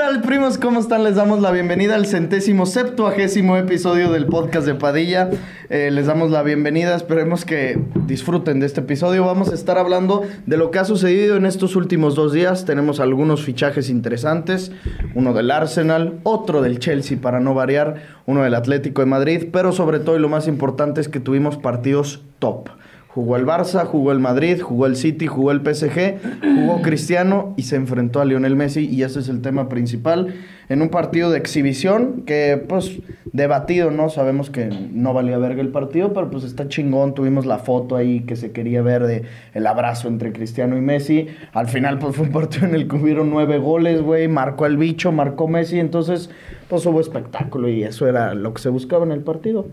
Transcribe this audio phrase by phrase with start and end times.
[0.00, 0.56] Tal, primos?
[0.56, 1.04] ¿Cómo están?
[1.04, 5.28] Les damos la bienvenida al centésimo septuagésimo episodio del podcast de Padilla.
[5.68, 9.26] Eh, les damos la bienvenida, esperemos que disfruten de este episodio.
[9.26, 12.64] Vamos a estar hablando de lo que ha sucedido en estos últimos dos días.
[12.64, 14.72] Tenemos algunos fichajes interesantes,
[15.14, 19.70] uno del Arsenal, otro del Chelsea para no variar, uno del Atlético de Madrid, pero
[19.70, 22.70] sobre todo y lo más importante es que tuvimos partidos top.
[23.14, 26.18] Jugó el Barça, jugó el Madrid, jugó el City, jugó el PSG,
[26.60, 30.32] jugó Cristiano y se enfrentó a Lionel Messi y ese es el tema principal
[30.68, 33.00] en un partido de exhibición que pues
[33.32, 34.08] debatido, ¿no?
[34.10, 38.20] Sabemos que no valía verga el partido, pero pues está chingón, tuvimos la foto ahí
[38.20, 39.24] que se quería ver de
[39.54, 41.26] el abrazo entre Cristiano y Messi.
[41.52, 44.76] Al final pues fue un partido en el que hubieron nueve goles, güey, marcó el
[44.76, 46.30] bicho, marcó Messi, entonces
[46.68, 49.66] pues hubo espectáculo y eso era lo que se buscaba en el partido.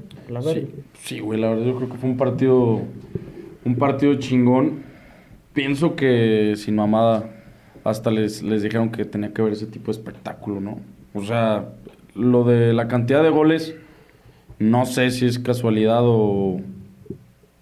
[1.03, 2.81] Sí, güey, la verdad yo creo que fue un partido
[3.67, 4.83] un partido chingón.
[5.53, 7.29] Pienso que sin mamada
[7.83, 10.79] hasta les, les dijeron que tenía que ver ese tipo de espectáculo, ¿no?
[11.13, 11.69] O sea,
[12.15, 13.75] lo de la cantidad de goles,
[14.59, 16.59] no sé si es casualidad o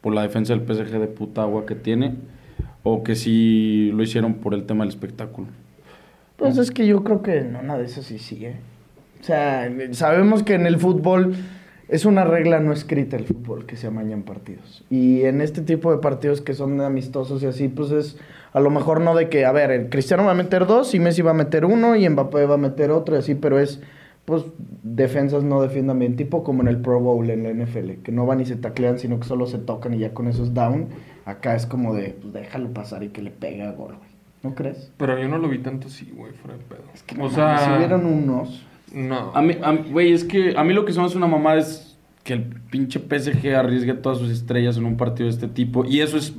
[0.01, 2.15] por la defensa del PSG de puta agua que tiene,
[2.83, 5.47] o que si lo hicieron por el tema del espectáculo.
[6.37, 8.55] Pues es que yo creo que no, nada de eso sí sigue.
[9.21, 11.35] O sea, sabemos que en el fútbol
[11.87, 14.83] es una regla no escrita el fútbol que se amañan partidos.
[14.89, 18.17] Y en este tipo de partidos que son amistosos y así, pues es
[18.53, 20.99] a lo mejor no de que, a ver, el Cristiano va a meter dos y
[20.99, 23.81] Messi va a meter uno y Mbappé va a meter otro y así, pero es,
[24.23, 24.45] pues,
[24.81, 28.25] defensas no defiendan bien, tipo como en el Pro Bowl en la NFL, que no
[28.25, 30.87] van y se taclean, sino que solo se tocan y ya con eso es down.
[31.25, 34.09] Acá es como de, pues, déjalo pasar y que le pega gol, güey.
[34.41, 34.91] ¿No crees?
[34.95, 36.83] Pero yo no lo vi tanto así, güey, fuera de pedo.
[36.93, 38.65] Es que, o sea, si hubieron unos...
[38.95, 39.31] No.
[39.35, 41.27] A mí, a mí- güey, es que a mí lo que se me hace una
[41.27, 45.47] mamada es que el pinche PSG arriesgue todas sus estrellas en un partido de este
[45.47, 45.85] tipo.
[45.85, 46.33] Y eso es,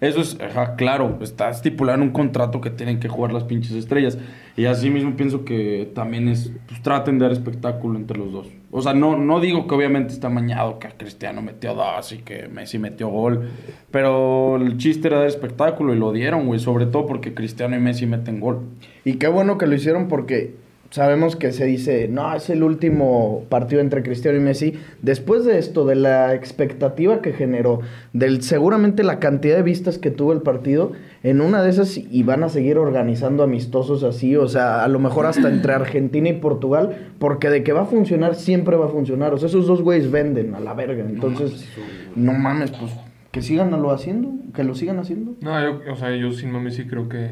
[0.00, 3.72] eso es, ajá, claro, está estipulado en un contrato que tienen que jugar las pinches
[3.72, 4.18] estrellas.
[4.56, 8.46] Y así mismo pienso que también es, pues traten de dar espectáculo entre los dos.
[8.70, 12.46] O sea, no, no digo que obviamente está mañado que Cristiano metió dos y que
[12.48, 13.48] Messi metió gol.
[13.90, 16.60] Pero el chiste era dar espectáculo y lo dieron, güey.
[16.60, 18.60] Sobre todo porque Cristiano y Messi meten gol.
[19.04, 20.54] Y qué bueno que lo hicieron porque
[20.92, 24.74] sabemos que se dice, no, es el último partido entre Cristiano y Messi.
[25.00, 27.80] Después de esto, de la expectativa que generó,
[28.12, 30.92] del seguramente la cantidad de vistas que tuvo el partido,
[31.22, 34.98] en una de esas y van a seguir organizando amistosos así, o sea, a lo
[34.98, 38.90] mejor hasta entre Argentina y Portugal, porque de que va a funcionar, siempre va a
[38.90, 39.32] funcionar.
[39.32, 41.04] O sea, esos dos güeyes venden a la verga.
[41.04, 41.66] Entonces,
[42.14, 42.92] no mames, pues
[43.30, 45.36] que sigan lo haciendo, que lo sigan haciendo.
[45.40, 47.30] No, yo, o sea, yo sin mami sí creo que,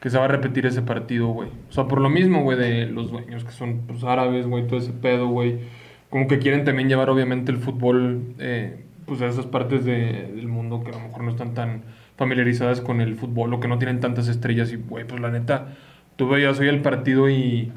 [0.00, 1.48] que se va a repetir ese partido, güey.
[1.68, 4.78] O sea, por lo mismo, güey, de los dueños que son pues, árabes, güey, todo
[4.78, 5.58] ese pedo, güey.
[6.10, 10.48] Como que quieren también llevar, obviamente, el fútbol, eh, pues, a esas partes de- del
[10.48, 11.82] mundo que a lo mejor no están tan
[12.16, 14.72] familiarizadas con el fútbol o que no tienen tantas estrellas.
[14.72, 15.76] Y, güey, pues, la neta,
[16.16, 17.72] tú veías hoy el partido y...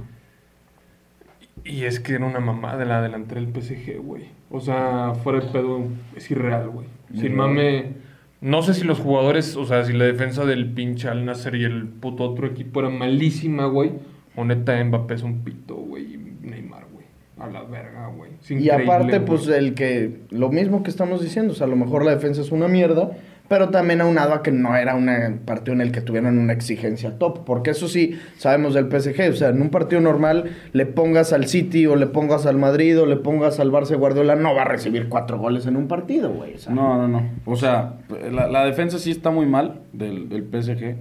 [1.63, 4.25] Y es que era una mamá de la delantera del PSG, güey.
[4.49, 5.83] O sea, fuera de pedo,
[6.15, 6.87] es irreal, güey.
[7.15, 7.93] Sin mame...
[8.41, 11.63] No sé si los jugadores, o sea, si la defensa del pinche Al Nasser y
[11.63, 13.91] el puto otro equipo era malísima, güey.
[14.35, 16.17] O neta Mbappé es un pito, güey.
[16.41, 17.05] Neymar, güey.
[17.37, 18.31] A la verga, güey.
[18.49, 19.25] Y aparte, güey.
[19.25, 22.41] pues el que, lo mismo que estamos diciendo, o sea, a lo mejor la defensa
[22.41, 23.11] es una mierda,
[23.51, 27.19] pero también aunado a que no era un partido en el que tuvieran una exigencia
[27.19, 31.33] top, porque eso sí, sabemos del PSG, o sea, en un partido normal le pongas
[31.33, 34.61] al City o le pongas al Madrid o le pongas al Barça Guardiola, no va
[34.61, 36.53] a recibir cuatro goles en un partido, güey.
[36.53, 36.73] o sea.
[36.73, 37.29] No, no, no.
[37.43, 37.95] O sea,
[38.31, 40.95] la, la defensa sí está muy mal del, del PSG.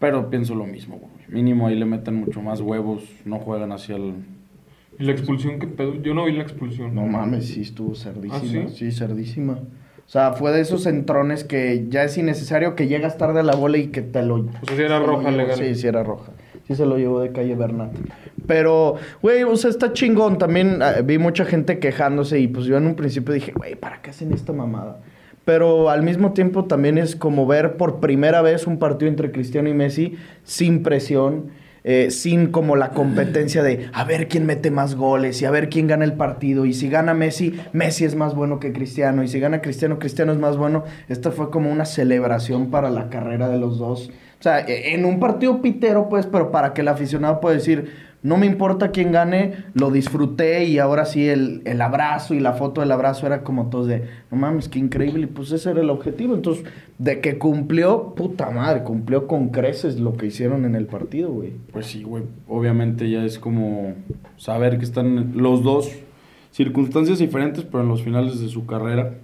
[0.00, 1.12] Pero pienso lo mismo, güey.
[1.28, 3.04] Mínimo ahí le meten mucho más huevos.
[3.24, 4.14] No juegan hacia el.
[4.98, 5.94] ¿Y la expulsión qué pedo?
[6.02, 6.92] Yo no vi la expulsión.
[6.92, 8.64] No mames, sí estuvo cerdísima.
[8.64, 8.90] ¿Ah, sí?
[8.90, 8.90] sí?
[8.90, 9.60] cerdísima.
[10.12, 13.54] O sea, fue de esos entrones que ya es innecesario que llegas tarde a la
[13.54, 14.42] bola y que te lo...
[14.42, 15.36] Sea, sí era roja llevó.
[15.38, 15.56] legal.
[15.56, 16.32] Sí, sí era roja.
[16.68, 17.92] Sí se lo llevó de calle Bernat.
[18.46, 20.36] Pero, güey, o sea, está chingón.
[20.36, 24.02] También ah, vi mucha gente quejándose y pues yo en un principio dije, güey, ¿para
[24.02, 25.00] qué hacen esta mamada?
[25.46, 29.70] Pero al mismo tiempo también es como ver por primera vez un partido entre Cristiano
[29.70, 31.52] y Messi sin presión,
[31.84, 35.68] eh, sin como la competencia de a ver quién mete más goles y a ver
[35.68, 36.64] quién gana el partido.
[36.64, 39.22] Y si gana Messi, Messi es más bueno que Cristiano.
[39.22, 40.84] Y si gana Cristiano, Cristiano es más bueno.
[41.08, 44.10] Esta fue como una celebración para la carrera de los dos.
[44.38, 48.11] O sea, e- en un partido pitero, pues, pero para que el aficionado pueda decir,
[48.22, 52.52] no me importa quién gane, lo disfruté y ahora sí el, el abrazo y la
[52.52, 55.24] foto del abrazo era como todos de, no mames, qué increíble.
[55.24, 56.34] Y pues ese era el objetivo.
[56.34, 56.64] Entonces,
[56.98, 61.52] de que cumplió, puta madre, cumplió con creces lo que hicieron en el partido, güey.
[61.72, 62.22] Pues sí, güey.
[62.46, 63.94] Obviamente ya es como
[64.36, 65.90] saber que están los dos
[66.52, 69.14] circunstancias diferentes, pero en los finales de su carrera.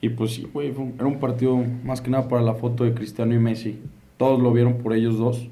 [0.00, 3.32] Y pues sí, güey, era un partido más que nada para la foto de Cristiano
[3.32, 3.78] y Messi.
[4.16, 5.48] Todos lo vieron por ellos dos.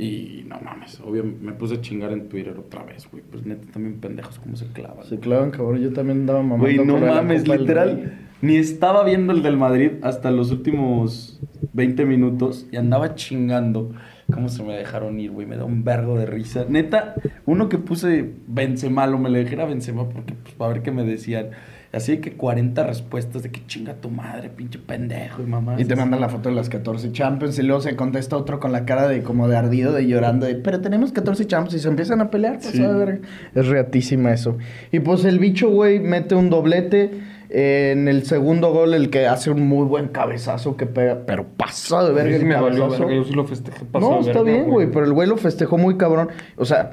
[0.00, 3.22] Y no mames, obvio, me puse a chingar en Twitter otra vez, güey.
[3.22, 5.04] Pues neta, también pendejos como se clavan.
[5.04, 5.82] Se clavan, cabrón.
[5.82, 6.64] Yo también andaba mamando.
[6.64, 8.18] Güey, no mames, literal.
[8.40, 11.42] Ni estaba viendo el del Madrid hasta los últimos
[11.74, 13.92] 20 minutos y andaba chingando.
[14.32, 15.46] ¿Cómo se me dejaron ir, güey?
[15.46, 16.64] Me da un vergo de risa.
[16.66, 20.82] Neta, uno que puse Benzema, lo me le dejé a Benzema porque, pues, para ver
[20.82, 21.50] qué me decían.
[21.92, 25.74] Así que 40 respuestas de que chinga tu madre, pinche pendejo y mamá.
[25.80, 28.70] Y te mandan la foto de las 14 Champions y luego se contesta otro con
[28.70, 31.88] la cara de como de ardido, de llorando, de, pero tenemos 14 Champions y se
[31.88, 32.60] empiezan a pelear.
[32.60, 32.84] pues, Sí.
[32.84, 33.22] a ver,
[33.56, 34.56] es reatísima eso.
[34.92, 37.10] Y pues el bicho, güey, mete un doblete.
[37.52, 41.44] eh, en el segundo gol, el que hace un muy buen cabezazo que pega, pero
[41.56, 43.06] pasa de verga sí el me valió cabezazo.
[43.06, 45.36] verga, yo sí lo festejé No, de está verga, bien, güey, pero el güey lo
[45.36, 46.28] festejó muy cabrón.
[46.56, 46.92] O sea,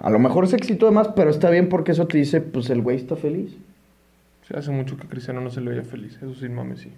[0.00, 2.70] a lo mejor se excitó de más, pero está bien porque eso te dice, pues
[2.70, 3.56] el güey está feliz.
[4.48, 6.92] Sí, hace mucho que Cristiano no se le veía feliz, eso sí, mames, sí.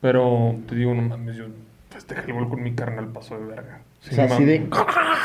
[0.00, 1.44] Pero te digo, no mames, yo
[1.90, 3.82] festejé el gol con mi carnal, pasó de verga.
[4.00, 4.68] O sea, así de-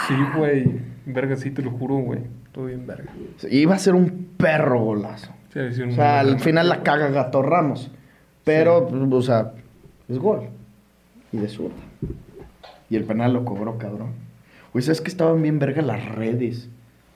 [0.07, 0.65] Sí, güey,
[1.07, 2.19] verga, sí, te lo juro, güey.
[2.51, 3.11] Todo bien, verga.
[3.49, 5.31] Iba a ser un perro golazo.
[5.51, 7.89] Sí, O sea, al final la caga Gato Ramos.
[8.43, 9.53] Pero, pues, o sea,
[10.07, 10.49] es gol.
[11.31, 11.75] Y de zurda.
[12.89, 14.11] Y el penal lo cobró, cabrón.
[14.73, 16.69] Güey, ¿sabes que estaban bien verga las redes?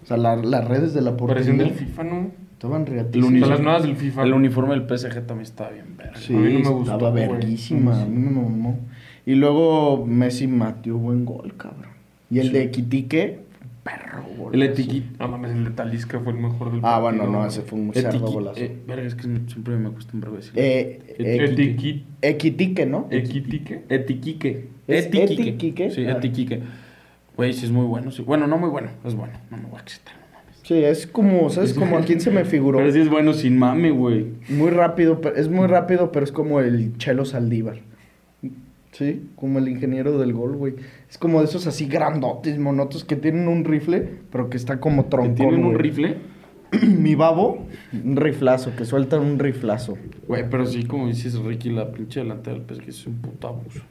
[0.03, 1.63] O sea, la- las redes de la Parecían portería.
[1.63, 2.31] del FIFA, ¿no?
[2.61, 3.31] Estaban El reatísimas.
[3.31, 4.23] uniforme- las nuevas del FIFA.
[4.23, 6.15] El uniforme del PSG también estaba bien verga.
[6.15, 8.03] Sí, A mí no me gustó, estaba verguísima.
[8.03, 8.79] A mí me mamó.
[9.25, 11.89] Y luego Messi metió buen gol, cabrón.
[12.29, 12.53] Y el Sí.
[12.53, 13.39] de Quitique,
[13.83, 14.53] perro, gol.
[14.53, 15.07] El etiquí.
[15.19, 17.79] No mames, el de Talisca fue el mejor del Ah, partido, bueno, no, ese fue
[17.79, 18.59] un cerdo golazo.
[18.61, 20.51] Eh, verga, es que siempre me cuesta un vergo decir.
[20.55, 20.99] Eh,
[22.21, 23.07] Equitique, ¿no?
[23.09, 23.85] Equitique.
[23.89, 24.67] Etiquique.
[24.87, 25.41] ¿Es Etiquique.
[25.49, 25.89] Etiquique?
[25.89, 26.11] Sí, Ah.
[26.11, 26.61] Etiquique.
[27.35, 28.11] Güey, sí es muy bueno.
[28.11, 28.21] Sí.
[28.21, 28.89] Bueno, no muy bueno.
[29.03, 29.33] Es bueno.
[29.49, 30.13] No me voy a excitar.
[30.71, 31.73] Sí, es como, ¿sabes?
[31.73, 32.77] Como a quién se me figuró.
[32.77, 34.27] Pero sí es bueno sin mame, güey.
[34.47, 37.79] Muy rápido, pero- es muy rápido, pero es como el Chelo Saldívar.
[38.93, 40.75] Sí, como el ingeniero del gol, güey.
[41.09, 45.03] Es como de esos así grandotes, monotos que tienen un rifle, pero que está como
[45.03, 45.77] Que troncón, tienen un güey.
[45.77, 46.17] rifle.
[46.97, 49.97] Mi babo, un riflazo, que suelta un riflazo.
[50.25, 53.81] Güey, pero sí, como dices, Ricky, la pinche delantera del PSG es un puto abuso.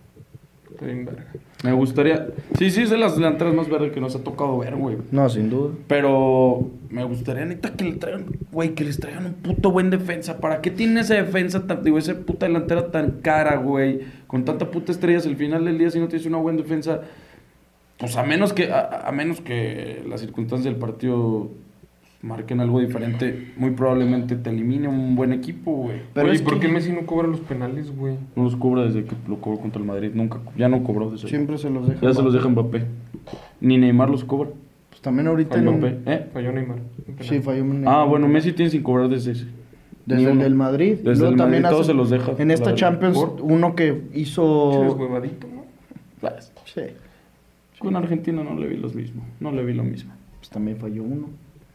[0.70, 1.26] Está bien, verga.
[1.62, 2.28] Me gustaría.
[2.58, 4.96] Sí, sí, es de las delanteras más verdes que nos ha tocado ver, güey.
[5.10, 5.74] No, sin duda.
[5.86, 10.40] Pero me gustaría, neta, que le traigan, güey, que les traigan un puto buen defensa.
[10.40, 14.00] ¿Para qué tienen esa defensa, tan, digo, esa puta delantera tan cara, güey?
[14.26, 17.02] Con tanta puta estrellas, al final del día, si no tienes una buena defensa,
[17.98, 21.50] pues a menos que, a, a menos que las circunstancias del partido
[22.22, 26.02] marquen algo diferente, muy probablemente te elimine un buen equipo, güey.
[26.12, 28.16] Pero Oye, es ¿por que- qué Messi no cobra los penales, güey?
[28.36, 31.28] No los cobra desde que lo cobró contra el Madrid, nunca, ya no cobró desde
[31.28, 32.00] Siempre se los deja.
[32.00, 32.84] Ya se los deja Mbappé.
[33.60, 34.50] Ni Neymar los cobra.
[34.90, 36.26] Pues también ahorita en Falló Mbappé, ¿eh?
[36.32, 36.78] Falló Neymar.
[37.20, 39.46] Sí, falló un- Ah, bueno, Messi tiene sin cobrar desde ese.
[40.06, 40.42] Desde Ni el uno.
[40.42, 40.96] del Madrid.
[40.96, 42.32] Desde Luego el también Madrid todos hace- se los deja.
[42.42, 42.74] En esta.
[42.74, 44.94] Champions, uno que Eres hizo...
[44.94, 45.64] huevadito, ¿no?
[46.20, 46.80] Pues, Sí,
[47.78, 49.24] Con Argentina no le vi los mismos.
[49.40, 50.12] No le vi lo mismo.
[50.38, 51.28] pues también falló uno.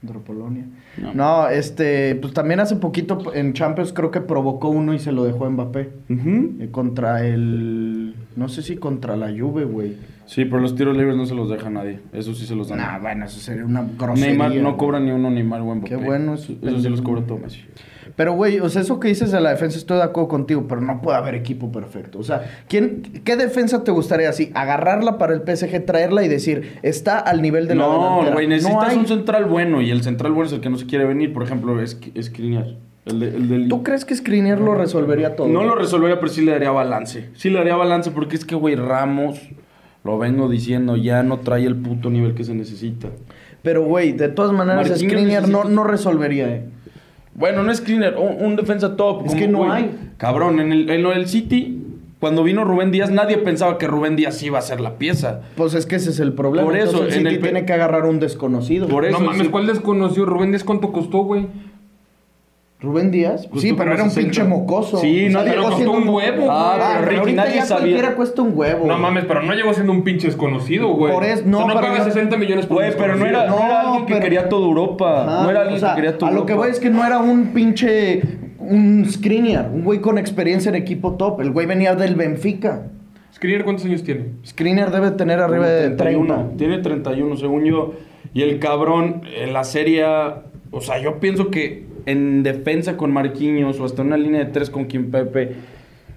[0.06, 0.66] Contra Polonia.
[0.98, 1.14] No.
[1.14, 5.24] No, este, pues también hace poquito en Champions creo que provocó uno y se lo
[5.24, 5.90] dejó a Mbappé.
[6.10, 8.16] Eh, contra el.
[8.36, 9.96] No sé si contra la Juve, güey.
[10.26, 12.00] Sí, pero los tiros libres no se los deja nadie.
[12.14, 12.80] Eso sí se los dan.
[12.80, 14.30] Nah, bueno, eso sería una grosería.
[14.30, 15.90] Neymar no cobra ni uno Neymar o Mbappé.
[15.90, 16.54] Qué bueno eso.
[16.62, 17.62] Eso sí los cobra todo Messi.
[18.16, 20.80] Pero, güey, o sea, eso que dices de la defensa, estoy de acuerdo contigo, pero
[20.80, 22.18] no puede haber equipo perfecto.
[22.20, 24.52] O sea, ¿quién, ¿qué defensa te gustaría así?
[24.56, 28.56] Agarrarla para el PSG, traerla y decir, está al nivel de la No, güey, No
[28.56, 28.98] necesitas hay.
[28.98, 31.34] un central bueno y el central bueno es el que no se quiere venir.
[31.34, 32.32] Por ejemplo, es, es.
[33.06, 33.68] El, de- el del...
[33.68, 35.48] ¿Tú crees que Skriniar lo resolvería todo?
[35.48, 37.30] No lo resolvería, pero sí le daría balance.
[37.36, 39.40] Sí le daría balance porque es que, güey, Ramos,
[40.04, 43.10] lo vengo diciendo, ya no trae el puto nivel que se necesita.
[43.62, 46.66] Pero, güey, de todas maneras, Skriniar no, no resolvería, eh.
[47.36, 49.26] Bueno, no es Skriniar, un, un defensa top.
[49.26, 50.12] Es como, que no güey, hay.
[50.18, 51.82] Cabrón, en el, en lo del City,
[52.20, 55.42] cuando vino Rubén Díaz, nadie pensaba que Rubén Díaz iba a ser la pieza.
[55.56, 56.66] Pues es que ese es el problema.
[56.66, 58.88] Por eso, Entonces, el en City el tiene que agarrar un desconocido.
[58.88, 59.50] Por eso no mames, sí.
[59.50, 60.26] ¿cuál desconoció?
[60.26, 61.48] Rubén Díaz, ¿cuánto costó, güey?
[62.86, 63.48] ¿Rubén Díaz?
[63.48, 64.22] Pues sí, pero era un 60.
[64.32, 64.98] pinche mocoso.
[64.98, 67.10] Sí, nadie- llegó costó siendo un huevo, Ah, güey.
[67.10, 67.82] pero Ricky, nadie ya sabía.
[67.84, 68.88] cualquiera cuesta un huevo.
[68.88, 71.12] No mames, pero no llegó siendo un pinche desconocido, güey.
[71.12, 73.26] Por eso- no, O sea, no pero paga no- 60 millones por Güey, pero no
[73.26, 75.24] era, no era No, alguien que pero- quería toda Europa.
[75.24, 76.54] Ajá, no era alguien o sea, que quería toda A lo Europa.
[76.54, 78.22] que voy es que no era un pinche.
[78.60, 81.42] Un Skriniar, un güey con experiencia en equipo top.
[81.42, 82.88] El güey venía del Benfica.
[83.34, 84.28] Skriniar, ¿cuántos años tiene?
[84.46, 86.52] Skriniar debe tener arriba de 30.
[86.58, 87.94] Tiene 31, según yo.
[88.34, 90.06] Y el cabrón, en la serie.
[90.72, 94.70] O sea, yo pienso que en defensa con Marquinhos o hasta una línea de tres
[94.70, 95.56] con Kim Pepe.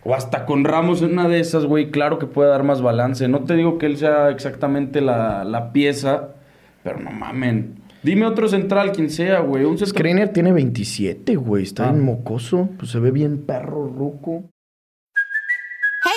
[0.05, 3.29] O hasta con Ramos en una de esas, güey, claro que puede dar más balance.
[3.29, 6.35] No te digo que él sea exactamente la, la pieza,
[6.83, 7.75] pero no mamen.
[8.03, 9.65] Dime otro central, quien sea, güey.
[9.65, 9.89] Un central.
[9.89, 11.65] Skriniar tiene 27, güey.
[11.65, 11.93] Está Ah.
[11.93, 12.69] bien mocoso.
[12.79, 14.45] Pues se ve bien perro, ruco.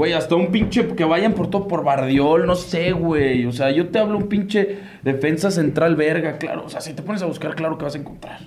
[0.00, 3.44] Güey, hasta un pinche que vayan por todo por Bardiol, no sé, güey.
[3.44, 6.64] O sea, yo te hablo un pinche defensa central verga, claro.
[6.64, 8.40] O sea, si te pones a buscar, claro que vas a encontrar.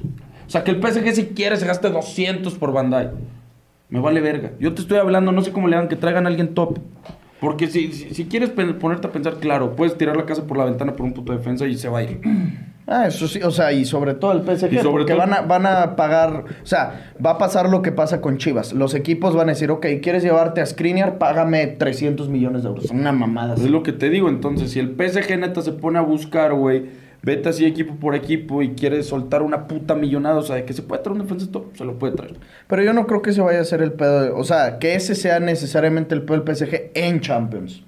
[0.47, 3.11] O sea, que el PSG si quiere se gaste 200 por Bandai.
[3.89, 4.53] Me vale verga.
[4.59, 6.79] Yo te estoy hablando, no sé cómo le hagan que traigan a alguien top.
[7.39, 10.65] Porque si, si, si quieres ponerte a pensar, claro, puedes tirar la casa por la
[10.65, 12.19] ventana por un puto defensa y se va a ir.
[12.85, 15.33] Ah, eso sí, o sea, y sobre todo el PSG, Y sobre porque todo- van,
[15.33, 18.73] a, van a pagar, o sea, va a pasar lo que pasa con Chivas.
[18.73, 21.17] Los equipos van a decir, ok, ¿quieres llevarte a Skriniar?
[21.17, 22.91] Págame 300 millones de euros.
[22.91, 26.01] Una mamada Es lo que te digo, entonces, si el PSG neta se pone a
[26.01, 26.83] buscar, güey,
[27.21, 30.73] vete así equipo por equipo y quiere soltar una puta millonada, o sea, de que
[30.73, 32.35] se puede traer un defensa top, se lo puede traer.
[32.67, 34.95] Pero yo no creo que se vaya a hacer el pedo, de- o sea, que
[34.95, 37.81] ese sea necesariamente el pedo del PSG en Champions.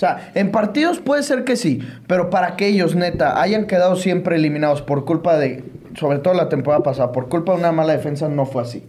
[0.00, 3.96] O sea, en partidos puede ser que sí, pero para que ellos, neta, hayan quedado
[3.96, 5.62] siempre eliminados por culpa de,
[5.94, 8.82] sobre todo la temporada pasada, por culpa de una mala defensa, no fue así.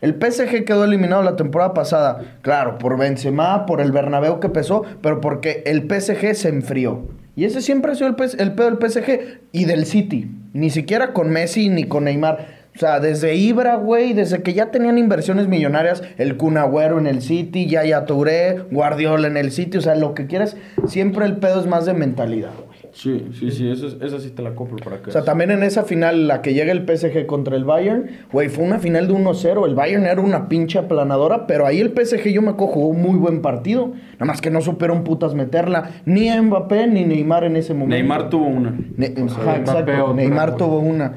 [0.00, 4.84] El PSG quedó eliminado la temporada pasada, claro, por Benzema, por el Bernabéu que pesó,
[5.02, 7.08] pero porque el PSG se enfrió.
[7.34, 10.30] Y ese siempre ha sido el, el pedo del PSG y del City.
[10.52, 12.55] Ni siquiera con Messi ni con Neymar.
[12.76, 17.06] O sea, desde Ibra, güey, desde que ya tenían inversiones millonarias, el Kun Agüero en
[17.06, 20.56] el City, Yaya Touré, Guardiola en el City, o sea, lo que quieras,
[20.86, 22.76] siempre el pedo es más de mentalidad, güey.
[22.92, 25.50] Sí, sí, sí, eso es- esa sí te la compro para que O sea, también
[25.50, 29.06] en esa final, la que llega el PSG contra el Bayern, güey, fue una final
[29.06, 29.66] de 1-0.
[29.66, 33.02] El Bayern era una pinche aplanadora, pero ahí el PSG, yo me acuerdo, jugó un
[33.02, 33.92] muy buen partido.
[34.14, 35.90] Nada más que no supieron putas meterla.
[36.06, 37.94] Ni a Mbappé ni Neymar en ese momento.
[37.96, 38.74] Neymar tuvo una.
[38.96, 40.04] Ne- ajá, Mbappé exacto.
[40.04, 41.12] otra, Neymar tuvo una.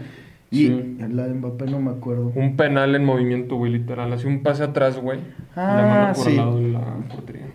[0.51, 0.97] Y Sí.
[1.11, 2.31] la de Mbappé no me acuerdo.
[2.35, 4.11] Un penal en movimiento, güey, literal.
[4.13, 5.19] Así un pase atrás, güey.
[5.55, 6.31] Ah, la mano por sí.
[6.31, 6.81] el lado de la
[7.13, 7.45] portería.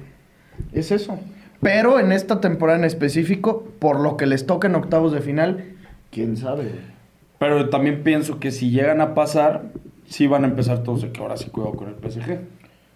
[0.72, 1.18] Es eso.
[1.60, 5.64] Pero en esta temporada en específico, por lo que les toca en octavos de final,
[6.10, 6.94] quién sabe, güey.
[7.38, 9.62] Pero también pienso que si llegan a pasar,
[10.06, 12.38] sí van a empezar todos de que ahora sí cuidado con el PSG.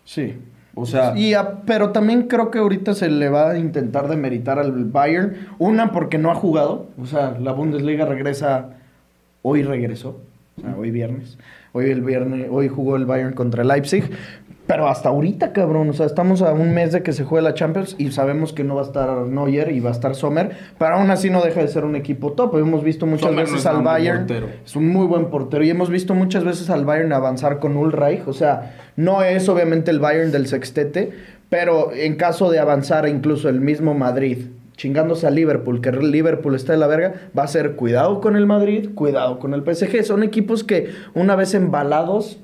[0.05, 0.37] Sí.
[0.75, 4.61] O sea, Y a- pero también creo que ahorita se le va a intentar demeritar
[4.61, 5.35] al Bayern.
[5.59, 6.88] Una, porque no ha jugado.
[7.00, 8.75] O sea, la Bundesliga regresa.
[9.42, 10.21] Hoy regresó.
[10.57, 11.38] O sea, hoy viernes.
[11.73, 14.11] Hoy el viernes, hoy jugó el Bayern contra el Leipzig.
[14.66, 15.88] Pero hasta ahorita, cabrón.
[15.88, 18.64] O sea, estamos a un mes de que se juegue la Champions y sabemos que
[18.64, 20.50] no va a estar Neuer y va a estar Sommer.
[20.78, 22.57] Pero aún así no deja de ser un equipo top.
[22.59, 24.18] Hemos visto muchas Sommer veces es al Bayern.
[24.26, 24.49] portero.
[24.64, 25.64] Es un muy buen portero.
[25.64, 28.26] Y hemos visto muchas veces al Bayern avanzar con Ulreich.
[28.26, 31.12] O sea, no es obviamente el Bayern del sextete,
[31.49, 36.73] pero en caso de avanzar incluso el mismo Madrid, chingándose a Liverpool, que Liverpool está
[36.73, 40.02] de la verga, va a ser cuidado con el Madrid, cuidado con el PSG.
[40.04, 42.38] Son equipos que una vez embalados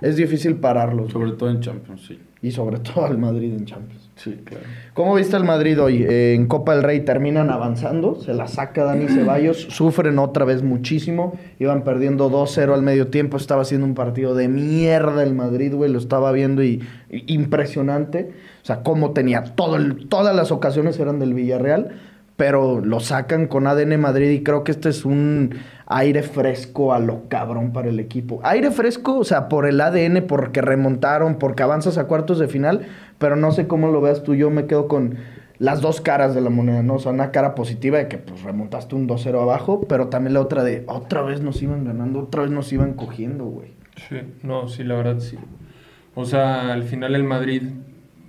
[0.00, 1.12] es difícil pararlos.
[1.12, 2.18] sobre todo en Champions, sí.
[2.42, 4.08] Y sobre todo al Madrid en Champions.
[4.14, 4.64] Sí, claro.
[4.94, 6.02] ¿Cómo viste el Madrid hoy?
[6.08, 10.62] Eh, en Copa del Rey terminan avanzando, se la saca Dani Ceballos, sufren otra vez
[10.62, 15.74] muchísimo, iban perdiendo 2-0 al medio tiempo, estaba haciendo un partido de mierda el Madrid,
[15.74, 18.30] güey, lo estaba viendo y, y- impresionante,
[18.66, 21.92] o sea, cómo tenía todo el- todas las ocasiones eran del Villarreal,
[22.36, 25.54] pero lo sacan con ADN Madrid y creo que este es un
[25.86, 28.40] aire fresco a lo cabrón para el equipo.
[28.42, 32.82] Aire fresco, o sea, por el ADN, porque remontaron, porque avanzas a cuartos de final,
[33.18, 35.14] pero no sé cómo lo veas tú, yo me quedo con
[35.58, 36.94] las dos caras de la moneda, ¿no?
[36.94, 40.40] O sea, una cara positiva de que pues remontaste un 2-0 abajo, pero también la
[40.40, 43.74] otra de otra vez nos iban ganando, otra vez nos iban cogiendo, güey.
[44.08, 45.38] Sí, no, sí, la verdad sí.
[46.16, 47.62] O sea, al final el Madrid,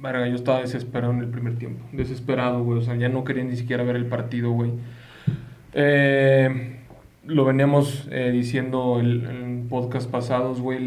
[0.02, 1.84] verga, yo estaba desesperado en el primer tiempo.
[1.92, 2.80] Desesperado, güey.
[2.80, 4.72] O sea, ya no quería ni siquiera ver el partido, güey.
[5.74, 6.78] Eh,
[7.26, 10.78] lo veníamos eh, diciendo el- en podcast pasados, güey.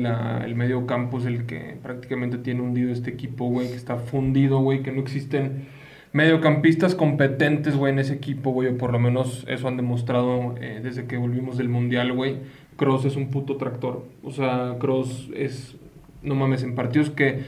[0.45, 3.69] El medio campo es el que prácticamente tiene hundido este equipo, güey.
[3.69, 4.83] Que está fundido, güey.
[4.83, 5.67] Que no existen
[6.13, 8.69] mediocampistas competentes, güey, en ese equipo, güey.
[8.69, 12.37] O por lo menos eso han demostrado eh, desde que volvimos del Mundial, güey.
[12.77, 14.07] Cross es un puto tractor.
[14.23, 15.77] O sea, Cross es.
[16.23, 17.41] No mames, en partidos que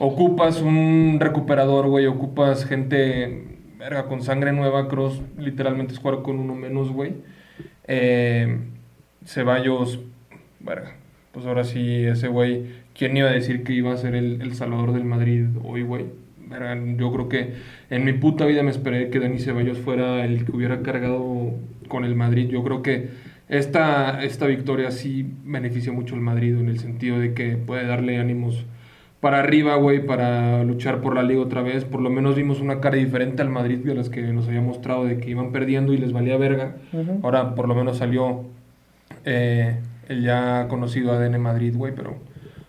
[0.00, 2.06] ocupas un recuperador, güey.
[2.06, 3.44] Ocupas gente.
[3.78, 7.14] Verga, con sangre nueva, Cross literalmente es jugar con uno menos, güey.
[7.86, 8.58] Eh,
[9.24, 10.00] Ceballos,
[10.58, 10.96] verga.
[11.32, 12.80] Pues ahora sí, ese güey.
[12.94, 16.06] ¿Quién iba a decir que iba a ser el, el salvador del Madrid hoy, güey?
[16.96, 17.54] Yo creo que
[17.90, 21.52] en mi puta vida me esperé que Dani Ceballos fuera el que hubiera cargado
[21.88, 22.48] con el Madrid.
[22.48, 23.10] Yo creo que
[23.48, 28.18] esta, esta victoria sí beneficia mucho al Madrid en el sentido de que puede darle
[28.18, 28.64] ánimos
[29.20, 31.84] para arriba, güey, para luchar por la liga otra vez.
[31.84, 35.04] Por lo menos vimos una cara diferente al Madrid de las que nos había mostrado
[35.04, 36.76] de que iban perdiendo y les valía verga.
[37.22, 38.44] Ahora por lo menos salió
[39.24, 42.16] eh, el ya conocido ADN Madrid, güey, pero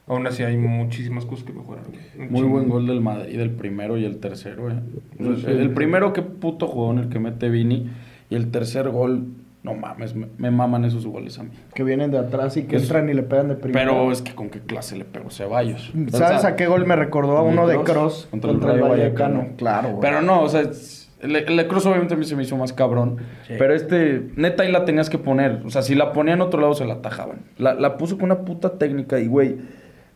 [0.07, 1.85] aún así hay muchísimas cosas que mejorar.
[1.87, 2.29] güey.
[2.29, 2.49] Muy chingo.
[2.49, 4.75] buen gol del Madrid, el primero y el tercero, eh.
[5.17, 7.89] Sea, el, el primero, qué puto jugón el que mete Vini.
[8.29, 9.25] Y el tercer gol,
[9.63, 11.51] no mames, me, me maman esos goles a mí.
[11.75, 13.85] Que vienen de atrás y que Es- entran y le pegan de primera.
[13.85, 15.91] Pero es que con qué clase le pegó Ceballos.
[16.09, 17.37] ¿Sabes O sea, a qué gol me recordó?
[17.37, 17.77] A ¿el de uno de?
[17.83, 19.47] Cross Contra el Rayo Vallecano.
[19.57, 20.01] Claro, güey.
[20.01, 22.57] Pero no, o sea, es- el, el de Kroos obviamente a mí se me hizo
[22.57, 23.17] más cabrón.
[23.47, 25.61] Pero este, neta, ahí la tenías que poner.
[25.63, 27.41] O sea, si la ponía en otro lado, se la atajaban.
[27.59, 29.57] La, la puso con una puta técnica y, güey,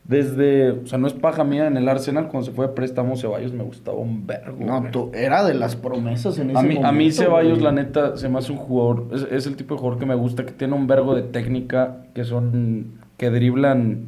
[0.08, 0.72] desde.
[0.72, 3.54] O sea, no es paja mía en el Arsenal, cuando se fue de préstamo, Ceballos
[3.54, 4.58] me gustaba un vergo.
[4.64, 7.64] No, tú- era de las promesas en ese A mí, a mí momento, Ceballos, güey.
[7.64, 9.08] la neta, se me hace un jugador.
[9.14, 12.04] Es, es el tipo de jugador que me gusta, que tiene un vergo de técnica,
[12.14, 13.00] que son.
[13.18, 14.08] que driblan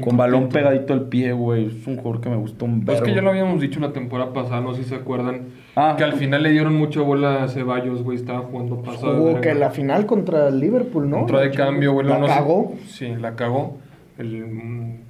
[0.00, 1.66] con balón pegadito al pie, güey.
[1.66, 3.02] Es un jugador que me gusta un vergo.
[3.04, 5.46] es que ya lo habíamos dicho la temporada pasada, no sé si se acuerdan.
[5.74, 5.94] Ah.
[5.96, 8.16] que al final le dieron mucha bola a Ceballos, güey.
[8.16, 9.24] Estaba jugando pasado.
[9.24, 9.40] verga.
[9.40, 11.18] que la final contra el Liverpool, ¿no?
[11.18, 12.06] Entró de cambio, güey.
[12.06, 12.74] La sé- cagó.
[12.86, 13.76] Sí, la cagó.
[14.18, 14.46] El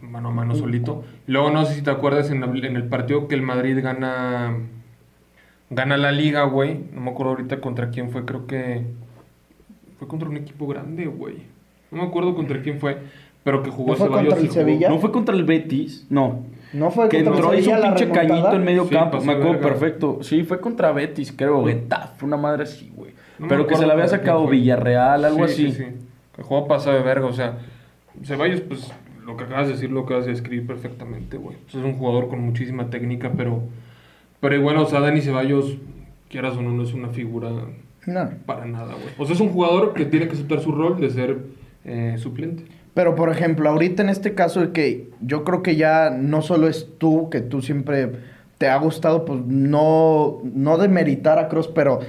[0.03, 1.03] mano a mano solito.
[1.27, 4.55] Luego no sé si te acuerdas en, la- en el partido que el Madrid gana.
[5.71, 6.81] Gana la liga, güey.
[6.93, 8.25] No me acuerdo ahorita contra quién fue.
[8.25, 8.85] Creo que.
[9.99, 11.37] Fue contra un equipo grande, güey.
[11.91, 12.99] No me acuerdo contra quién fue.
[13.45, 14.89] Pero que jugó ¿No fue Ceballos contra el Sevilla?
[14.91, 16.07] ¿No fue contra el Betis?
[16.11, 16.45] No.
[16.75, 18.29] No fue Que contra el entró, hizo Sevilla un la pinche remontada?
[18.43, 19.21] cañito en medio Sí, campo.
[19.23, 19.69] Me acuerdo verga.
[19.69, 20.19] perfecto.
[20.23, 21.65] Sí, fue contra Betis, creo.
[21.65, 23.13] Getafe, una madre así, güey.
[23.39, 24.47] No Pero que se la había sacado.
[24.49, 25.73] Villarreal, algo Sí, así.
[25.73, 25.87] Sí, sí.
[26.37, 27.59] Que jugó pasado de verga, o sea,
[28.25, 28.91] Ceballos, pues
[29.25, 31.57] lo que acabas de decir, lo acabas de describir perfectamente, güey.
[31.65, 33.63] Pues, es un jugador con muchísima técnica, pero,
[34.41, 35.77] pero igual, o sea, Dani Ceballos,
[36.31, 37.51] quieras o no, no es una figura
[38.07, 38.31] No.
[38.47, 39.15] para nada, güey.
[39.19, 41.39] O sea, es un jugador que tiene que aceptar su rol de ser
[41.85, 42.65] eh, suplente.
[42.95, 46.67] Pero, por ejemplo, ahorita en este caso de que yo creo que ya no solo
[46.69, 48.11] es tú, que tú siempre
[48.59, 52.01] te ha gustado, pues no, no demeritar a Cross, pero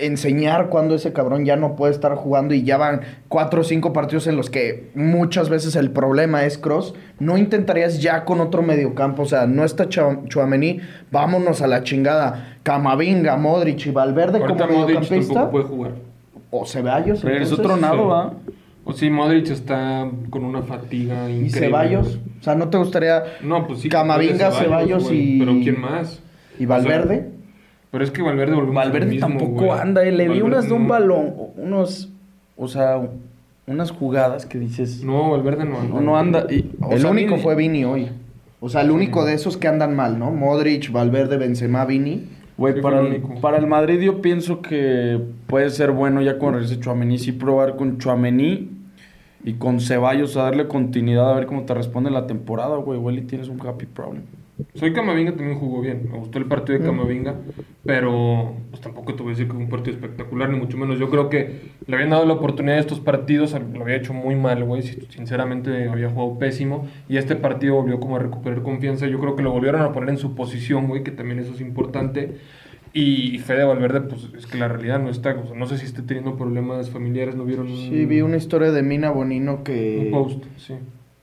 [0.00, 3.92] enseñar cuando ese cabrón ya no puede estar jugando y ya van cuatro o cinco
[3.92, 6.94] partidos en los que muchas veces el problema es Cross.
[7.18, 9.22] ¿No intentarías ya con otro mediocampo?
[9.22, 10.80] O sea, no está Chua- Chuamení,
[11.10, 12.56] vámonos a la chingada.
[12.62, 15.34] Camavinga, Modric y Valverde Ahorita como Modric mediocampista.
[15.34, 15.92] tampoco puede jugar.
[16.50, 17.24] O Ceballos.
[17.24, 17.60] Entonces.
[17.60, 18.08] tronado, sí.
[18.08, 18.32] ¿va?
[18.84, 21.46] O sí, Modric está con una fatiga increíble.
[21.46, 22.18] ¿Y Ceballos?
[22.40, 23.88] O sea, ¿no te gustaría No, pues sí.
[23.90, 25.38] Camavinga, Ceballos y...
[25.38, 26.20] Pero ¿quién más?
[26.58, 27.30] ¿Y O sea, Valverde?
[27.90, 29.70] Pero es que Valverde lo Valverde mismo, tampoco güey.
[29.70, 30.02] anda.
[30.04, 30.12] eh.
[30.12, 30.88] Le vi Valverde unas de un no.
[30.88, 32.10] balón, unos.
[32.56, 33.00] O sea,
[33.66, 35.02] unas jugadas que dices.
[35.04, 35.94] No, Valverde no anda.
[35.94, 36.46] No, no anda.
[36.50, 38.08] y- el sea, único Vini- fue Vini hoy.
[38.60, 40.30] O sea, el único de esos que andan mal, ¿no?
[40.32, 42.26] Modric, Valverde, Benzema, Vini.
[42.56, 46.54] Güey, Sí, para, el para el Madrid yo pienso que puede ser bueno ya con
[46.54, 48.68] regrese Chuamení, sí probar con Chuamení
[49.44, 52.98] y con Ceballos a darle continuidad a ver cómo te responde la temporada, güey.
[52.98, 54.22] Igual y tienes un happy problem.
[54.74, 56.08] Soy Camavinga también jugó bien.
[56.10, 57.34] Me gustó el partido de Camavinga.
[57.84, 60.98] Pero pues tampoco te voy a decir que fue un partido espectacular, ni mucho menos.
[60.98, 63.54] Yo creo que le habían dado la oportunidad de estos partidos.
[63.72, 64.82] Lo había hecho muy mal, güey.
[64.82, 66.86] si- Sinceramente había jugado pésimo.
[67.08, 69.06] Y este partido volvió como a recuperar confianza.
[69.06, 71.60] Yo creo que lo volvieron a poner en su posición, güey, que también eso es
[71.60, 72.36] importante.
[72.92, 75.34] Y Fede Valverde, pues es que la realidad no está.
[75.34, 77.36] o sea, no sé si esté teniendo problemas familiares.
[77.36, 80.04] ¿No vieron un, Sí, vi una historia de Mina Bonino que...
[80.06, 80.44] un post?
[80.56, 80.74] Sí.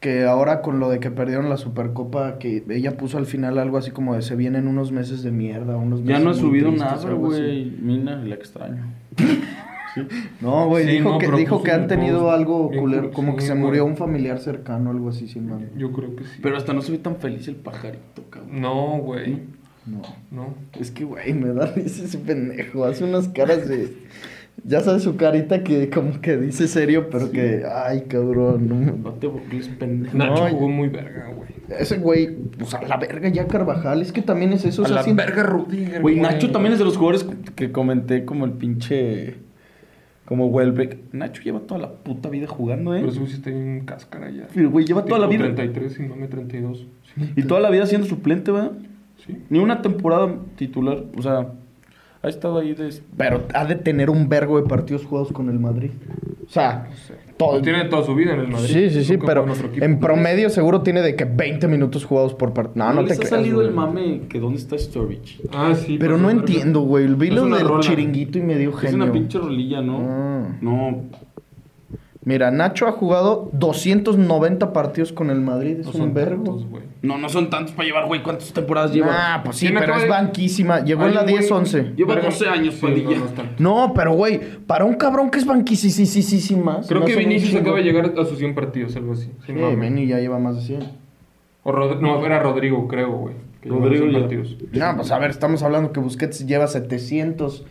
[0.06, 3.80] Que ahora con lo de que perdieron la Supercopa, que ella puso al final algo
[3.80, 6.70] así como de se vienen unos meses de mierda, unos Ya meses no ha subido
[6.70, 7.72] tristes", nada, güey.
[7.82, 8.84] Mina, la extraño.
[10.42, 13.38] No, güey, Sí, dijo, no, que, dijo que han tenido post algo culero, como sí,
[13.38, 15.68] que se murió un familiar cercano, algo así, sin mami.
[15.76, 16.40] Yo creo que sí.
[16.40, 18.62] Pero hasta no se ve tan feliz el pajarito, cabrón.
[18.62, 19.40] No, güey.
[19.86, 20.02] No.
[20.32, 20.54] No.
[20.80, 22.84] Es que, güey, me da risa ese pendejo.
[22.84, 23.92] Hace unas caras de.
[24.64, 27.64] Ya sabes su carita que como que dice serio, pero que.
[27.72, 28.68] Ay, cabrón.
[28.70, 30.18] No, No te burles, pendejo.
[30.18, 31.50] No, Nacho jugó muy verga, güey.
[31.80, 34.02] Ese güey, pues a la verga ya Carvajal.
[34.02, 34.82] Es que también es eso.
[34.84, 38.26] o A sea, la verga Rudiger, Güey, Nacho también es de los jugadores que comenté
[38.26, 39.36] como el pinche.
[40.26, 40.98] Como Welbeck.
[41.14, 43.00] Nacho lleva toda la puta vida jugando, ¿eh?
[43.02, 44.48] Pero eso sí está en cáscara ya.
[44.54, 45.44] Pero, güey, lleva toda la vida.
[45.44, 46.88] 33 y no me 32.
[47.16, 47.34] Sí.
[47.36, 48.72] Y toda la vida siendo suplente, ¿verdad?
[49.26, 49.38] sí.
[49.50, 51.04] Ni una temporada titular.
[51.16, 51.50] O sea,
[52.26, 52.94] ha estado ahí de.
[53.18, 55.92] Pero ha de tener un vergo de partidos jugados con el Madrid.
[56.48, 57.14] O sea, No sé.
[57.38, 57.52] todo.
[57.52, 58.68] Pues tiene toda su vida en el Madrid.
[58.68, 59.46] Sí, sí, sí, pero
[59.82, 62.86] en promedio seguro tiene de que 20 minutos jugados por partido.
[62.86, 63.30] No, no, te les ha creas.
[63.30, 63.68] salido güey.
[63.68, 65.42] el mame que dónde está Sturridge.
[65.54, 65.98] Ah, sí.
[66.00, 67.08] Pero pasó no entiendo, güey.
[67.16, 67.82] Vi Es lo del rola.
[67.82, 69.04] chiringuito y me dio Es genio.
[69.04, 70.00] una pinche rolilla, ¿no?
[70.02, 70.48] Ah.
[70.62, 71.04] No.
[72.24, 75.82] Mira, Nacho ha jugado 290 partidos con el Madrid.
[75.82, 76.44] Es No un vergo.
[76.44, 76.84] tantos, güey.
[77.06, 78.22] No, no son tantos para llevar, güey.
[78.24, 79.08] ¿Cuántas temporadas lleva?
[79.36, 80.84] Ah, pues sí, ¿Quién pero es de- banquísima.
[80.84, 81.96] Llegó en Hay la un güey- 10-11.
[81.96, 82.30] Lleva Verga.
[82.30, 83.18] 12 años, Sí, Padilla.
[83.18, 83.26] no,
[83.60, 83.88] no.
[83.88, 86.82] No, pero güey, para un cabrón que es banquísima.
[86.84, 87.62] se Creo me que hace un Vinicius chingo.
[87.62, 89.32] acaba de llegar a sus 100 partidos, algo así.
[89.46, 89.54] Sí.
[89.54, 90.80] Vini ya lleva más de 100.
[91.64, 93.36] O Rod- no, era Rodrigo, creo, güey.
[93.62, 94.20] que Rodrigo 100 ya.
[94.20, 94.58] partidos.
[94.74, 97.66] No, pues a ver, estamos hablando que Busquets lleva 700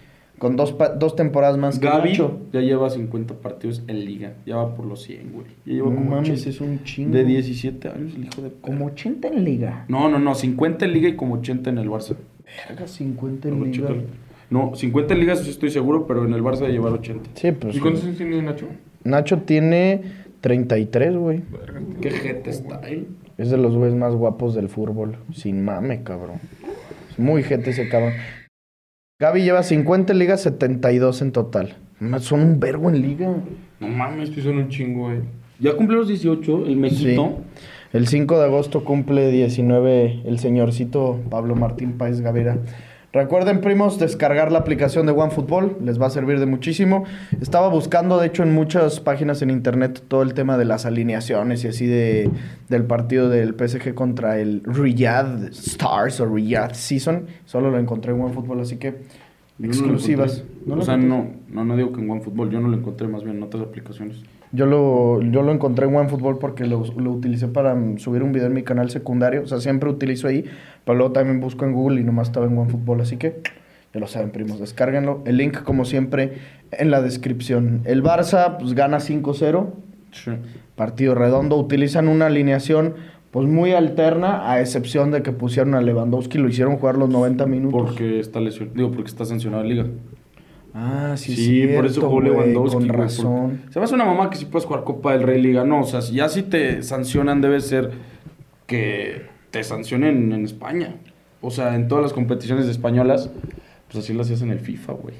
[0.44, 2.38] con dos, dos temporadas más que Gaby Nacho.
[2.52, 4.34] ya lleva 50 partidos en liga.
[4.44, 5.46] Ya va por los 100, güey.
[5.64, 6.50] Ya lleva No como mames, 80.
[6.50, 7.16] es un chingo.
[7.16, 8.50] De 17 años, el hijo de...
[8.60, 9.86] Como 80 en liga.
[9.88, 10.34] No, no, no.
[10.34, 12.14] 50 en liga y como 80 en el Barça.
[12.68, 13.88] Verga, 50 en Luego liga.
[13.88, 14.02] chécalo.
[14.50, 17.30] No, 50 en ligas sí estoy seguro, pero en el Barça de llevar 80.
[17.36, 17.74] Sí, pues.
[17.76, 18.66] ¿Y cuántos años tiene Nacho?
[19.02, 20.02] Nacho tiene
[20.42, 21.40] 33, güey.
[21.50, 23.06] Verga, Qué jete está, eh.
[23.38, 25.16] Es de los güeyes más guapos del fútbol.
[25.32, 26.36] Sin mame, cabrón.
[27.10, 28.12] Es muy gente ese cabrón.
[29.20, 31.76] Gaby lleva 50 en liga, 72 en total.
[32.18, 33.32] Son un vergo en liga.
[33.78, 34.30] No mames.
[34.30, 35.20] Sí, son un chingo, güey.
[35.60, 37.38] Ya cumplió los 18, el México.
[37.92, 42.58] El 5 de agosto cumple 19 el señorcito Pablo Martín Páez Gavera.
[43.14, 45.76] Recuerden, primos, descargar la aplicación de OneFootball.
[45.84, 47.04] Les va a servir de muchísimo.
[47.40, 51.62] Estaba buscando, de hecho, en muchas páginas en internet todo el tema de las alineaciones
[51.62, 52.28] y así de,
[52.68, 57.26] del partido del PSG contra el Riyadh Stars o Riyadh Season.
[57.44, 58.96] Solo lo encontré en OneFootball, así que
[59.58, 60.42] no exclusivas.
[60.66, 62.50] ¿No o sea, no, no, no digo que en OneFootball.
[62.50, 64.24] Yo no lo encontré más bien en otras aplicaciones.
[64.54, 68.46] Yo lo, yo lo encontré en OneFootball porque lo, lo utilicé para subir un video
[68.46, 69.42] en mi canal secundario.
[69.42, 70.44] O sea, siempre utilizo ahí,
[70.84, 73.00] pero luego también busco en Google y nomás estaba en OneFootball.
[73.00, 73.40] Así que
[73.92, 75.22] ya lo saben, primos, descárguenlo.
[75.24, 76.38] El link, como siempre,
[76.72, 77.82] en la descripción.
[77.84, 79.66] El Barça, pues gana 5-0.
[80.10, 80.32] Sí.
[80.74, 81.56] Partido redondo.
[81.56, 82.94] Utilizan una alineación,
[83.30, 87.46] pues muy alterna, a excepción de que pusieron a Lewandowski, lo hicieron jugar los 90
[87.46, 87.80] minutos.
[87.80, 88.76] Porque está lesionado.
[88.76, 89.86] Digo, porque está sancionado en liga.
[90.74, 92.78] Ah, sí, Sí, es por eso cierto, jugó Lewandowski.
[92.78, 93.50] Con razón.
[93.58, 95.64] porque- Se me hace una mamá que si puedes jugar Copa del Rey Liga.
[95.64, 97.92] No, o sea, si ya si te sancionan, debe ser
[98.66, 100.96] que te sancionen en España.
[101.40, 103.30] O sea, en todas las competiciones españolas,
[103.90, 105.14] pues así lo hacías en el FIFA, güey.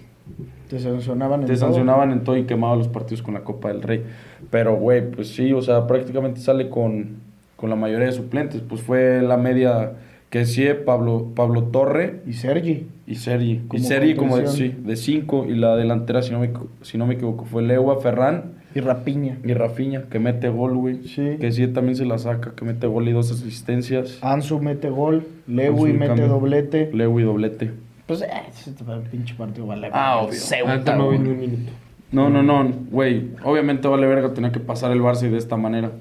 [0.69, 1.67] Te sancionaban en Te todo.
[1.67, 4.03] sancionaban en todo y quemaban los partidos con la Copa del Rey.
[4.51, 7.19] Pero, güey, pues sí, o sea, prácticamente sale con,
[7.57, 8.61] con la mayoría de suplentes.
[8.63, 9.93] Pues fue la media
[10.35, 12.89] que sí, Pablo, Pablo Torre Y Sergi.
[13.07, 13.53] y Sergi.
[13.53, 14.87] Y Como Sergi como de, sí, contención.
[14.89, 15.47] de cinco.
[15.49, 16.51] Y la delantera, si no me,
[16.83, 19.39] si no me equivoco, fue Lewa, Ferran Y Rapiña.
[19.45, 21.05] y Rafinha, que mete gol, güey.
[21.05, 21.37] Sí.
[21.41, 24.19] Que sí también se la saca, que mete gol y dos asistencias.
[24.23, 26.27] Ansu mete gol, Lewy mete cambio.
[26.27, 26.91] doblete.
[26.93, 27.71] Lewy doblete.
[28.07, 28.73] Pues, eh, ese
[29.13, 29.89] pinche partido vale.
[29.93, 31.05] Ah, verga.
[31.05, 31.19] obvio.
[32.13, 32.29] No.
[32.29, 33.29] No, no, no, güey.
[33.45, 35.93] Obviamente vale verga tenía que pasar el Barça y de esta manera.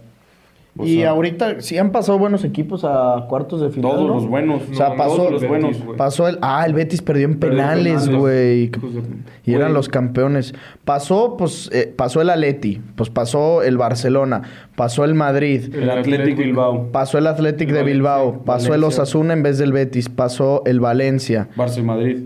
[0.75, 3.91] O y sea, ahorita sí han pasado buenos equipos a cuartos de final.
[3.91, 4.13] Todos ¿no?
[4.15, 4.63] los buenos.
[4.71, 6.39] O sea, No, pasó, todos los buenos, Betis, pasó el.
[6.41, 8.69] Ah, el Betis perdió en penales, güey.
[8.69, 8.79] De-
[9.45, 10.55] Y eran los campeones.
[10.83, 14.41] Pasó, pues, eh, pasó el Atleti, pues pasó el Barcelona,
[14.75, 16.89] pasó el Madrid, El Athletic Bilbao.
[16.91, 18.83] pasó el Athletic de Valencia, Bilbao, pasó el.
[18.83, 22.17] Osasuna en vez del Betis, pasó el Valencia, Barça y Madrid.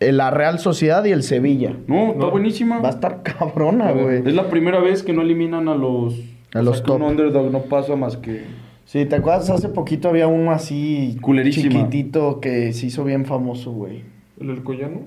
[0.00, 1.74] el- la Real Sociedad y el Sevilla.
[1.86, 2.30] No, está No.
[2.30, 2.78] buenísima.
[2.80, 4.26] Va a estar cabrona, güey.
[4.26, 6.14] Es la primera vez que no eliminan a los...
[6.54, 6.96] A o los sea, que top.
[6.96, 8.42] un underdog no pasa más que...
[8.84, 9.48] Sí, ¿te acuerdas?
[9.50, 11.68] Hace poquito había uno así Culerísima.
[11.70, 14.02] chiquitito que se hizo bien famoso, güey.
[14.40, 15.02] ¿El Alcoyano?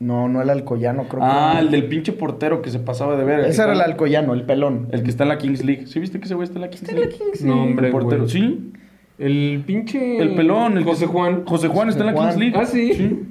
[0.00, 1.60] No, no el Alcoyano, creo Ah, que.
[1.66, 3.40] el del pinche portero que se pasaba de ver.
[3.40, 4.86] Ese era el Alcoyano, el pelón.
[4.92, 5.86] El que está en la Kings League.
[5.88, 7.16] ¿Sí viste que ese güey está en la Kings League?
[7.42, 8.22] No, hombre, El portero.
[8.22, 8.30] güey.
[8.30, 8.72] Sí.
[9.18, 10.18] El pinche...
[10.18, 10.78] El pelón.
[10.78, 11.44] El José Juan.
[11.44, 12.20] José Juan está en la.
[12.22, 12.54] Kings League.
[12.56, 12.94] Ah, ¿sí?
[12.94, 13.26] Sí,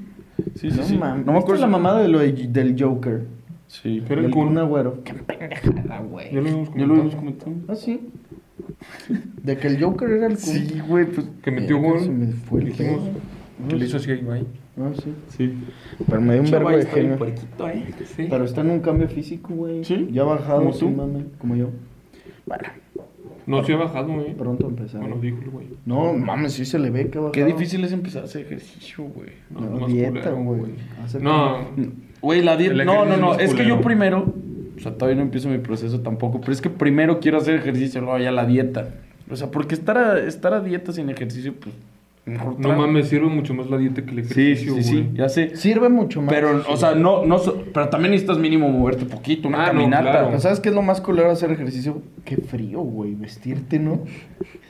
[0.56, 0.78] sí, sí.
[0.78, 0.98] no sí.
[0.98, 1.62] No me ¿Viste acuerdo.
[1.62, 3.26] la mamada de lo de- del Joker.
[3.68, 4.04] Sí.
[4.10, 4.58] Era el Kun.
[4.58, 5.04] Agüero.
[5.04, 6.28] Qué pendejada, güey.
[6.34, 7.52] Ya lo habíamos lo comentado.
[7.68, 8.10] Ah, sí.
[9.44, 10.40] De que el Joker era el Kun.
[10.40, 11.28] Sí, güey, pues...
[11.42, 12.00] Que metió gol.
[12.00, 13.02] se me fue el Dijimos
[13.70, 14.46] que le hizo así a Ibai.
[14.80, 15.14] Ah, sí.
[15.30, 15.54] Sí.
[16.08, 17.18] Pero me dio un verbo de genio.
[17.18, 17.84] puerquito, ¿eh?
[18.16, 18.28] Sí.
[18.30, 19.84] Pero está en un cambio físico, güey.
[19.84, 20.10] Sí.
[20.12, 20.92] Ya ha bajado, ¿Como sí, tú?
[20.92, 21.26] mame.
[21.40, 21.70] Como yo.
[22.46, 22.64] Bueno,
[23.48, 24.36] No, se ha bajado, eh.
[24.38, 25.02] pronto empezar.
[25.02, 25.68] Bueno, dijo el güey.
[25.86, 27.32] No, mames, sí se le ve que ha bajado.
[27.32, 29.32] Qué difícil es empezar a hacer ejercicio, güey.
[29.50, 30.62] No, No, más dieta, güey.
[31.20, 31.58] No,
[32.28, 32.84] Güey, la dieta.
[32.84, 33.36] No, no, no.
[33.36, 34.34] es Es que yo primero.
[34.76, 36.42] O sea, todavía no empiezo mi proceso tampoco.
[36.42, 38.90] Pero es que primero quiero hacer ejercicio, luego ya la dieta.
[39.32, 41.74] O sea, porque estar a, estar a dieta sin ejercicio, pues.
[42.28, 45.14] No mames, sirve mucho más la dieta que el Sí, sí, ejercicio, sí, sí, güey.
[45.14, 45.56] ya sé.
[45.56, 46.34] Sirve mucho más.
[46.34, 47.40] Pero, o sea, no, no.
[47.40, 50.04] so- Pero también necesitas mínimo moverte poquito, una Ah, no, caminata.
[50.12, 50.28] claro.
[50.28, 52.02] Pero ¿Sabes qué es lo más culero de hacer ejercicio?
[52.26, 53.16] Qué frío, güey.
[53.16, 54.02] Vestirte, ¿no?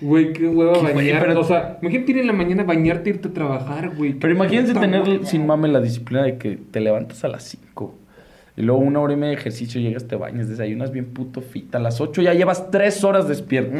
[0.02, 1.28] Güey, qué hueva Qué güey, bañarte.
[1.28, 4.14] pero- O sea, imagínate ir en la mañana a bañarte e irte a trabajar, güey.
[4.14, 5.20] Pero imagínense Puta tener madre.
[5.26, 7.96] sin mame la disciplina de que te levantas a las 5
[8.56, 11.78] y luego una hora y media de ejercicio, llegas, te bañas, desayunas bien puto fita.
[11.78, 13.78] A las 8 ya llevas 3 horas despierto.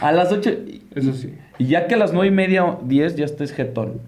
[0.00, 0.50] A las 8
[0.94, 1.32] Eso sí.
[1.62, 4.00] Y ya que a las 9 y media, 10 ya estés jetón.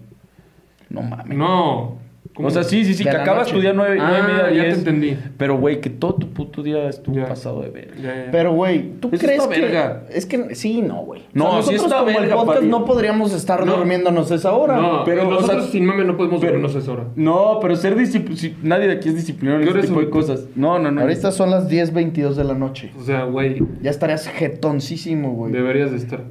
[0.89, 1.37] No mames.
[1.37, 2.03] No.
[2.33, 2.49] ¿Cómo?
[2.49, 3.53] O sea, sí, sí, sí, que acabas noche.
[3.53, 4.77] tu día nueve, Ah, nueve y media, ya te diez.
[4.79, 5.17] entendí.
[5.37, 7.27] Pero, güey, que todo tu puto día estuvo Ya.
[7.27, 7.95] pasado de ver.
[7.95, 8.31] Ya, ya, ya.
[8.31, 9.61] Pero, güey, ¿tú Eso crees que...?
[9.61, 10.03] verga.
[10.11, 11.21] Es que sí, no, güey.
[11.31, 13.77] No, o sea, sí nosotros está como el verga, podcast no podríamos estar No.
[13.77, 14.75] durmiéndonos a esa hora.
[14.75, 17.03] No, pero, o nosotros sea, sin mame no podemos pero- dormirnos esa hora.
[17.15, 18.57] No, pero ser disciplinado.
[18.63, 20.45] Nadie de aquí es disciplinado en ¿Qué ese hora tipo de cosas.
[20.57, 21.01] No, no, no.
[21.01, 22.91] Ahorita son las 10.22 de la noche.
[22.99, 25.53] O sea, güey, Ya estarías jetoncísimo, güey.
[25.53, 26.21] deberías de estar.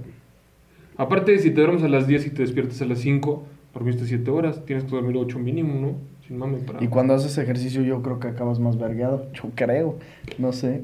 [0.96, 4.30] Aparte, si te duermes a las 10 y te despiertas a las 5, dormiste 7
[4.30, 5.94] horas, tienes que dormir 8 mínimo, ¿no?
[6.26, 6.82] Sin mame para...
[6.82, 9.26] Y cuando haces ejercicio yo creo que acabas más vergueado.
[9.32, 9.98] Yo creo.
[10.38, 10.82] No sé.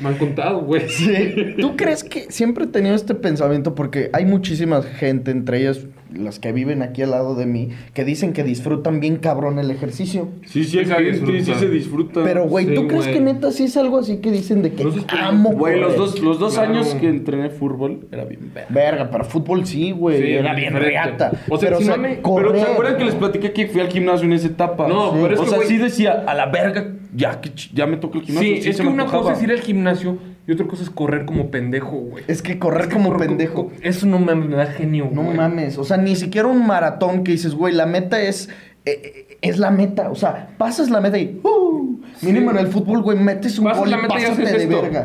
[0.00, 0.88] Me han contado, güey.
[0.88, 1.54] Sí.
[1.60, 3.74] ¿Tú crees que siempre he tenido este pensamiento?
[3.74, 5.80] Porque hay muchísima gente, entre ellas
[6.14, 9.70] las que viven aquí al lado de mí, que dicen que disfrutan bien cabrón el
[9.72, 10.28] ejercicio.
[10.46, 11.44] Sí, sí, Sí hay se gente, disfruta.
[11.44, 12.24] sí se disfruta.
[12.24, 14.84] Pero, güey, Sí, ¿tú crees que neta sí es algo así que dicen de que
[14.84, 16.70] No amo Güey, los dos, los dos Claro.
[16.74, 18.68] años que entrené fútbol era bien verga.
[18.70, 20.18] Verga, para fútbol sí, güey.
[20.22, 20.88] Sí, Era bien diferente.
[20.90, 21.32] reata.
[21.50, 22.52] O sea, pero, sí, o sea, mame, correr.
[22.52, 24.86] Pero ¿se acuerdan que les platiqué que fui al gimnasio en esa etapa?
[24.88, 27.86] No, pero es O que, sea, güey- sí decía, a la verga, ya, que ya
[27.86, 28.56] me toca el gimnasio.
[28.62, 31.24] Sí, es se que una cosa es ir al gimnasio y otra cosa es correr
[31.24, 32.24] como pendejo, güey.
[32.28, 33.70] Es que correr Es que como correr pendejo.
[33.82, 35.36] Eso no mames, me da genio, No güey.
[35.36, 38.48] mames, o sea, ni siquiera un maratón que dices, güey, la meta es
[38.84, 39.00] eh,
[39.30, 42.00] eh, es la meta, o sea, pasas la meta y ¡uh!
[42.22, 44.52] mínimo en el fútbol, güey, metes un Pasas gol la y meta y pásate haces
[44.58, 44.82] de esto.
[44.82, 45.04] verga.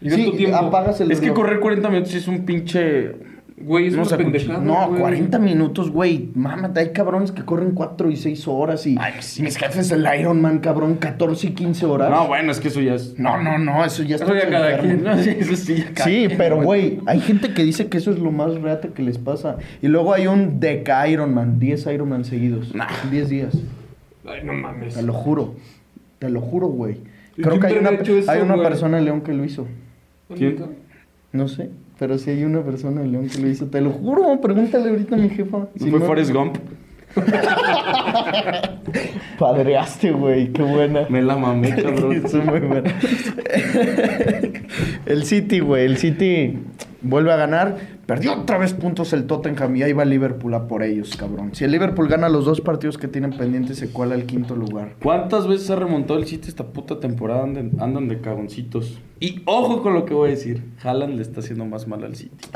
[0.00, 1.36] Y Sí, tu apagas el Es que reloj.
[1.40, 3.12] correr 40 minutos sí es un pinche...
[3.58, 5.00] Güey, es No una pendejada, No, güey.
[5.00, 6.28] 40 minutos, güey.
[6.34, 9.42] Mámate, hay cabrones que corren 4 y 6 horas y Ay, sí.
[9.42, 12.10] mis jefes el Ironman, cabrón, 14 y 15 horas.
[12.10, 13.18] No, bueno, es que eso ya es...
[13.18, 15.02] no, no, no, eso ya está Eso ya cada quien.
[15.02, 18.10] No, sí, eso sí, ya Sí, cada- pero güey, hay gente que dice que eso
[18.10, 19.56] es lo más reata que les pasa.
[19.80, 22.74] Y luego hay un Deca Ironman, 10 Ironman seguidos.
[22.74, 22.88] Nah.
[23.10, 23.58] 10 días.
[24.28, 24.94] Ay, no mames.
[24.96, 25.54] Te lo juro.
[26.18, 26.98] Te lo juro, güey.
[27.38, 28.66] ¿Y Creo que hay una, hay una güey?
[28.68, 29.66] persona en León que lo hizo.
[30.34, 30.56] ¿Quién?
[31.32, 33.66] No sé, pero sí hay una persona en León que lo hizo.
[33.66, 35.58] Te lo juro, pregúntale ahorita a mi jefa.
[35.58, 36.56] ¿No Si fue no- Forrest Gump?
[39.38, 41.06] Padreaste, güey, qué buena.
[41.08, 42.12] Me la mamé, cabrón.
[42.24, 42.92] Es muy buena.
[45.06, 46.58] el City, güey, el City
[47.02, 47.76] vuelve a ganar.
[48.06, 51.50] Perdió otra vez puntos el Tottenham y ahí va Liverpool a por ellos, cabrón.
[51.54, 54.94] Si el Liverpool gana los dos partidos que tienen pendientes, se cuela al quinto lugar.
[55.02, 57.42] ¿Cuántas veces ha remontado el City esta puta temporada?
[57.42, 59.00] Andan, andan de cagoncitos.
[59.18, 60.62] Y ojo con lo que voy a decir.
[60.84, 62.46] Haaland le está haciendo más mal al City.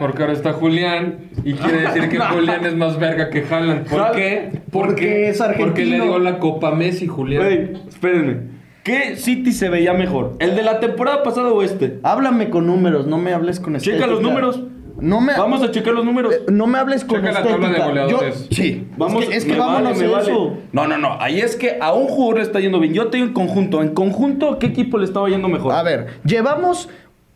[0.00, 3.86] Porque ahora está Julián y quiere decir que Julián es más verga que Haaland.
[3.88, 4.60] ¿Por qué?
[4.72, 5.68] Porque es argentino.
[5.68, 7.44] Porque le dio la Copa Messi, Julián.
[7.44, 8.57] Güey, espérenme.
[8.88, 10.36] ¿Qué City se veía mejor?
[10.38, 12.00] ¿El de la temporada pasada o este?
[12.02, 14.06] Háblame con números, no me hables con Checa estética.
[14.06, 14.62] los números.
[15.00, 16.34] No me Vamos a checar los números.
[16.34, 17.60] Eh, No me hables con Checa la estética.
[17.68, 18.48] tabla de goleadores.
[18.48, 18.88] Yo- sí.
[18.96, 20.30] Vamos, es que, es que me vámonos vale, me a vale.
[20.32, 20.56] eso.
[20.72, 21.16] No, no, no.
[21.20, 22.94] Ahí es que a un jugador le está yendo bien.
[22.94, 23.80] Yo tengo en conjunto.
[23.82, 25.72] En conjunto, ¿qué equipo le estaba yendo mejor?
[25.72, 26.88] A ver, llevamos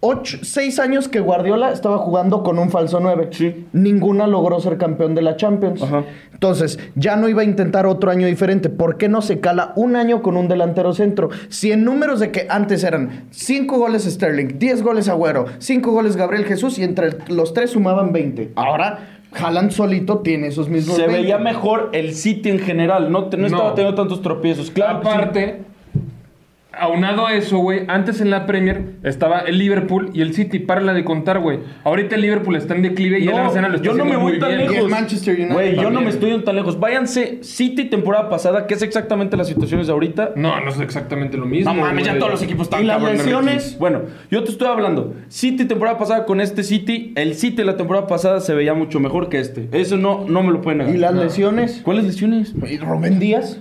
[0.04, 3.28] ocho, seis años que Guardiola estaba jugando con un falso 9.
[3.30, 3.66] Sí.
[3.72, 5.82] Ninguna logró ser campeón de la Champions.
[5.82, 6.04] Ajá.
[6.32, 8.68] Entonces, ya no iba a intentar otro año diferente.
[8.68, 11.28] ¿Por qué no se cala un año con un delantero centro?
[11.50, 16.16] Si en números de que antes eran 5 goles Sterling, 10 goles Agüero, 5 goles
[16.16, 18.52] Gabriel Jesús y entre los tres sumaban 20.
[18.56, 21.22] Ahora, Haaland solito tiene esos mismos Se 20.
[21.22, 23.12] veía mejor el City en general.
[23.12, 23.56] No, te- no No.
[23.56, 24.70] estaba teniendo tantos tropiezos.
[24.72, 24.98] Claro.
[24.98, 25.62] Aparte,
[26.72, 30.58] aunado a eso, güey, antes en la Premier estaba el Liverpool y el City.
[30.58, 31.60] Párala de contar, güey.
[31.84, 34.16] Ahorita el Liverpool está en declive y el No, Arsenal lo está yo no me
[34.16, 34.60] voy muy tan bien.
[34.62, 34.90] El lejos.
[34.90, 36.78] Manchester United Güey, yo no me estoy tan lejos.
[36.78, 40.32] Váyanse City temporada pasada, que es exactamente la situación de ahorita.
[40.36, 41.72] No, no es exactamente lo mismo.
[41.72, 43.76] No mames, ya todos los equipos están ¿Y las lesiones?
[43.78, 45.14] Bueno, yo te estoy hablando.
[45.28, 49.28] City temporada pasada con este City, el City la temporada pasada se veía mucho mejor
[49.28, 49.68] que este.
[49.72, 50.94] Eso no, no me lo pueden negar.
[50.94, 51.80] ¿Y las lesiones?
[51.84, 52.54] ¿Cuáles lesiones?
[52.68, 53.60] ¿Y Rubén Díaz?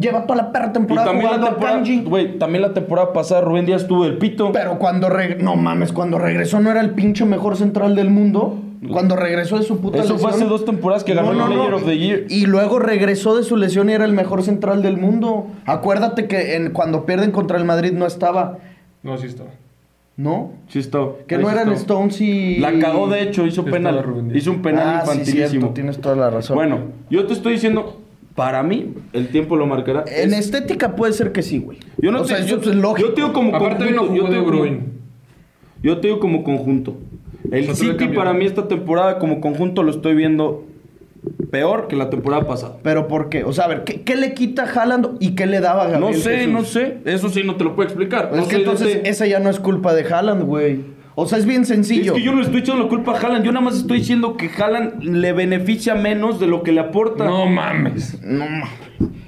[0.00, 2.02] Lleva toda la perra Y temporada también la jugando a temporada, Kanji.
[2.04, 4.52] güey, también la temporada pasada Rubén Díaz tuvo el pito.
[4.52, 8.58] Pero cuando regresó, no mames, cuando regresó no era el pinche mejor central del mundo.
[8.92, 10.34] Cuando regresó de su puta Eso fue lesión.
[10.34, 12.24] hace dos temporadas que ganó el Player of the Year.
[12.28, 15.48] Y luego regresó de su lesión y era el mejor central del mundo.
[15.66, 18.58] Acuérdate que en, cuando pierden contra el Madrid no estaba,
[19.02, 19.50] No, sí estaba.
[20.16, 20.52] ¿no?
[20.68, 20.98] Sí está.
[21.26, 21.72] Que Ahí no sí eran.
[21.72, 22.58] Stones y...
[22.58, 24.36] La cagó de hecho, hizo Estaba penal.
[24.36, 25.48] Hizo un penal ah, sí, infantilísimo.
[25.48, 26.56] cierto, tienes toda la razón.
[26.56, 26.78] Bueno,
[27.10, 28.00] yo te estoy diciendo,
[28.38, 30.04] para mí, el tiempo lo marcará.
[30.06, 31.78] En Es- estética puede ser que sí, güey.
[31.98, 33.08] Yo no o te, sea, yo, eso es lógico.
[33.08, 34.22] yo te digo como Aparte hoy no conjunto.
[34.22, 34.80] yo te De digo como-.
[35.82, 36.96] Yo te digo como conjunto.
[37.50, 40.64] El City para mí esta temporada como conjunto lo estoy viendo
[41.50, 42.76] peor que la temporada pasada.
[42.82, 43.42] Pero ¿por qué?
[43.42, 45.88] O sea, a ver, ¿qué, qué le quita a Haaland y qué le daba a
[45.90, 46.52] Gabriel No sé, Jesús?
[46.52, 46.98] no sé.
[47.06, 48.30] Eso sí no te lo puedo explicar.
[48.32, 50.80] Es No que sé de entonces ese- esa ya no es culpa de Haaland, güey.
[51.20, 52.12] O sea, es bien sencillo.
[52.12, 53.44] Es que yo no le estoy echando la culpa a Haaland.
[53.44, 57.24] Yo nada más estoy diciendo que Haaland le beneficia menos de lo que le aporta.
[57.24, 58.22] No mames.
[58.22, 58.68] No mames.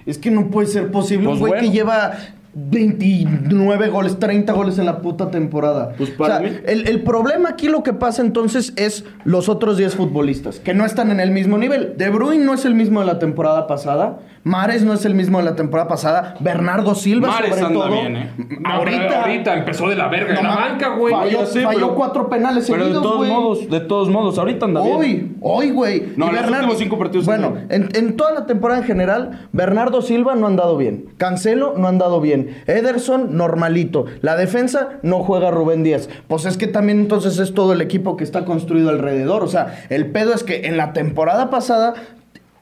[0.06, 1.24] Es que no puede ser posible.
[1.26, 1.66] Pues un güey bueno.
[1.66, 2.12] que lleva
[2.54, 5.92] 29 goles, 30 goles en la puta temporada.
[5.96, 9.48] Pues para o sea, mí- el, el problema aquí lo que pasa entonces es los
[9.48, 11.94] otros 10 futbolistas, que no están en el mismo nivel.
[11.96, 15.36] De Bruyne no es el mismo de la temporada pasada, Mares no es el mismo
[15.38, 17.90] de la temporada pasada, Bernardo Silva Mahrez sobre anda todo.
[17.90, 18.30] bien, ¿eh?
[18.38, 20.32] No, pero ahorita, ahorita empezó de la verga.
[20.34, 21.14] No en la banca, güey.
[21.14, 23.30] falló, pero- cuatro penales Pero de seguidos, todos güey.
[23.30, 24.96] modos, de todos modos, ahorita anda bien.
[24.96, 26.12] Hoy, hoy, güey.
[26.16, 30.00] No, Y los últimos cinco partidos Bueno, en, en toda la temporada en general, Bernardo
[30.00, 31.06] Silva no ha andado bien.
[31.18, 32.62] Cancelo no ha andado bien.
[32.66, 34.06] Ederson, normalito.
[34.22, 36.08] La defensa no juega Rubén Díaz.
[36.28, 39.42] Pues es que también entonces es todo el equipo que está construido alrededor.
[39.44, 41.92] O sea, el pedo es que en la temporada pasada.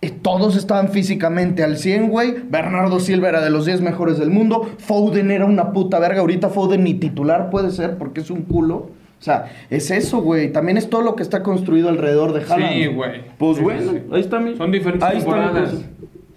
[0.01, 2.35] Eh, Todos estaban físicamente al 100, güey.
[2.49, 4.69] Bernardo Silva era de los 10 mejores del mundo.
[4.79, 6.21] Foden era una puta verga.
[6.21, 8.91] Ahorita Foden ni titular puede ser porque es un culo.
[9.21, 10.53] O sea, es eso, güey.
[10.53, 12.73] También es todo lo que está construido alrededor de Haaland.
[12.73, 13.21] Sí, güey.
[13.37, 14.57] Pues Sí, bueno, sí, ahí está mi.
[14.57, 15.71] Son diferentes ahí está mi temporadas.
[15.71, 15.87] cosa.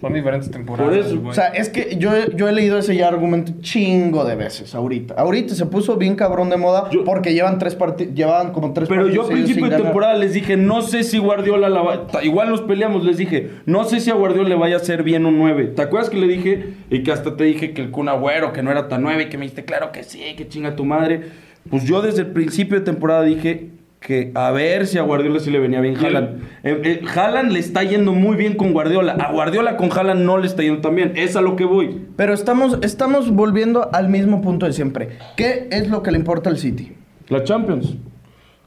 [0.01, 0.89] Son diferentes temporadas.
[0.89, 1.29] Por eso, güey.
[1.29, 5.13] O sea, es que yo, yo he leído ese ya argumento chingo de veces ahorita.
[5.13, 8.89] Ahorita se puso bien cabrón de moda Yo- porque llevan tres partidos, llevaban como tres
[8.89, 9.85] Pero yo a principio de ganar.
[9.85, 12.07] temporada les dije, no sé si Guardiola la va...
[12.07, 15.03] ta- Igual nos peleamos, les dije, no sé si a Guardiola le vaya a hacer
[15.03, 15.67] bien un 9.
[15.75, 16.73] ¿Te acuerdas que le dije?
[16.89, 19.29] Y que hasta te dije que el Kun Agüero, que no era tan 9, y
[19.29, 21.21] que me dijiste, claro que sí, que chinga tu madre.
[21.69, 23.69] Pues yo desde el principio de temporada dije
[24.01, 26.41] que a ver si a Guardiola sí le venía bien Haaland.
[26.63, 29.13] Eh, eh, Haaland le está yendo muy bien con Guardiola.
[29.13, 31.13] A Guardiola con Haaland no le está yendo tan bien.
[31.15, 32.07] Es a lo que voy.
[32.15, 35.09] Pero estamos, estamos volviendo al mismo punto de siempre.
[35.37, 36.93] ¿Qué es lo que le importa al City?
[37.29, 37.95] La Champions.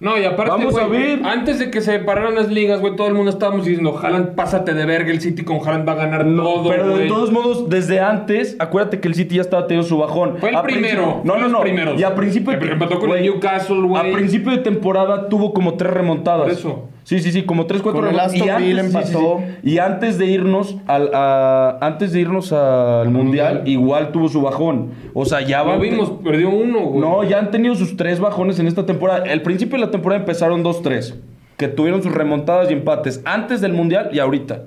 [0.04, 1.20] No, y aparte, Vamos güey, a ver.
[1.24, 4.74] antes de que se pararan las ligas, güey, todo el mundo estábamos diciendo, Haaland, pásate
[4.74, 7.08] de verga, el City con Haaland va a ganar todo, Pero de güey".
[7.08, 10.36] todos modos, desde antes, acuérdate que el City ya estaba teniendo su bajón.
[10.38, 11.60] Fue el A primero, No, no, no.
[11.62, 11.98] primeros.
[11.98, 14.10] Y a principio empató con el Newcastle, güey.
[14.12, 16.42] A principio de temporada tuvo como tres remontadas.
[16.42, 16.88] Por eso.
[17.04, 18.40] Sí, sí, sí, como tres, cuatro Con el remontadas.
[18.40, 19.38] Aston Villa sí, sí, empató.
[19.62, 19.70] sí.
[19.70, 23.68] Y antes de irnos al, a- antes de irnos al mundial, Mundial.
[23.68, 24.92] igual tuvo su bajón.
[25.12, 25.76] O sea, ya va.
[25.76, 27.00] Vimos, perdió uno, güey.
[27.00, 29.24] No, ya han tenido sus tres bajones en esta temporada.
[29.26, 31.14] El principio de la temporada empezaron 2-3,
[31.58, 34.62] que tuvieron sus remontadas y empates antes del Mundial y ahorita.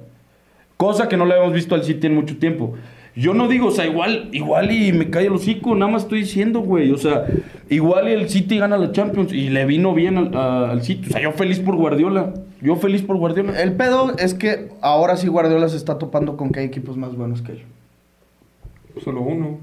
[0.78, 2.74] Cosa que no le habíamos visto al City en mucho tiempo.
[3.18, 6.20] Yo no digo, o sea, igual, igual y me cae el hocico, nada más estoy
[6.20, 6.92] diciendo, güey.
[6.92, 7.26] O sea,
[7.70, 11.08] igual y el City gana la Champions y le vino bien al, a- al City.
[11.10, 12.34] O sea, yo feliz por Guardiola.
[12.62, 13.60] Yo feliz por Guardiola.
[13.62, 17.16] El pedo es que ahora sí Guardiola se está topando con que hay equipos más
[17.16, 17.62] buenos que él.
[19.04, 19.58] Solo uno.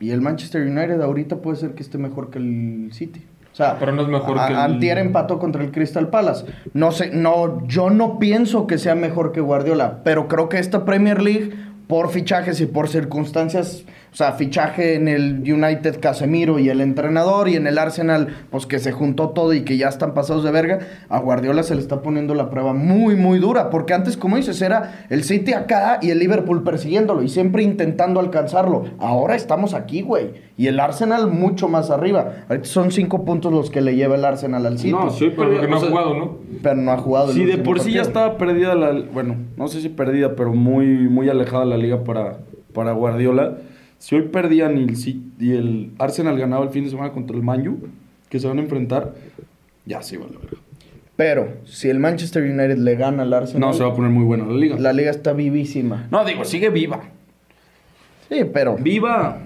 [0.00, 3.22] Y el Manchester United ahorita puede ser que esté mejor que el City.
[3.52, 6.46] O sea, Pero no es mejor a- que el- Antier empató contra el Crystal Palace.
[6.74, 10.84] No sé, no, yo no pienso que sea mejor que Guardiola, pero creo que esta
[10.84, 11.50] Premier League,
[11.88, 17.48] por fichajes y por circunstancias, o sea, fichaje en el United Casemiro y el entrenador,
[17.48, 20.50] y en el Arsenal, pues que se juntó todo y que ya están pasados de
[20.50, 24.36] verga, a Guardiola se le está poniendo la prueba muy, muy dura, porque antes, como
[24.36, 28.84] dices, era el City acá y el Liverpool persiguiéndolo y siempre intentando alcanzarlo.
[28.98, 32.44] Ahora estamos aquí, güey, y el Arsenal mucho más arriba.
[32.48, 34.92] Ahorita son cinco puntos los que le lleva el Arsenal al City.
[34.92, 36.38] No, sí, Pero porque no o ha jugado, ¿no?
[36.62, 37.30] Pero no ha jugado.
[37.30, 38.92] el Sí, de por sí ya estaba perdida la...
[39.12, 42.38] Bueno, no sé si perdida, pero muy, muy alejada la liga para,
[42.72, 43.58] para Guardiola.
[43.98, 44.96] Si hoy perdían y el,
[45.40, 47.78] y el Arsenal ganaba el fin de semana contra el Manju,
[48.28, 49.14] que se van a enfrentar,
[49.86, 50.56] ya se va la verga.
[51.16, 54.24] Pero si el Manchester United le gana al Arsenal, No, se va a poner muy
[54.24, 54.76] buena la liga.
[54.78, 56.06] la liga está vivísima.
[56.12, 57.00] No, digo, sigue viva.
[58.28, 58.76] Sí, pero.
[58.76, 59.38] ¡Viva!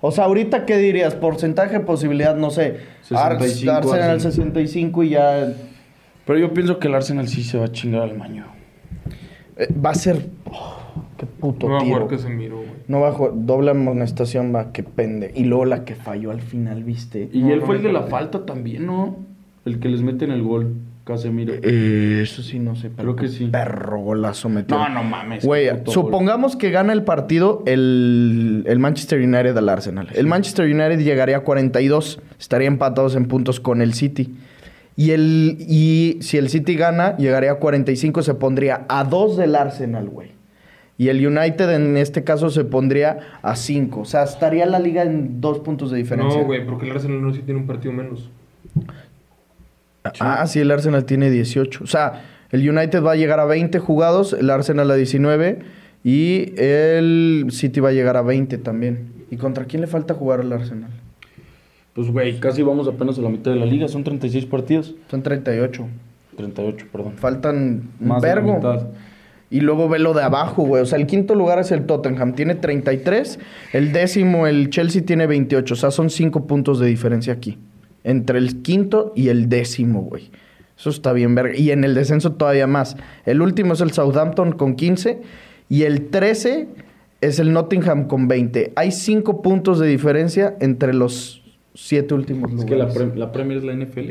[0.00, 1.14] O sea, ahorita, ¿qué dirías?
[1.14, 2.78] Porcentaje de posibilidad, no sé.
[3.10, 4.20] Ar- 65, Arsenal Arsenal.
[4.20, 5.52] 65 y ya.
[6.24, 8.44] Pero yo pienso que el Arsenal sí se va a chingar al Manju.
[9.56, 10.28] eh, va a ser.
[10.50, 10.77] oh,
[11.18, 11.94] qué puto No va a tiro.
[11.96, 12.68] jugar Casemiro, güey.
[12.88, 13.32] No jugar.
[13.34, 15.32] Doble amonestación va, que pende.
[15.34, 17.28] Y luego la que falló al final, ¿viste?
[17.32, 19.16] Y No, él no fue el de la falta también, ¿no?
[19.66, 21.52] El que les mete en el gol, Casemiro.
[21.62, 22.90] Eh, eso sí, no sé.
[22.96, 23.46] Creo que sí.
[23.46, 24.78] Perro golazo metió.
[24.78, 25.44] No, no mames.
[25.44, 30.08] Güey, qué supongamos que gana el partido el, el Manchester United al Arsenal.
[30.14, 34.34] El Manchester United llegaría a 42, estaría empatados en puntos con el City.
[34.96, 39.54] Y, el, y si el City gana, llegaría a 45, se pondría a 2 del
[39.54, 40.30] Arsenal, güey.
[40.98, 44.00] Y el United en este caso se pondría a 5.
[44.00, 46.40] O sea, estaría la liga en dos puntos de diferencia.
[46.40, 48.28] No, güey, porque el Arsenal no sí tiene un partido menos.
[50.20, 51.84] Ah, sí, el Arsenal tiene 18.
[51.84, 55.60] O sea, el United va a llegar a 20 jugados, el Arsenal a 19
[56.04, 59.12] y el City va a llegar a 20 también.
[59.30, 60.90] ¿Y contra quién le falta jugar al Arsenal?
[61.94, 63.88] Pues, güey, casi vamos apenas a la mitad de la liga.
[63.88, 64.94] Son 36 partidos.
[65.10, 65.86] Son 38.
[66.36, 67.12] 38, perdón.
[67.16, 68.54] Faltan un Más de la vergo.
[68.56, 68.86] mitad.
[69.50, 70.82] Y luego ve lo de abajo, güey.
[70.82, 73.38] O sea, el quinto lugar es el Tottenham, tiene 33.
[73.72, 75.72] El décimo, el Chelsea, tiene 28.
[75.72, 77.56] O sea, son 5 puntos de diferencia aquí.
[78.04, 80.30] Entre el quinto y el décimo, güey.
[80.78, 81.56] Eso está bien, verga.
[81.56, 82.96] Y en el descenso todavía más.
[83.24, 85.20] El último es el Southampton con 15.
[85.70, 86.68] Y el 13
[87.20, 88.72] es el Nottingham con 20.
[88.76, 91.42] Hay 5 puntos de diferencia entre los
[91.74, 92.94] 7 últimos Es lugares.
[92.94, 94.10] que la, la Premier es la NFL.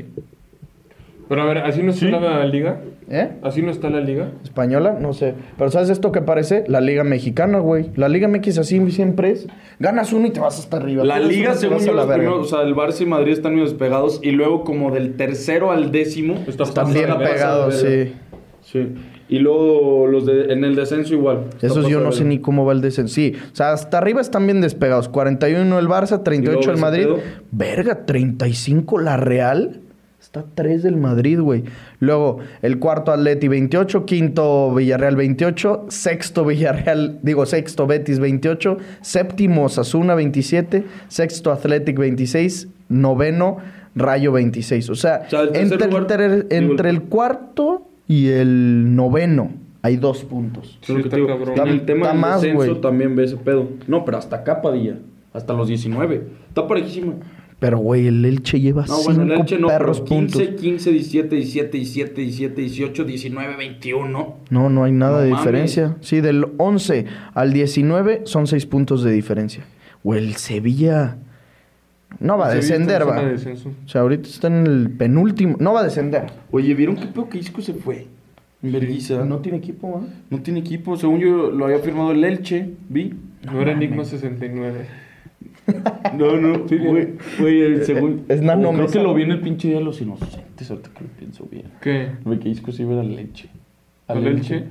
[1.29, 2.79] Pero a ver, ¿así no está la liga?
[3.09, 3.31] ¿Eh?
[3.41, 4.31] ¿Así no está la liga?
[4.43, 5.33] Española, no sé.
[5.57, 6.63] Pero ¿sabes esto que parece?
[6.67, 7.91] La Liga Mexicana, güey.
[7.95, 9.47] La Liga MX así siempre es.
[9.79, 11.03] Ganas uno y te vas hasta arriba.
[11.03, 13.63] La liga, según yo, la los primeros, o sea, el Barça y Madrid están muy
[13.63, 14.19] despegados.
[14.23, 18.13] Y luego, como del tercero al décimo, Está Están bien pegados, sí.
[18.61, 18.93] Sí.
[19.29, 21.45] Y luego los de, en el descenso igual.
[21.61, 22.29] Esos yo no sé verga.
[22.29, 23.13] ni cómo va el descenso.
[23.13, 25.09] Sí, o sea, hasta arriba están bien despegados.
[25.09, 27.07] 41 el Barça, 38 el Madrid.
[27.51, 29.81] Verga, 35 la Real.
[30.27, 31.63] Está 3 del Madrid, güey.
[32.01, 39.69] Luego, el cuarto Atleti 28, quinto Villarreal 28, sexto Villarreal, digo sexto Betis 28, séptimo
[39.69, 43.59] Sasuna 27, sexto Athletic 26, noveno
[43.95, 44.89] Rayo 26.
[44.89, 49.51] O sea, O sea, el entre, lugar- el- entre el cuarto y el noveno
[49.81, 50.77] hay dos puntos.
[50.81, 51.29] Sí, te digo.
[51.29, 51.57] está cabrón.
[51.57, 53.69] En el Está- tema está del más, descenso también ve ese pedo.
[53.87, 54.97] No, pero hasta acá, Padilla.
[55.31, 56.23] Hasta los 19.
[56.49, 57.13] Está parejísimo.
[57.59, 60.61] Pero, güey, el Elche lleva No, cinco bueno, el Elche no, perros pero 15, puntos.
[60.61, 64.35] 15, 17, 17, 17, 17, 18, 19, 21.
[64.51, 65.43] No, no hay nada No de mames.
[65.43, 65.95] diferencia.
[66.01, 69.63] Sí, del 11 al 19 son 6 puntos de diferencia.
[70.03, 71.17] O el Sevilla
[72.19, 73.21] no va a descender, va.
[73.21, 73.69] de descenso.
[73.85, 75.57] O sea, ahorita está en el penúltimo.
[75.59, 76.27] No va a descender.
[76.51, 78.05] Oye, ¿vieron qué pedo que Isco se fue?
[78.61, 79.25] En Berguisa.
[79.25, 80.01] No tiene equipo, ¿va?
[80.29, 80.95] No tiene equipo.
[80.95, 82.69] Según yo lo había firmado el Elche.
[82.87, 83.13] Vi.
[83.51, 84.85] No era Enigma 69.
[86.17, 86.59] No, no.
[86.59, 88.25] Güey, güey, el según.
[88.29, 90.69] Es Nano Creo que lo vi en el pinche día de los inocentes.
[90.71, 91.65] Ahorita que lo pienso bien.
[91.81, 92.11] ¿Qué?
[92.23, 93.49] Güey, que Isco se iba a la leche.
[94.07, 94.63] ¿Al Elche?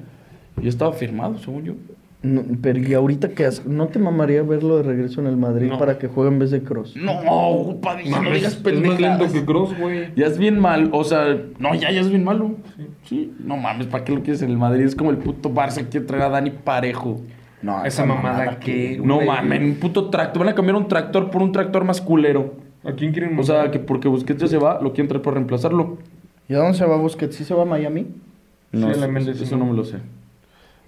[0.63, 1.75] Y estaba firmado, según yo.
[2.23, 3.63] No, pero ¿y ahorita qué hace?
[3.67, 5.79] ¿No te mamaría verlo de regreso en el Madrid No.
[5.79, 6.97] para que juegue en vez de Cross?
[6.97, 10.09] No, Padilla, no Mames, digas es más lento que Cross, güey.
[10.17, 12.57] Ya es bien mal, o sea, no, ya, ya es bien malo.
[13.05, 13.33] Sí.
[13.39, 14.85] no mames, ¿para qué lo quieres en el Madrid?
[14.87, 17.21] Es como el puto Barça que quiere traer a Dani Parejo.
[17.67, 19.01] No, Esa mamada que...
[19.03, 19.27] No güey.
[19.27, 20.41] mames, un puto tractor.
[20.45, 22.55] Van a cambiar un tractor por un tractor más culero.
[22.85, 25.35] ¿A quién quieren O sea, que porque Busquets ya se va, lo quieren traer para
[25.35, 25.99] reemplazarlo.
[26.49, 27.35] ¿Y a dónde se va Busquets?
[27.35, 28.07] ¿Sí se va a Miami?
[28.71, 29.67] No, Sí, eso, eso- eso no.
[29.67, 29.97] me lo sé.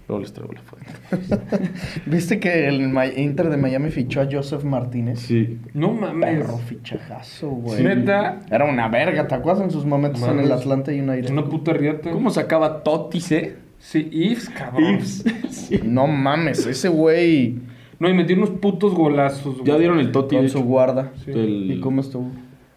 [0.06, 0.82] Luego les traigo la foto.
[2.06, 2.80] ¿Viste que el
[3.16, 5.18] Inter de Miami fichó a Joseph Martínez?
[5.20, 5.58] Sí.
[5.74, 6.38] No mames.
[6.38, 7.82] Perro fichajazo, güey.
[7.82, 8.40] Neta.
[8.50, 10.50] Era una verga, ¿te acuerdas en sus momentos en el.
[10.52, 11.30] Atlanta United?
[11.30, 12.10] Una puta riata.
[12.10, 13.56] ¿Cómo sacaba Totis, eh?
[13.78, 14.98] Sí, Ives, cabrón.
[15.50, 15.80] Sí.
[15.84, 17.58] No mames, ese güey
[17.98, 19.66] No, y metió unos putos golazos, güey.
[19.66, 20.36] Ya dieron el Toti.
[20.36, 21.12] con su guarda.
[21.24, 21.30] Sí.
[21.32, 22.30] Del- ¿Y cómo estuvo?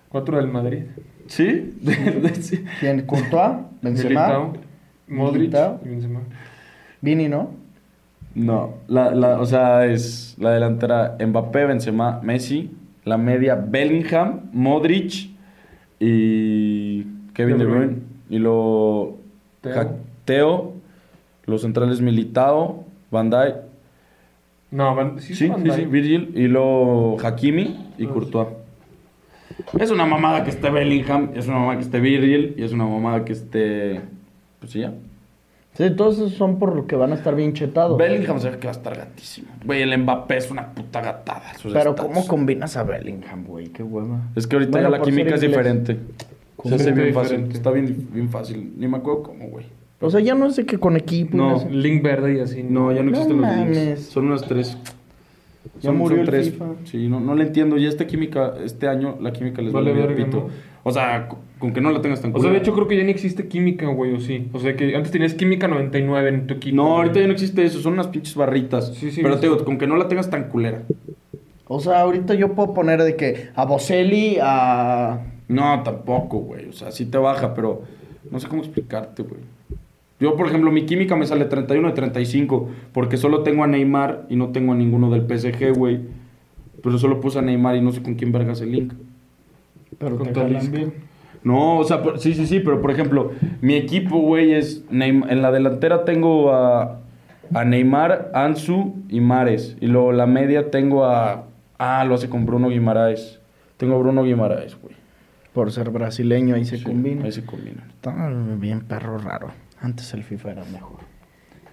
[0.10, 0.84] Cuatro del Madrid.
[1.28, 1.74] ¿Sí?
[2.42, 2.64] Sí.
[2.80, 3.02] ¿Quién?
[3.06, 3.58] ¿Courtois?
[3.82, 4.10] ¿Benzema?
[4.28, 4.54] Militao,
[5.08, 5.80] Modric Militao.
[5.86, 6.20] y Benzema.
[7.02, 7.50] Vini, ¿no?
[8.34, 12.72] No, la, la, o sea, es la delantera Mbappé, Benzema, Messi,
[13.04, 15.30] la media Bellingham, Modric
[16.00, 17.86] y Kevin De Bruyne.
[17.88, 18.02] Bruyne.
[18.30, 19.18] Y luego
[19.62, 19.74] Teo.
[19.74, 19.96] Ja-
[20.26, 20.74] Teo,
[21.52, 23.56] los centrales Militao, Van Dijk,
[24.72, 25.90] No, Van, sí, sí, Van sí, sí, Dijk.
[25.92, 28.48] Virgil, y luego Hakimi y Courtois.
[29.80, 32.86] Es una mamada que esté Bellingham, es una mamada que esté Virgil y es una
[32.86, 34.02] mamada que esté...
[34.60, 34.94] Pues sí, ya.
[35.74, 37.98] Sí, todos esos son por lo que van a estar bien chetados.
[37.98, 39.48] Bellingham se ve que va a estar gatísimo.
[39.66, 41.54] Güey, el Mbappé es una puta gatada.
[41.72, 41.96] Pero.
[41.96, 43.70] ¿cómo combinas a Bellingham, güey?
[43.70, 44.20] Qué hueva.
[44.36, 45.98] Es que ahorita Bueno, ya la química es diferente.
[46.64, 47.48] Se hace bien fácil.
[47.52, 48.74] Está bien, bien fácil.
[48.78, 49.66] Ni me acuerdo cómo, güey.
[50.02, 51.38] O sea, ya no es de que con equipo.
[51.38, 51.64] No.
[51.70, 52.64] Link verde y así.
[52.64, 54.02] No, ya no No existen los links.
[54.02, 54.78] Son unas tres.
[55.80, 56.52] Ya Son- murió son el tres.
[56.52, 56.66] FIFA.
[56.86, 57.78] Sí, no, no le entiendo.
[57.78, 60.50] Ya esta química, este año, la química les Vale vale, pito.
[60.84, 61.30] O sea,
[61.60, 63.48] con, que no la tengas tan O sea, de hecho creo que ya ni existe
[63.48, 64.50] química, güey, o sí.
[64.52, 66.76] O sea, que antes tenías química 99 en tu equipo.
[66.76, 66.96] No, güey.
[66.98, 67.80] ahorita ya no existe eso.
[67.80, 68.96] Son unas pinches barritas.
[68.96, 70.82] Sí, sí, Pero te digo, con que no la tengas tan culera.
[71.68, 75.22] O sea, ahorita yo puedo poner de que a Boselli, a...
[75.48, 76.68] No, tampoco, güey.
[76.68, 77.84] O sea, sí te baja, pero
[78.32, 79.40] no sé cómo explicarte, güey.
[80.22, 84.28] Yo, por ejemplo, mi química me sale 31 de 35, porque solo tengo a Neymar
[84.30, 86.00] y no tengo a ninguno del PSG, güey.
[86.82, 88.94] Pero solo puse a Neymar y no sé con quién vergas el link.
[89.98, 90.94] Pero Con te jalan bien.
[91.44, 94.88] No, o sea, por- sí, sí, sí, pero por ejemplo, mi equipo, güey, es.
[94.92, 97.00] Neym- en la delantera tengo a,
[97.54, 99.76] a Neymar, Ansu y Mares.
[99.82, 101.46] Y luego la media tengo a.
[101.80, 103.40] Ah, lo hace con Bruno Guimaraes.
[103.78, 104.94] Tengo a Bruno Guimaraes, güey.
[105.54, 107.26] Por ser brasileño, ahí se Sí, combina.
[107.26, 107.84] Ahí se combina.
[107.90, 109.48] Está bien perro raro.
[109.82, 111.00] Antes el FIFA era mejor.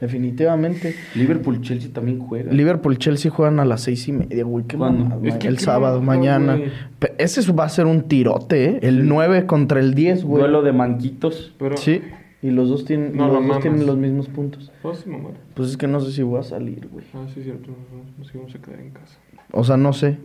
[0.00, 0.94] Definitivamente.
[1.14, 2.52] Liverpool Chelsea también juega.
[2.52, 4.64] Liverpool Chelsea juegan a las seis y media, güey.
[4.66, 5.04] Qué ¿Cuándo?
[5.04, 6.56] mamada, Es que El sábado, mañana.
[6.56, 6.70] güey.
[7.18, 8.78] Ese va a ser un tirote, ¿eh?
[8.82, 10.42] El 9 contra el 10, güey.
[10.42, 11.54] Duelo de manquitos.
[11.58, 11.76] Pero...
[11.76, 12.00] Sí.
[12.40, 13.62] Y los dos tienen, No, los no dos mames.
[13.62, 14.70] tienen los mismos puntos.
[14.84, 15.30] Oh, sí, mamá.
[15.54, 17.04] Pues es que no sé si voy a salir, güey.
[17.12, 17.70] Ah, sí, es cierto.
[17.70, 19.18] Nos, nos íbamos a quedar en casa.
[19.50, 20.18] O sea, no sé.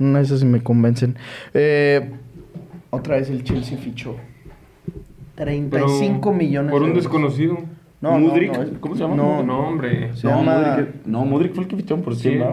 [0.00, 1.14] No sé si me convencen.
[1.54, 2.10] Eh,
[2.90, 4.16] otra vez el Chelsea fichó.
[5.44, 7.58] 35 Pero millones Por un desconocido.
[8.00, 8.56] No, no, Mudrik.
[8.56, 9.14] no, ¿Cómo se llama?
[9.16, 10.14] No, No, hombre.
[10.16, 12.44] Se no, llama- Mudrik, no, Mudrik fue el que ficharon por 100, Sí.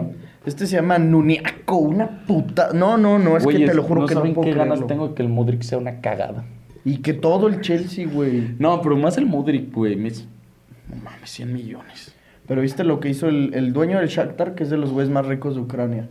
[0.46, 2.70] Este se llama Nuniaco, una puta.
[2.74, 4.86] No, no, no, es que te lo juro no que no saben puedo qué ganas
[4.86, 6.44] tengo de que el Mudrik sea una cagada.
[6.84, 8.54] Y que todo el Chelsea, güey.
[8.58, 9.96] No, pero más el Mudrik, güey.
[9.96, 12.14] me- No mames, 100 millones.
[12.46, 15.10] Pero viste lo que hizo el, el dueño del Shakhtar, que es de los güeyes
[15.12, 16.08] más ricos de Ucrania.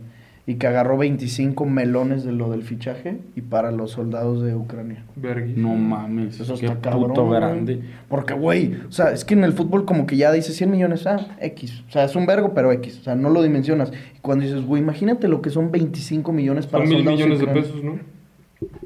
[0.48, 5.04] Y que agarró 25 melones de lo del fichaje y para los soldados de Ucrania.
[5.14, 5.58] Verguis.
[5.58, 7.08] No mames, Eso qué está cabrón.
[7.08, 7.38] puto güey.
[7.38, 7.82] grande.
[8.08, 11.06] Porque, güey, o sea, es que en el fútbol como que ya dices 100 millones,
[11.06, 11.84] ah, X.
[11.86, 12.98] O sea, es un vergo, pero X.
[13.00, 13.92] O sea, no lo dimensionas.
[14.16, 17.40] Y cuando dices, güey, imagínate lo que son 25 millones para Son mil soldados millones
[17.40, 17.98] de pesos, ¿no?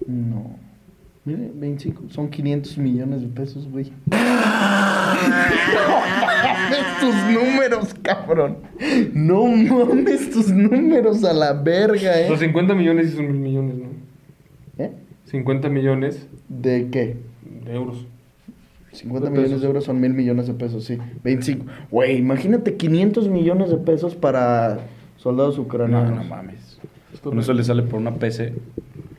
[0.09, 0.57] No.
[1.25, 2.05] Mire, 25.
[2.11, 3.93] Son 500 millones de pesos, güey.
[6.43, 8.57] mames tus números, cabrón.
[9.15, 12.47] No mames tus números a la verga, Los eh.
[12.47, 13.87] 50 millones sí son mil millones, ¿no?
[14.85, 14.91] ¿Eh?
[15.27, 17.17] 50 millones ¿De qué?
[17.65, 18.07] de euros.
[18.93, 19.61] 50 De millones pesos.
[19.63, 20.99] de euros son mil millones de pesos, sí.
[21.23, 21.65] 25.
[21.91, 24.81] Güey, imagínate 500 millones de pesos para
[25.17, 26.17] soldados No, ucranianos.
[26.17, 26.79] no mames.
[27.23, 28.53] Con eso le sale por una PC.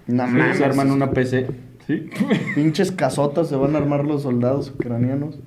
[0.08, 0.58] No Sí, mames.
[0.58, 1.48] se arman una PC.
[1.88, 2.10] Sí.
[2.56, 5.40] Pinches casotas se van a armar los soldados ucranianos.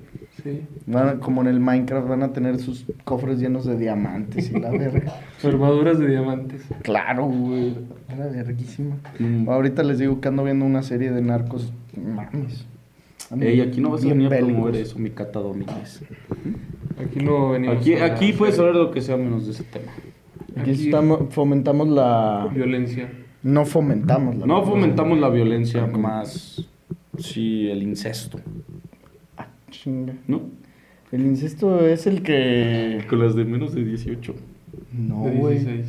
[0.43, 0.61] Sí.
[0.87, 4.61] Van a- como en el Minecraft van a tener sus cofres llenos de diamantes y
[4.61, 5.15] la verga.
[5.43, 6.63] Armaduras de diamantes.
[6.83, 7.75] Claro, güey.
[8.09, 8.97] Era verguísima.
[9.19, 9.49] Mm.
[9.49, 11.73] Ahorita les digo que ando viendo una serie de narcos.
[11.97, 12.67] Mames.
[13.41, 16.03] Ey, aquí no vas a venir a promover eso, mi cata Domínguez.
[17.03, 19.65] Aquí no venimos Aquí, a- aquí puedes hablar de lo que sea menos de ese
[19.65, 19.91] tema.
[20.57, 22.49] Aquí, Aquí- estamos, fomentamos la...
[22.55, 23.11] Violencia.
[23.43, 24.47] No fomentamos la...
[24.47, 26.65] No fomentamos la violencia, más
[27.19, 28.39] sí el incesto,
[29.39, 30.15] Ah, chinga.
[30.27, 30.43] ¿no?
[31.13, 33.05] El incesto es el que...
[33.09, 34.35] Con las de menos de 18.
[34.93, 35.59] No, de güey.
[35.59, 35.87] 16.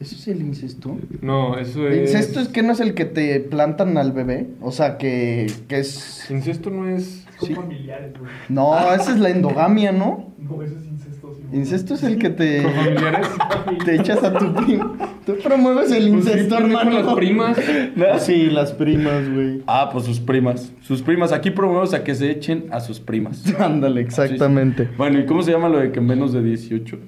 [0.00, 0.96] ¿Eso es el incesto?
[1.22, 2.10] No, eso ¿El es.
[2.12, 4.46] incesto es que no es el que te plantan al bebé?
[4.60, 6.30] O sea, que, que es...
[6.30, 7.24] Incesto no es.
[7.40, 7.54] Sí.
[7.54, 8.30] familiares, güey.
[8.48, 10.32] No, esa es la endogamia, ¿no?
[10.38, 10.87] No, ese es incesto.
[10.87, 10.87] sí,
[11.52, 12.62] Incesto es el que te...
[12.62, 13.28] Con familiares.
[13.84, 14.96] Te echas a tu primo.
[15.24, 17.02] Tú promueves el Pues sí, incesto, pendejo, hermano.
[17.02, 17.58] las primas.
[17.96, 19.62] No, sí, las primas, güey.
[19.66, 20.72] Ah, pues sus primas.
[20.82, 21.32] Sus primas.
[21.32, 23.44] Aquí promovemos a que se echen a sus primas.
[23.58, 24.88] Ándale, exactamente.
[24.96, 26.98] Bueno, ¿y cómo se llama lo de que menos de 18?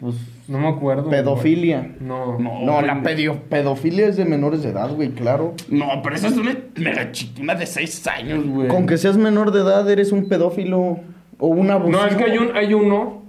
[0.00, 0.14] Pues,
[0.48, 1.08] No me acuerdo.
[1.08, 1.80] pedofilia.
[1.80, 1.92] güey.
[2.00, 2.38] No.
[2.38, 2.60] No.
[2.64, 5.54] No, la pedio- pedofilia es de menores de edad, güey, claro.
[5.70, 8.68] No, pero esa es una mega chiquina de 6 años, güey.
[8.68, 11.00] Con que seas menor de edad, eres un pedófilo
[11.38, 11.98] o un abusivo.
[12.00, 13.25] No, es que hay, un, hay uno.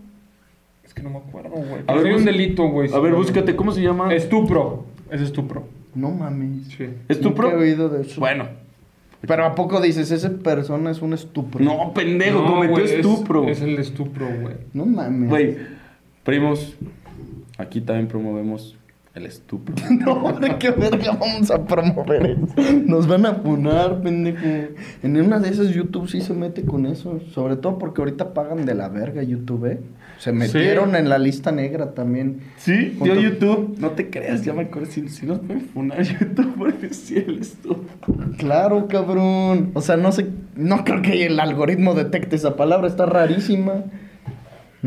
[0.97, 1.83] Es que no me acuerdo, güey.
[1.85, 2.91] A ver, un delito, güey.
[2.91, 4.11] A ver, búscate, ¿cómo se llama?
[4.13, 4.85] Estupro.
[5.11, 5.63] Es estupro.
[5.93, 6.67] No mames.
[6.69, 6.85] Sí.
[7.07, 7.49] ¿Estupro?
[7.49, 8.19] Nunca he oído de eso.
[8.19, 8.45] Bueno.
[9.21, 11.63] Pero ¿a poco dices, esa persona es un estupro?
[11.63, 13.47] No, pendejo, No, cometió güey, es- estupro.
[13.47, 14.55] Es, el estupro, güey.
[14.73, 15.29] No mames.
[15.29, 15.57] Güey,
[16.23, 16.75] primos,
[17.57, 18.76] aquí también promovemos
[19.17, 19.75] el estupro.
[19.97, 22.73] No, ¿de qué verga vamos a promover eso?
[22.85, 24.45] Nos van a funar, pendejo.
[25.03, 27.19] En una de esas YouTube sí se mete con eso.
[27.33, 29.79] Sobre todo porque ahorita pagan de la verga YouTube, ¿eh?
[30.19, 32.41] Se metieron en la lista negra también.
[32.57, 32.97] ¿Sí?
[33.03, 36.77] Yo YouTube, no te creas, ya me acuerdo si, si nos pueden funar YouTube por
[36.77, 37.87] decir el estupro.
[38.37, 39.71] Claro, cabrón.
[39.73, 43.83] O sea, no sé, no creo que el algoritmo detecte esa palabra, está rarísima.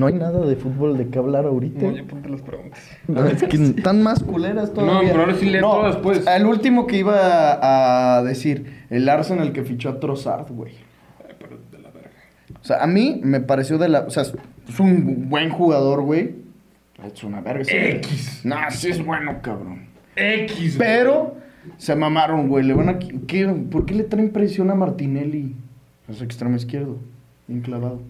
[0.01, 1.83] No hay nada de fútbol de qué hablar ahorita.
[1.83, 2.81] No, ya ponte las preguntas.
[3.07, 4.95] No, es que están más culeras todavía.
[4.95, 6.27] No, pero ahora sí lee todas, pues.
[6.27, 10.73] El último que iba a decir, el Arsenal que fichó a Trossard, güey.
[11.19, 12.09] Ay, pero de la verga.
[12.59, 14.01] O sea, a mí me pareció de la...
[14.01, 16.35] O sea, es un buen jugador, güey.
[17.05, 17.65] Es una verga.
[17.67, 17.77] sí.
[17.77, 18.41] X.
[18.43, 19.85] No, sí es bueno, cabrón.
[20.17, 20.89] X, güey.
[20.89, 21.37] Pero
[21.77, 22.65] se mamaron, güey.
[22.65, 22.99] Le van a...
[22.99, 23.47] ¿qué?
[23.71, 25.55] ¿Por qué le traen presión a Martinelli?
[26.09, 26.97] Es extremo izquierdo.
[27.47, 28.01] Bien clavado.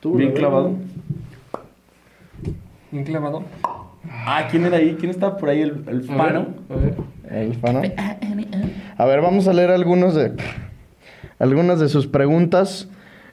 [0.00, 0.74] Tú, Bien la clavado.
[2.90, 3.44] Bien clavado.
[4.10, 4.96] Ah, ¿quién era ahí?
[4.98, 5.60] ¿Quién estaba por ahí?
[5.60, 6.46] ¿El, el A Fano?
[6.68, 7.42] ver, A ver.
[7.48, 7.82] El Fano.
[8.96, 10.32] A ver, vamos a leer algunos de...
[11.38, 12.88] Algunas de sus preguntas.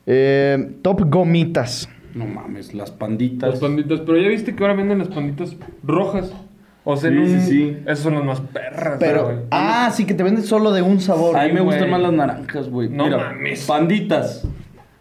[0.06, 1.90] Eh, top gomitas.
[2.14, 3.50] No mames, las panditas.
[3.52, 4.02] Las panditas.
[4.02, 6.32] Pero ya viste que ahora venden las panditas rojas.
[6.84, 7.28] O sea, Sí, un...
[7.28, 7.78] sí, sí.
[7.84, 9.26] Esas son las más perras, Pero...
[9.26, 9.38] güey.
[9.52, 11.36] Ah, sí, que te venden solo de un sabor.
[11.36, 11.74] A mí me güey.
[11.76, 12.88] gustan más las naranjas, güey.
[12.90, 13.66] No Mira, mames.
[13.66, 14.48] Panditas.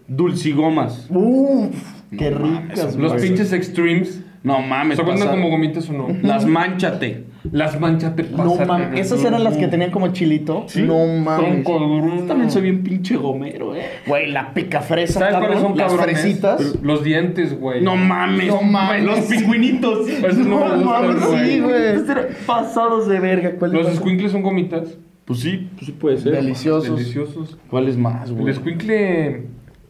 [0.09, 1.07] Dulcigomas.
[1.11, 1.75] Uf,
[2.17, 3.25] qué ricas, Los güey.
[3.29, 4.23] pinches extremes.
[4.43, 6.07] No mames, ¿Se cuentan como gomitas o no?
[6.23, 7.25] Las manchate.
[7.51, 10.65] Las manchas te No mames, esas eran las que tenían como chilito.
[10.69, 10.83] Sí.
[10.83, 11.65] No mames.
[11.65, 12.25] Duro.
[12.29, 13.83] También soy bien pinche gomero, eh.
[14.07, 15.71] Güey, la picafresa, ¿Sabes cuáles cabrón.
[15.71, 16.21] son Las cabrones?
[16.21, 16.79] fresitas.
[16.83, 17.83] Los dientes, güey.
[17.83, 18.47] No mames.
[18.49, 19.05] No mames.
[19.05, 20.09] Los pingüinitos.
[20.09, 21.99] Esos no, No mames, sí, güey.
[22.47, 23.53] Pasados de verga.
[23.59, 23.97] ¿Cuál Los más?
[23.97, 24.97] squinkles son gomitas.
[25.25, 26.33] Pues sí, pues sí puede ser.
[26.35, 26.97] Deliciosos.
[26.99, 27.59] Deliciosos.
[27.69, 28.55] ¿Cuál es más, El güey?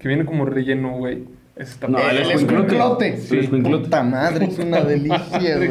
[0.07, 1.25] Que viene como relleno, güey.
[1.57, 3.17] Está No, El escuinclote.
[3.21, 5.71] Sí, El puta madre, es una delicia, güey.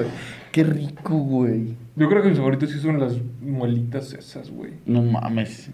[0.51, 1.75] Qué rico, güey.
[1.95, 4.71] Yo creo que mis favoritos sí son las muelitas esas, güey.
[4.85, 5.69] No mames.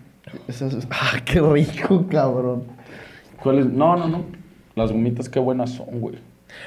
[0.48, 2.64] Esas- Ah, qué rico, cabrón.
[3.42, 3.66] ¿Cuáles?
[3.68, 4.26] No, no, no.
[4.76, 6.16] Las gomitas qué buenas son, güey.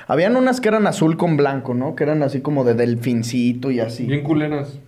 [0.06, 1.94] Habían unas que eran azul con blanco, ¿no?
[1.94, 4.06] Que eran así como de delfincito y así.
[4.06, 4.78] Bien culeras.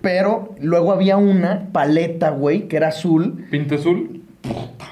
[0.00, 3.44] Pero luego había una paleta, güey, que era azul.
[3.50, 4.17] ¿Pinta azul?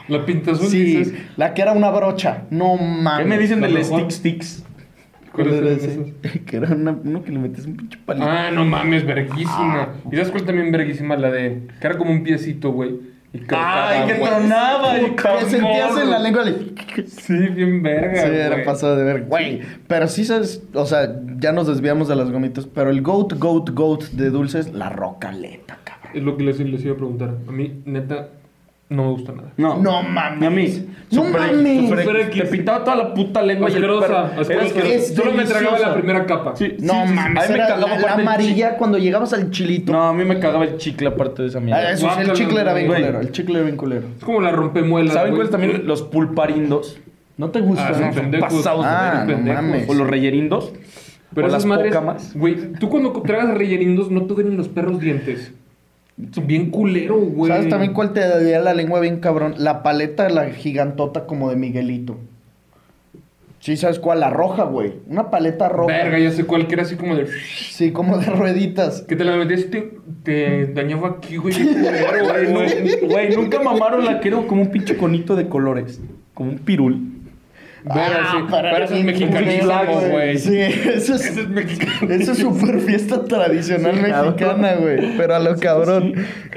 [0.08, 1.14] La pinta azul, Sí, dices.
[1.36, 2.42] la que era una brocha.
[2.50, 3.24] No mames.
[3.24, 3.84] ¿Qué me dicen la del.
[3.84, 4.64] Stick Sticks?
[5.32, 6.40] ¿Cuál ¿Cuál es era ese?
[6.46, 8.26] que era una- uno que le metes un pinche palito.
[8.28, 9.88] Ah, no mames, verguísima.
[10.10, 11.16] ¿Y sabes cuál también verguísima?
[11.16, 11.62] La de...
[11.80, 13.16] Que era como un piecito, güey.
[13.32, 14.96] Y que ¡Ay, que tronaba!
[14.96, 16.42] el que sentías en la lengua.
[16.44, 19.24] le- Sí, bien verga, Sí, era pasado de ver.
[19.24, 23.34] Güey, pero sí sabes, o sea, ya nos desviamos de las gomitas, pero el goat,
[23.34, 26.10] goat, goat de dulces, la rocaleta, cabrón.
[26.14, 27.34] Es lo que les, les iba a preguntar.
[27.46, 28.28] A mí, neta,
[28.88, 29.52] no me gusta nada.
[29.56, 29.78] No.
[29.82, 30.46] No mames.
[30.46, 30.86] A mí.
[31.10, 31.88] No Super- mames.
[31.88, 32.42] super- Super X.
[32.42, 34.32] Te pintaba toda la puta lengua y el Asquerosa.
[34.40, 36.54] Es Solo me tragaba la primera capa.
[36.54, 37.14] Sí, No sí, sí, sí.
[37.14, 39.92] mames, A mí me cagaba la, amarilla cuando llegabas al chilito.
[39.92, 41.80] No, a mí me cagaba el chicle aparte de esa mierda.
[41.82, 43.20] Ah, eso el chicle era bien culero.
[43.20, 44.06] El chicle era bien culero.
[44.18, 45.12] Es como la rompemuela.
[45.12, 45.86] ¿Saben cuáles también?
[45.86, 46.98] Los pulparindos.
[47.36, 47.88] ¿No te gusta?
[47.88, 48.12] Ah, son no?
[48.12, 48.54] pendejos.
[48.54, 49.88] pasados de Ah, no mames.
[49.88, 50.72] O los reyerindos.
[51.34, 55.00] Pero o esas las madres, güey, tú cuando tragas rellerindos no te duelen los perros
[55.00, 55.52] dientes.
[56.16, 57.52] Bien culero, güey.
[57.52, 59.54] ¿Sabes también cuál te daría la lengua bien cabrón?
[59.58, 62.16] La paleta, la gigantota como de Miguelito.
[63.60, 64.20] Sí, ¿sabes cuál?
[64.20, 64.94] La roja, güey.
[65.08, 65.92] Una paleta roja.
[65.92, 67.26] Verga, ya sé cuál, que era así como de...
[67.26, 69.02] Sí, como de rueditas.
[69.02, 69.90] Que te la metías y te,
[70.22, 71.54] te dañaba aquí, güey.
[71.72, 73.00] culero, Güey, güey.
[73.02, 76.00] no- Güey, nunca mamaron la que era como un pinche conito de colores.
[76.32, 77.15] Como un pirul.
[77.94, 78.38] Verga, sí.
[78.50, 80.38] para Pero eso es mexicanísimo, güey.
[80.38, 82.12] Sí, eso es, Eso es mexicano.
[82.12, 85.16] eso es super fiesta tradicional Sí, mexicana, güey.
[85.16, 86.14] Pero a lo cabrón.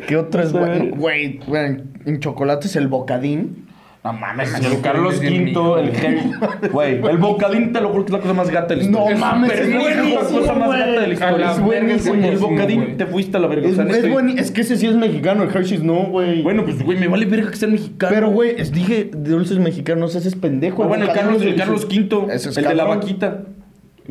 [0.07, 0.51] ¿Qué otro es?
[0.51, 3.68] Güey, güey, en chocolate es el bocadín.
[4.01, 6.31] No mames, el el Carlos V, el Henry.
[6.71, 9.09] Güey, el bocadín te lo juro que es la cosa más gata de la historia.
[9.09, 11.51] No Es mames, es buenísimo, la cosa más gata de la historia.
[11.51, 13.67] Es buenísimo, el bocadín te fuiste a la verga.
[13.67, 16.41] Es, es neta, buen- es que ese sí es mexicano, el Hershey's no, güey.
[16.43, 18.13] Bueno, pues güey, me vale verga que sea mexicano.
[18.15, 20.83] Pero, güey, dije de dulces mexicanos, ese es pendejo.
[20.85, 21.83] Ah, bueno, el Carlos, el Carlos.
[21.85, 22.27] V,
[22.57, 23.41] el de la vaquita.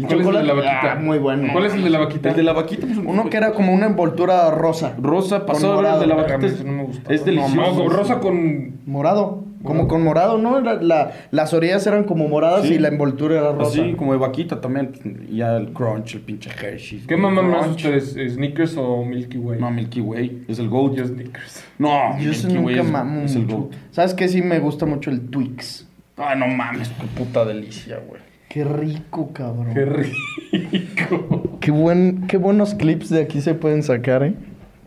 [0.07, 0.93] ¿Cuál es el de la vaquita?
[0.93, 1.49] Ah, muy bueno.
[1.53, 2.29] ¿Cuál es el de la vaquita?
[2.29, 4.95] El de la vaquita, pues Uno que era como una envoltura rosa.
[5.01, 6.47] rosa, pasado de ver, el de la vaquita.
[6.65, 7.15] No me gustaba.
[7.15, 7.83] es delicioso.
[7.85, 8.81] No, rosa con...
[8.87, 9.48] Morado.
[9.63, 10.61] Como con morado, ¿no?
[10.61, 12.75] La- las orillas eran como moradas Sí.
[12.75, 13.81] y la envoltura era rosa.
[13.83, 14.93] Así, como de vaquita también.
[15.29, 17.01] Y ya el crunch, el pinche Hershey.
[17.09, 17.77] ¿Qué maman más Crunch.
[17.85, 18.35] ustedes?
[18.35, 19.61] ¿Snickers o Milky Way?
[19.61, 20.45] No, Milky Way.
[20.49, 20.95] Es el GOAT.
[20.97, 21.65] Yo Snickers.
[21.79, 23.47] No, Yo Milky Way nunca es, mamo es el.
[23.47, 23.73] GOAT.
[23.91, 24.29] ¿Sabes qué?
[24.29, 25.89] Sí me gusta mucho el Twix.
[26.17, 28.21] Ay, no mames, qué puta delicia, güey.
[28.49, 29.75] Qué rico, cabrón.
[29.75, 29.85] Qué
[30.51, 31.59] Qué, rico.
[31.73, 34.35] buen, qué buenos clips de aquí se pueden sacar, ¿eh?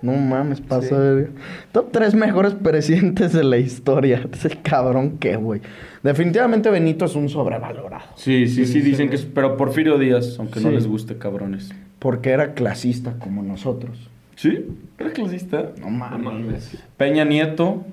[0.01, 1.31] No mames, pasa de verga.
[1.71, 4.27] Top 3 mejores presidentes de la historia.
[4.33, 5.61] Ese cabrón que, güey.
[6.03, 8.05] Definitivamente Benito es un sobrevalorado.
[8.15, 9.25] Sí, sí, sí, dicen que es.
[9.25, 10.75] Pero Porfirio Díaz, aunque no Sí.
[10.75, 11.71] les guste, cabrones.
[11.99, 14.09] Porque era clasista como nosotros.
[14.35, 14.65] ¿Sí?
[14.97, 15.71] ¿Era clasista?
[15.79, 16.23] No No mames.
[16.23, 16.77] mames.
[16.97, 17.83] Peña Nieto,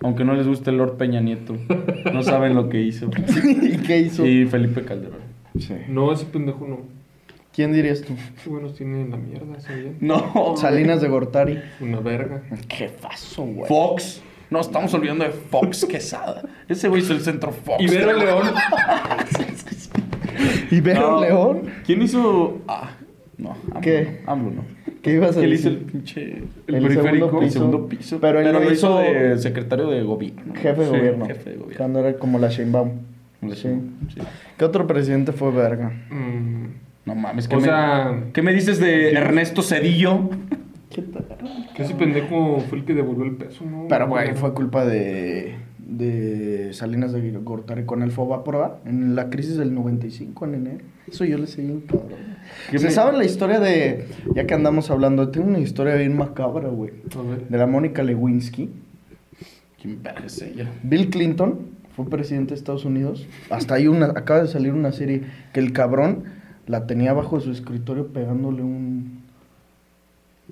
[0.00, 1.56] aunque no les guste el Lord Peña Nieto.
[2.12, 3.10] No saben lo que hizo.
[3.62, 4.24] ¿Y qué hizo?
[4.26, 5.18] Y Felipe Calderón.
[5.58, 5.74] Sí.
[5.88, 6.93] No, ese pendejo no.
[7.54, 8.14] ¿Quién dirías tú?
[8.42, 9.96] Qué buenos tiene en la mierda, ¿sabían?
[10.00, 10.54] No.
[10.56, 11.60] Salinas de Gortari.
[11.80, 12.42] Una verga.
[12.68, 13.68] Qué faso, güey.
[13.68, 14.22] Fox.
[14.50, 16.42] No, estamos olvidando de Fox Quesada.
[16.68, 17.80] Ese güey hizo el centro Fox.
[17.82, 18.46] Ibero León.
[20.70, 21.20] Ibero No.
[21.20, 21.62] León.
[21.86, 22.58] ¿Quién hizo.?
[22.68, 22.90] Ah,
[23.38, 23.50] no.
[23.70, 24.22] AMLO ¿Qué?
[24.26, 24.64] AMLO no.
[25.02, 25.92] ¿Qué ibas a ¿Quién hizo el decir?
[25.92, 26.22] pinche.
[26.66, 27.26] El El periférico.
[27.26, 28.18] segundo El segundo piso.
[28.20, 30.54] Pero él lo lo hizo de secretario de gobierno.
[30.54, 31.26] Jefe de Sí, gobierno.
[31.26, 31.76] Jefe de gobierno.
[31.76, 32.90] Cuando era como la Sheinbaum.
[33.54, 33.68] Sí.
[34.56, 35.92] ¿Qué otro presidente fue verga?
[36.10, 36.66] Mm,
[37.06, 40.30] No mames, ¿qué, O me, sea- ¿qué me dices de Ernesto Cedillo?
[40.90, 41.24] ¿Qué tal?
[41.74, 43.86] que ese pendejo fue el que devolvió el peso, ¿no?
[43.88, 49.56] Pero, güey, fue culpa de, de Salinas de Gortari con el Fobaproa en la crisis
[49.56, 50.84] del 95 en enero.
[51.10, 52.10] Eso yo le seguí un cabrón.
[52.70, 56.16] ¿Qué ¿Se me- sabe la historia de, ya que andamos hablando, tengo una historia bien
[56.16, 57.48] macabra, güey, A ver.
[57.48, 58.70] de la Mónica Lewinsky.
[59.82, 60.70] ¿Quién es ella?
[60.84, 61.58] Bill Clinton
[61.96, 63.26] fue presidente de Estados Unidos.
[63.50, 66.24] Hasta ahí una, acaba de salir una serie que el cabrón
[66.66, 69.20] la tenía bajo su escritorio pegándole un,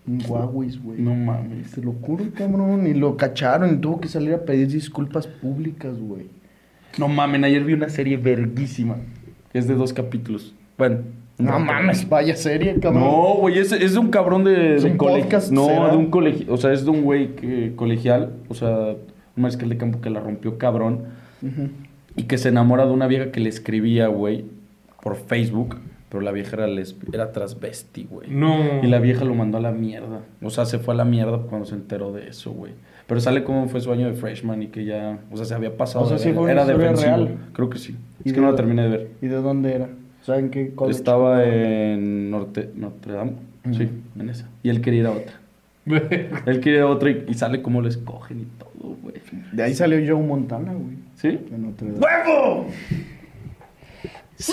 [0.07, 1.01] un Huawei, güey.
[1.01, 1.69] No mames.
[1.71, 2.87] Se lo juro, cabrón.
[2.87, 6.27] Y lo cacharon y tuvo que salir a pedir disculpas públicas, güey.
[6.99, 8.97] No mames, ayer vi una serie verguísima.
[9.53, 10.55] Es de dos capítulos.
[10.79, 10.99] Bueno.
[11.39, 13.03] No mames, vaya serie, cabrón.
[13.03, 15.91] No, güey, es, es de un cabrón de, ¿Es de un cole- podcast, No, será?
[15.91, 16.53] de un colegio.
[16.53, 18.35] O sea, es de un güey colegial.
[18.49, 18.91] O sea,
[19.35, 21.01] un mariscal de campo que la rompió cabrón.
[22.15, 24.45] Y que se enamora de una vieja que le escribía, güey,
[25.03, 25.79] por Facebook.
[26.13, 28.29] Pero la vieja era, lesbi- era transvesti, güey.
[28.31, 28.83] No.
[28.83, 30.21] Y la vieja lo mandó a la mierda.
[30.43, 32.73] O sea, se fue a la mierda cuando se enteró de eso, güey.
[33.07, 35.75] Pero sale como fue su año de freshman y que ya, o sea, se había
[35.75, 36.05] pasado.
[36.05, 37.07] O sea, de sí fue Era defensivo.
[37.17, 37.37] real.
[37.55, 37.97] Creo que sí.
[38.25, 39.11] ¿Y Es que no la terminé de ver.
[39.23, 39.89] ¿Y de dónde era?
[40.21, 40.99] ¿Saben qué college?
[40.99, 43.33] Estaba en Norte, Notre Dame.
[43.73, 43.89] Sí,
[44.19, 44.49] en esa.
[44.63, 45.33] Y él quería ir a otra.
[46.47, 49.15] Él quiere otro y, y sale como lo escogen y todo, güey.
[49.53, 50.97] De ahí salió Joe Montana, güey.
[51.17, 51.41] ¿Sí?
[51.51, 51.99] de Notre Dame.
[51.99, 52.67] ¡Huevo!
[54.37, 54.53] ¡Sí!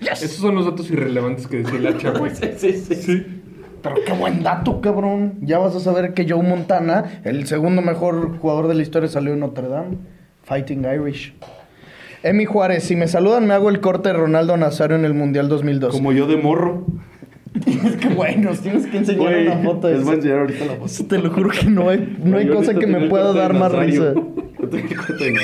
[0.00, 2.32] Esos son los datos irrelevantes que decía el hacha, güey.
[2.56, 3.26] Sí, sí, sí.
[3.82, 5.38] Pero qué buen dato, cabrón.
[5.40, 9.32] Ya vas a saber que Joe Montana, el segundo mejor jugador de la historia, salió
[9.32, 9.96] en Notre Dame.
[10.42, 11.34] Fighting Irish.
[12.22, 15.48] Emi Juárez, si me saludan, me hago el corte de Ronaldo Nazario en el Mundial
[15.48, 15.92] 2002.
[15.94, 16.84] Como yo de morro.
[17.84, 20.20] Es que bueno, tienes que enseñar una foto de les voy a eso.
[20.20, 21.06] enseñar ahorita la foto.
[21.08, 24.14] Te lo juro que no hay, no hay cosa que me pueda dar más Nazario.
[24.14, 24.20] risa.
[24.70, 25.40] Tengo.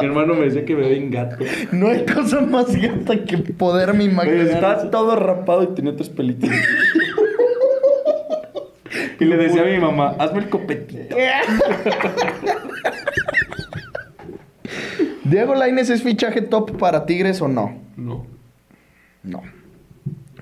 [0.00, 1.36] Mi hermano me decía que me veía en gato.
[1.72, 4.46] No hay cosa más gata que poderme imaginar.
[4.46, 4.90] Está eso.
[4.90, 6.50] todo rapado y tenía tres pelitos.
[9.20, 11.16] y le decía a mi mamá, hazme el copetito.
[15.24, 17.78] ¿Diego Lainez es fichaje top para Tigres o no?
[17.96, 18.26] No.
[19.22, 19.42] No.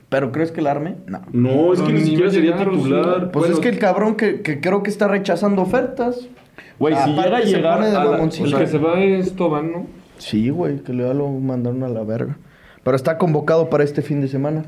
[0.09, 0.97] ¿Pero crees que el arme?
[1.07, 1.21] No.
[1.33, 3.31] No, es que No, ni ni siquiera sería titular.
[3.31, 6.27] Pues Bueno, es que el cabrón que, que creo que está rechazando ofertas.
[6.79, 9.87] Güey, si Aparte llega a se llegar a la- que se va es Tobán, ¿no?
[10.19, 12.37] Sí, güey, que le da lo mandaron a la verga.
[12.85, 14.61] Pero está convocado para este fin de semana.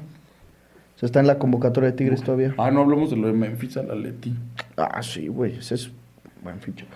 [0.96, 2.54] O sea, está en la convocatoria de Tigres todavía.
[2.58, 4.34] Ah, no hablamos de lo de Memphis a la Leti.
[4.76, 5.90] Ah, sí, güey, ese es
[6.42, 6.90] buen fichaje.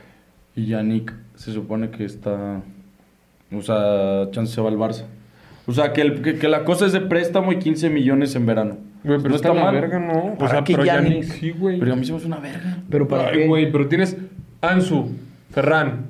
[0.57, 2.61] Y Yannick se supone que está.
[3.53, 5.05] O sea, chance se va al Barça.
[5.67, 8.45] O sea, que, el- que, que la cosa es de préstamo y 15 millones en
[8.47, 8.77] verano.
[9.05, 10.33] Güey, pero no está, la verga, ¿no?
[10.35, 11.15] O ¿Para sea, pero ya Yannick?
[11.17, 11.79] ni sí, güey.
[11.79, 12.79] Pero a mí se me hace una verga.
[12.91, 13.47] Pero para Ay, qué?
[13.49, 14.17] güey, pero tienes
[14.71, 15.11] Ansu,
[15.51, 16.07] Ferran,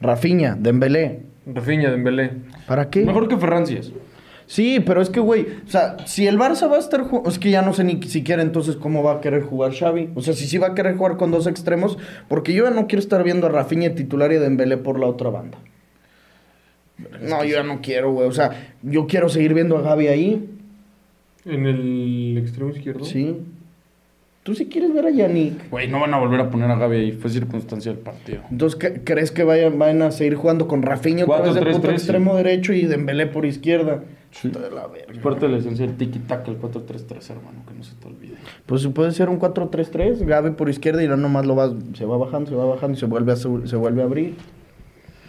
[0.00, 1.22] Rafinha, Dembélé.
[1.46, 2.32] Rafinha, Dembélé.
[2.66, 3.04] ¿Para qué?
[3.04, 3.92] Mejor que Ferran sí es.
[4.46, 7.38] Sí, pero es que, güey, o sea, si el Barça va a estar jugando, es
[7.38, 10.10] que ya no sé ni siquiera entonces cómo va a querer jugar Xavi.
[10.14, 11.98] O sea, si sí va a querer jugar con dos extremos,
[12.28, 15.06] porque yo ya no quiero estar viendo a Rafinha titular y a Dembélé por la
[15.06, 15.58] otra banda.
[17.20, 18.28] No, yo ya no quiero, güey.
[18.28, 20.48] O sea, yo quiero seguir viendo a Gaby ahí.
[21.44, 23.04] En el extremo izquierdo.
[23.04, 23.36] Sí.
[24.46, 25.68] Tú sí quieres ver a Yannick.
[25.70, 27.10] Güey, no van a volver a poner a Gaby ahí.
[27.10, 28.42] Fue circunstancia del partido.
[28.48, 31.74] Entonces, ¿qué- ¿crees que vayan, vayan a seguir jugando con Rafinha otra vez de 4-3-3,
[31.74, 31.94] puto sí.
[31.94, 34.04] extremo derecho y Dembélé por izquierda?
[34.30, 34.48] Sí.
[34.50, 35.12] De la verga.
[35.12, 38.34] Es parte de la esencia del tiki-taka, el 4-3-3, hermano, que no se te olvide.
[38.66, 42.16] Pues puede ser un 4-3-3, Gaby por izquierda y ya nomás lo va, se va
[42.16, 44.36] bajando, se va bajando y se vuelve a, se vuelve a abrir.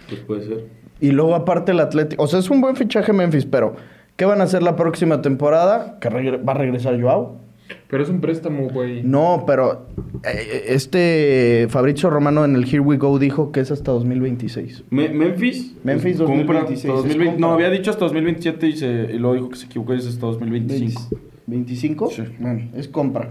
[0.09, 0.65] Pues puede ser.
[0.99, 3.76] Y luego aparte el Atlético, o sea, es un buen fichaje Memphis, pero
[4.15, 5.97] ¿qué van a hacer la próxima temporada?
[5.99, 7.47] ¿Que va a regresar Joao?
[7.89, 9.01] Pero es un préstamo, güey.
[9.03, 9.88] No, pero
[10.24, 14.84] eh, este Fabrizio Romano en el Here We Go dijo que es hasta 2026.
[14.89, 15.74] Me- Memphis.
[15.84, 19.18] Memphis es compra 2026, hasta 2020 es no, había dicho hasta 2027 y, se, y
[19.20, 21.01] luego dijo que se equivocó y es hasta 2025.
[21.47, 22.09] 25.
[22.11, 22.24] Sí.
[22.39, 23.30] Bueno, es compra.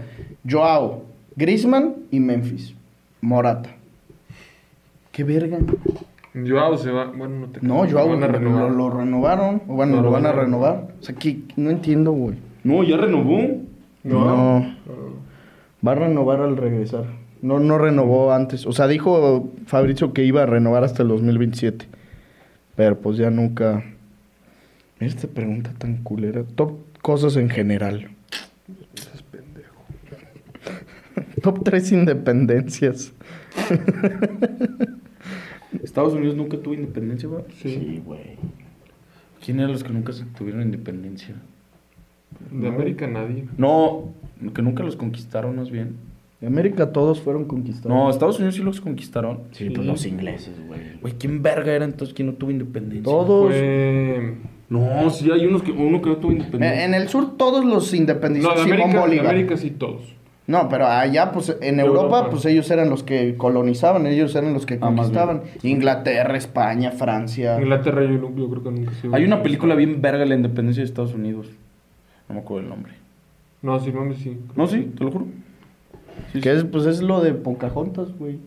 [0.49, 1.03] Joao,
[1.35, 2.73] Griezmann y Memphis.
[3.21, 3.69] Morata.
[5.11, 5.57] ¿Qué verga?
[6.47, 7.05] Joao se va.
[7.05, 7.91] Bueno, no te No, creo.
[7.93, 8.71] Joao Lo van a lo, renovar.
[8.71, 9.61] lo renovaron.
[9.67, 10.87] O bueno, No, lo lo van a van a renovar.
[10.99, 12.35] O sea, que no entiendo, güey.
[12.63, 13.39] No, ya renovó.
[14.07, 14.75] No.
[15.85, 17.05] Va a renovar al regresar.
[17.41, 18.65] No, no renovó antes.
[18.65, 21.85] O sea, dijo Fabrizio que iba a renovar hasta el 2027.
[22.75, 23.83] Pero pues ya nunca.
[24.99, 26.43] Mira esta pregunta tan culera.
[26.55, 28.09] Top cosas en general.
[31.41, 33.13] Top 3 independencias.
[35.83, 37.47] Estados Unidos nunca tuvo independencia, ¿verdad?
[37.61, 38.01] Sí.
[38.05, 38.37] güey.
[39.43, 41.35] ¿Quién eran los que nunca se tuvieron independencia?
[42.51, 43.45] De América nadie.
[43.57, 44.13] No,
[44.53, 45.95] que nunca los conquistaron, más bien.
[46.39, 47.89] En América todos fueron conquistados.
[47.97, 49.39] No, Estados Unidos sí los conquistaron.
[49.51, 50.81] Sí, pues los ingleses, güey.
[51.01, 53.03] Güey, ¿quién verga era entonces quien no tuvo independencia?
[53.03, 53.49] Todos.
[53.51, 54.35] Fue.
[54.69, 56.85] No, sí hay unos que, uno que no tuvo independencia.
[56.85, 58.57] En, el sur todos los No, independizados.
[58.57, 59.27] de Simón América, de Bolívar.
[59.29, 60.01] América sí todos.
[60.45, 62.29] No, pero allá, pues en Europa, Europa.
[62.29, 65.41] pues ellos eran los que colonizaban, ellos eran los que Ah, conquistaban.
[65.63, 67.59] Inglaterra, España, Francia.
[67.59, 70.35] Inglaterra yo, no- yo creo que nunca se Hay una película bien verga de la
[70.35, 71.47] independencia de Estados Unidos.
[72.29, 72.93] No me acuerdo el nombre.
[73.61, 74.37] No, sí, mames, sí.
[74.55, 75.27] No, sí, te lo juro.
[76.31, 78.39] Sí, Que es, pues es lo de Pocahontas, güey.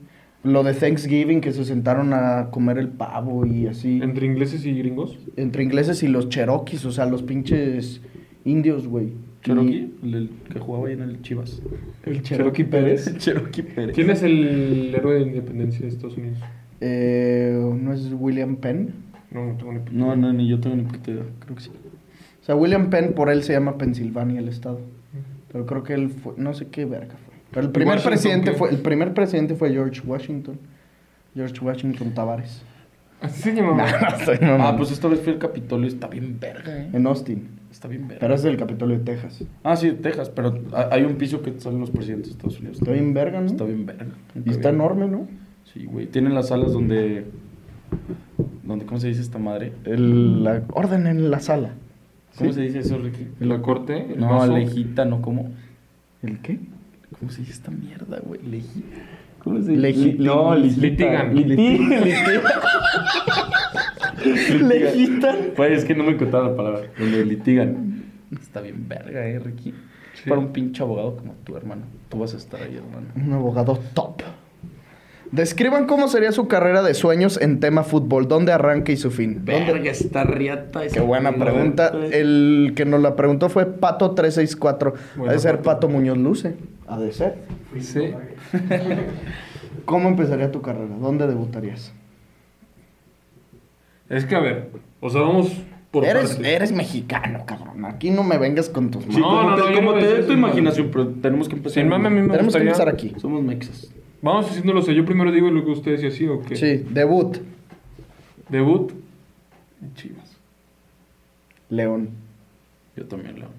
[0.43, 4.01] Lo de Thanksgiving, que se sentaron a comer el pavo y así.
[4.03, 5.19] Entre ingleses y gringos.
[5.37, 8.01] Entre ingleses y los cherokees, o sea, los pinches
[8.45, 9.13] indios, güey.
[9.43, 11.63] Cherokee, el, el que jugaba ahí en el Chivas.
[12.05, 13.17] El Cherokee Pérez.
[13.19, 13.95] Cherokee Pérez.
[13.95, 16.39] ¿Quién es el héroe de independencia de Estados Unidos?
[16.81, 18.95] Eh, ¿No es William Penn?
[19.31, 21.25] No, no tengo ni puta No, no, ni yo tengo ni puta idea.
[21.41, 21.71] Creo que sí.
[22.41, 24.81] O sea, William Penn, por él se llama Pensilvania el estado.
[25.53, 27.35] Pero creo que él fue, no sé qué verga fue.
[27.51, 28.57] Pero el primer Washington presidente qué?
[28.57, 30.59] fue, el primer presidente fue George Washington.
[31.35, 32.63] George Washington Tavares.
[33.21, 33.87] Así se llamaba.
[34.61, 35.87] Ah, pues esta vez fue el Capitolio.
[35.89, 36.91] Está bien verga, eh.
[36.93, 37.49] En Austin.
[37.71, 38.21] Está bien verga.
[38.21, 39.45] Pero es del Capitolio de Texas.
[39.63, 40.31] Ah, sí, de Texas.
[40.31, 42.79] Pero ha- hay un piso que salen los presidentes de Estados Unidos.
[42.79, 43.47] Está bien verga, ¿no?
[43.47, 44.07] Está bien verga.
[44.45, 45.27] Y está enorme, ¿no?
[45.73, 46.07] Sí, güey.
[46.07, 47.27] Tienen las salas donde...
[48.63, 49.73] donde ¿Cómo se dice esta madre?
[49.85, 51.75] El, la orden en la sala.
[52.39, 52.55] ¿Cómo Sí.
[52.57, 53.27] se dice eso, Ricky?
[53.41, 54.13] La corte.
[54.15, 54.57] el No, vaso.
[54.57, 55.51] lejita, no como.
[56.23, 56.59] ¿El qué?
[57.19, 58.41] ¿Cómo se dice esta mierda, güey?
[58.43, 58.85] Legi...
[59.43, 61.35] ¿Cómo se Legi- Li- No, litigan.
[61.35, 61.35] Litigan.
[61.35, 62.05] Litigan.
[62.05, 62.43] litigan.
[64.69, 65.37] Legitan.
[65.57, 66.81] Pues es que no me encontraba la palabra.
[66.99, 68.03] Donde litigan.
[68.33, 69.75] Está bien verga, eh, Ricky.
[70.29, 71.83] Para un pinche abogado como tú, hermano.
[72.11, 73.07] Tú vas a estar ahí, hermano.
[73.17, 74.21] Un abogado top.
[75.33, 78.27] Describan cómo sería su carrera de sueños en tema fútbol.
[78.27, 79.45] ¿Dónde arranca y su fin?
[79.45, 80.81] ¿Dónde- Verga, está riata.
[80.93, 81.93] Qué buena pregunta.
[82.11, 84.93] El que nos la preguntó fue Pato364.
[84.95, 85.63] Ha Bueno, de ser Pato.
[85.71, 86.57] Pato Muñoz Luce.
[86.89, 87.37] Ha de ser.
[87.79, 88.13] Sí.
[89.85, 90.97] ¿Cómo empezaría tu carrera?
[91.01, 91.93] ¿Dónde debutarías?
[94.09, 94.71] Es que, a ver,
[95.01, 95.53] o sea, vamos
[95.93, 97.85] por Eres, eres mexicano, cabrón.
[97.85, 99.21] Aquí no me vengas con tus Sí, manos.
[99.21, 101.85] No, como no, te, no, como te dé tu imaginación, pero tenemos que empezar.
[101.85, 103.13] A mí me Tenemos que empezar aquí.
[103.19, 103.93] Somos mexas.
[104.23, 106.57] Vamos haciéndolo, o sea, yo primero digo lo que ustedes y así, ¿o qué?
[106.57, 107.39] Sí, debut.
[108.49, 108.93] Debut,
[109.95, 110.37] Chivas.
[111.71, 112.11] León.
[112.97, 113.53] Yo también, León.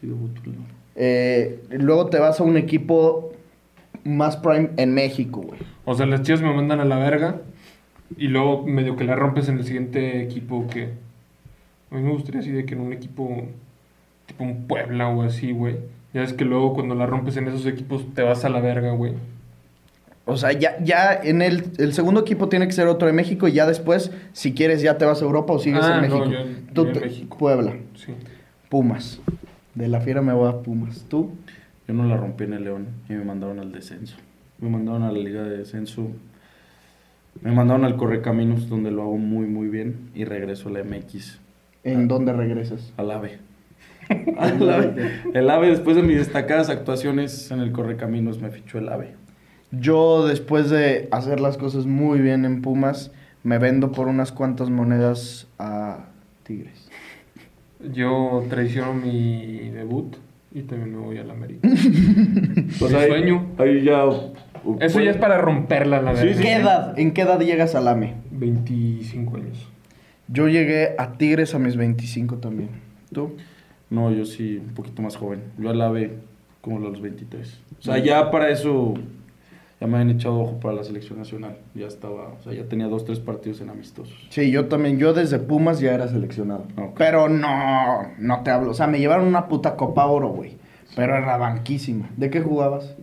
[0.00, 0.66] Sí, debuto, León.
[0.96, 3.32] Eh, luego te vas a un equipo
[4.04, 5.60] más prime en México, güey.
[5.84, 7.40] O sea, las chivas me mandan a la verga
[8.16, 10.88] y luego medio que la rompes en el siguiente equipo que...
[11.90, 13.46] A mí me gustaría así de que en un equipo
[14.26, 15.76] tipo un Puebla o así, güey.
[16.12, 18.92] Ya es que luego cuando la rompes en esos equipos te vas a la verga,
[18.92, 19.14] güey.
[20.30, 23.48] O sea, ya, ya en el, el segundo equipo tiene que ser otro de México
[23.48, 26.18] y ya después, si quieres, ya te vas a Europa o sigues Ah, en no,
[26.18, 26.30] México.
[26.30, 27.38] yo- Tú yo en te- México.
[27.38, 27.74] Puebla.
[27.94, 28.12] Sí.
[28.68, 29.20] Pumas.
[29.74, 31.06] De la fiera me voy a Pumas.
[31.08, 31.30] ¿Tú?
[31.86, 34.16] Yo no la rompí en el León y me mandaron al descenso.
[34.58, 36.08] Me mandaron a la liga de descenso.
[37.40, 40.10] Me mandaron al Correcaminos, donde lo hago muy, muy bien.
[40.14, 41.38] Y regreso a la MX,
[41.84, 42.92] ¿En dónde regresas?
[42.96, 43.38] al AVE.
[44.38, 45.10] Al AVE.
[45.34, 49.14] El AVE, después de mis destacadas actuaciones en el Correcaminos, me fichó el AVE.
[49.70, 53.10] Yo, después de hacer las cosas muy bien en Pumas,
[53.44, 56.06] me vendo por unas cuantas monedas a
[56.44, 56.88] Tigres.
[57.92, 60.16] Yo traiciono mi debut
[60.52, 61.68] y también me voy al América.
[62.78, 63.46] Pues Mi ahí- sueño.
[63.58, 64.04] Ahí ya.
[64.80, 66.36] Eso ya es para romperla, la Sí, verdad.
[66.38, 66.98] sí, ¿Qué edad?
[66.98, 68.14] ¿En qué edad llegas al AME?
[68.32, 69.68] 25 años.
[70.28, 72.70] Yo llegué a Tigres a mis 25 también.
[73.12, 73.32] ¿Tú?
[73.90, 75.40] No, yo sí, un poquito más joven.
[75.58, 76.18] Yo al AVE
[76.60, 77.60] como a los 23.
[77.78, 78.94] O sea, ya para eso.
[79.80, 81.56] Ya me habían echado ojo para la selección nacional.
[81.74, 82.34] Ya estaba.
[82.40, 84.16] O sea, ya tenía dos, tres partidos en amistosos.
[84.30, 84.98] Sí, yo también.
[84.98, 86.66] Yo desde Pumas ya era seleccionado.
[86.96, 88.72] Pero no, no te hablo.
[88.72, 90.56] O sea, me llevaron una puta Copa Oro, güey.
[90.96, 92.10] Pero era banquísima.
[92.16, 92.96] ¿De qué jugabas?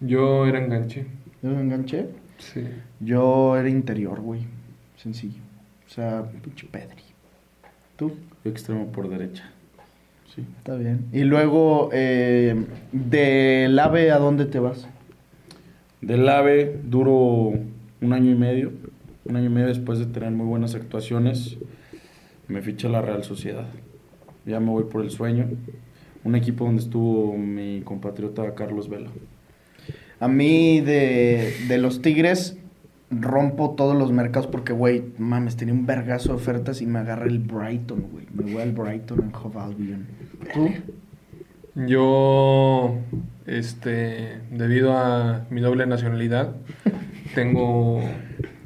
[0.00, 1.06] Yo era enganche.
[1.42, 2.08] ¿Yo me enganché?
[2.38, 2.66] Sí.
[3.00, 4.46] Yo era interior, güey.
[4.96, 5.42] Sencillo.
[5.86, 7.02] O sea, pinche Pedri.
[7.96, 8.12] ¿Tú?
[8.42, 9.50] Yo extremo por derecha.
[10.34, 10.46] Sí.
[10.58, 11.06] Está bien.
[11.12, 14.86] Y luego, eh, del AVE, ¿a dónde te vas?
[16.00, 17.52] Del AVE duro
[18.00, 18.72] un año y medio.
[19.24, 21.58] Un año y medio después de tener muy buenas actuaciones.
[22.48, 23.66] Me ficha la Real Sociedad.
[24.46, 25.48] Ya me voy por el sueño.
[26.24, 29.10] Un equipo donde estuvo mi compatriota Carlos Vela.
[30.18, 32.58] A mí, de, de los Tigres,
[33.10, 37.28] rompo todos los mercados porque, güey, mames, tenía un vergazo de ofertas y me agarré
[37.28, 38.26] el Brighton, güey.
[38.32, 40.06] Me voy al Brighton en Hove Albion.
[40.54, 40.70] ¿Tú?
[41.86, 42.96] Yo,
[43.50, 46.54] este, debido a mi doble nacionalidad,
[47.34, 48.00] tengo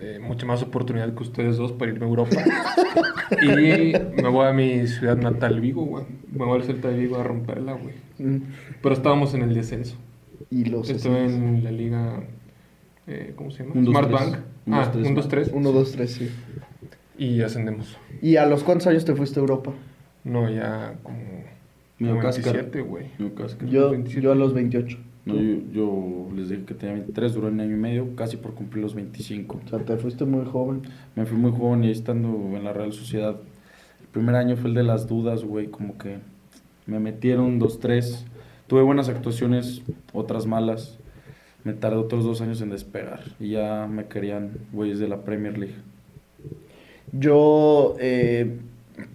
[0.00, 2.36] eh, mucha más oportunidad que ustedes dos para irme a Europa.
[3.42, 6.04] y me voy a mi ciudad natal, Vigo, güey.
[6.30, 7.94] Me voy al Celta de Vigo a romperla, güey.
[8.18, 8.42] Mm.
[8.82, 9.96] Pero estábamos en el descenso.
[10.50, 10.90] Y los...
[10.90, 12.22] Estuve en la liga,
[13.06, 13.76] eh, ¿cómo se llama?
[13.76, 14.20] Un, dos, Smart tres.
[14.20, 14.38] Bank.
[14.66, 15.06] Un, ah, dos, tres.
[15.06, 15.50] 1, 2, 3.
[15.54, 16.30] 1, 2, 3, sí.
[17.16, 17.96] Y ascendemos.
[18.20, 19.72] ¿Y a los cuántos años te fuiste a Europa?
[20.24, 21.18] No, ya como,
[21.98, 22.62] Medio como cáscara.
[22.62, 23.06] 27, güey.
[23.18, 24.22] Yo, 27.
[24.22, 24.98] yo a los 28.
[25.26, 28.54] No, yo, yo les dije que tenía 23, duró un año y medio, casi por
[28.54, 29.60] cumplir los 25.
[29.64, 30.82] O sea, te fuiste muy joven.
[31.14, 33.36] Me fui muy joven y ahí estando en la Real Sociedad.
[34.00, 36.18] El primer año fue el de las dudas, güey, como que
[36.86, 38.26] me metieron dos, tres.
[38.66, 39.82] Tuve buenas actuaciones,
[40.12, 40.98] otras malas.
[41.64, 45.56] Me tardé otros dos años en despegar y ya me querían güeyes de la Premier
[45.56, 45.76] League.
[47.12, 48.58] Yo eh,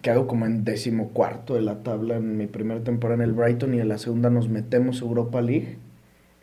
[0.02, 3.74] quedo como en décimo cuarto de la tabla en mi primera temporada en el Brighton
[3.74, 5.78] y en la segunda nos metemos a Europa League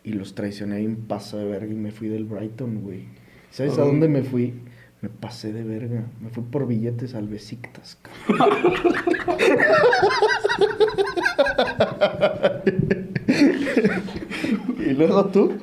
[0.03, 3.05] y los traicioné y me pasé de verga y me fui del Brighton, güey.
[3.51, 4.53] ¿Sabes a dónde me fui?
[5.01, 6.05] Me pasé de verga.
[6.21, 7.97] Me fui por billetes al Besiktas.
[8.01, 8.73] cabrón.
[14.79, 15.57] ¿Y luego tú?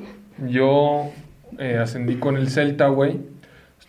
[0.47, 1.09] Yo
[1.57, 3.19] eh, ascendí con el Celta, güey.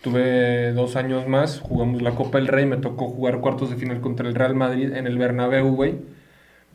[0.07, 3.99] Estuve dos años más, jugamos la Copa del Rey, me tocó jugar cuartos de final
[3.99, 5.95] contra el Real Madrid en el Bernabéu, güey.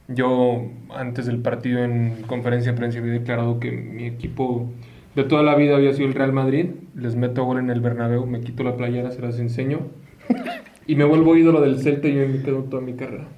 [0.07, 4.71] Yo antes del partido en conferencia de prensa había declarado que mi equipo
[5.17, 6.73] de toda la vida había sido el Real Madrid.
[6.95, 9.81] Les meto gol en el Bernabéu, me quito la playera, se las enseño.
[10.87, 13.29] Y me vuelvo ídolo del Celta y yo me quedo toda mi carrera.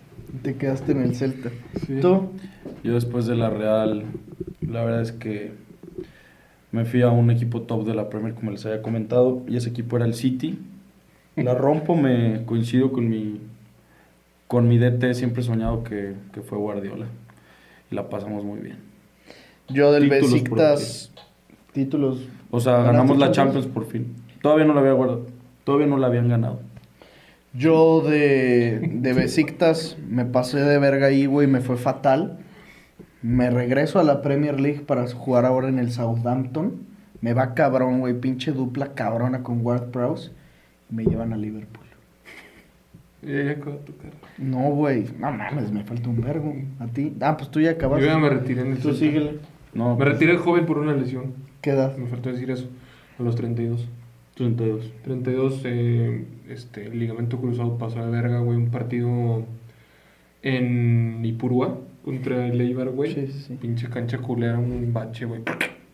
[0.42, 1.50] Te quedaste en el Celta.
[1.86, 2.00] Sí.
[2.00, 2.30] ¿Tú?
[2.82, 4.04] Yo después de la Real,
[4.60, 5.52] la verdad es que
[6.74, 9.68] me fui a un equipo top de la Premier, como les había comentado, y ese
[9.68, 10.58] equipo era el City.
[11.36, 13.40] La rompo, me coincido con mi,
[14.48, 17.06] con mi DT, siempre he soñado que, que fue Guardiola.
[17.92, 18.78] Y la pasamos muy bien.
[19.68, 21.12] Yo del Títulos Besiktas.
[21.72, 22.28] Títulos.
[22.50, 23.66] O sea, ¿Ganaste ganamos la Champions?
[23.66, 24.16] Champions por fin.
[24.42, 25.26] Todavía no la había guardado.
[25.62, 26.58] Todavía no la habían ganado.
[27.52, 32.43] Yo de, de Besiktas me pasé de verga ahí, güey, me fue fatal.
[33.24, 36.74] Me regreso a la Premier League para jugar ahora en el Southampton.
[37.22, 40.30] Me va cabrón, güey, pinche dupla cabrona con Ward Prowse.
[40.90, 41.86] Me llevan a Liverpool.
[43.22, 44.18] Y ahí acaba tu carrera.
[44.36, 46.54] No, güey, no mames, me falta un vergo.
[46.78, 47.16] ¿A ti?
[47.22, 48.04] Ah, pues tú ya acabaste.
[48.04, 49.38] Yo ya me retiré en el Tú síguele.
[49.72, 51.32] No, Me retiré joven por una lesión.
[51.62, 51.96] ¿Qué edad?
[51.96, 52.68] Me faltó decir eso.
[53.18, 53.88] A los 32.
[54.34, 54.92] 32.
[55.02, 58.58] 32, eh, este, ligamento cruzado pasó de verga, güey.
[58.58, 59.46] Un partido
[60.42, 63.28] en Ipurúa contra el Eibar, güey.
[63.30, 63.56] Sí.
[63.60, 65.42] Pinche cancha culera, un bache, güey.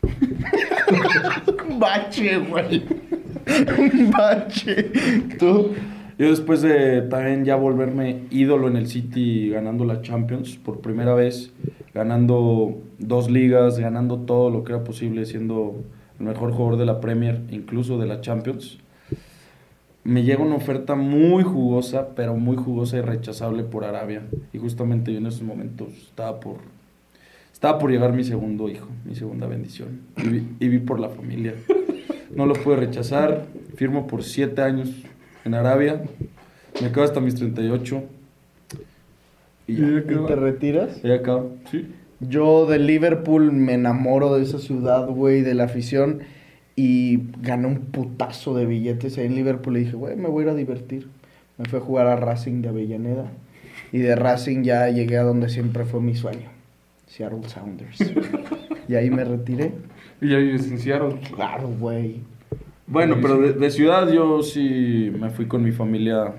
[1.69, 2.83] Un bache, güey.
[3.79, 4.91] un bache.
[5.39, 5.71] Tú.
[6.19, 11.15] Yo después de también ya volverme ídolo en el City ganando la Champions por primera
[11.15, 11.53] vez,
[11.95, 15.83] ganando dos ligas, ganando todo lo que era posible, siendo
[16.19, 18.79] el mejor jugador de la Premier, incluso de la Champions,
[20.05, 24.23] me llega una oferta muy jugosa, pero muy jugosa y rechazable por Arabia.
[24.53, 26.57] Y justamente yo en esos momentos estaba por,
[27.53, 30.01] estaba por llegar mi segundo hijo, mi segunda bendición.
[30.17, 31.55] Y vi, y vi por la familia.
[32.35, 33.47] No lo pude rechazar.
[33.75, 34.91] Firmo por siete años
[35.45, 36.03] en Arabia.
[36.81, 38.03] Me quedo hasta mis 38.
[39.67, 39.87] Y ya.
[39.87, 41.03] ¿Y te retiras?
[41.03, 41.57] Ya acabo.
[41.71, 41.87] Sí.
[42.21, 46.21] Yo de Liverpool me enamoro de esa ciudad, güey, de la afición.
[46.83, 49.77] Y gané un putazo de billetes ahí en Liverpool.
[49.77, 51.09] Y dije, güey, me voy a ir a divertir.
[51.59, 53.31] Me fui a jugar a Racing de Avellaneda.
[53.93, 56.49] Y de Racing ya llegué a donde siempre fue mi sueño.
[57.07, 57.99] Seattle Sounders.
[58.89, 59.73] y ahí me retiré.
[60.23, 61.21] Y ya vives en Seattle.
[61.35, 62.23] Claro, güey.
[62.87, 66.33] Bueno, pero de, de ciudad yo sí me fui con mi familia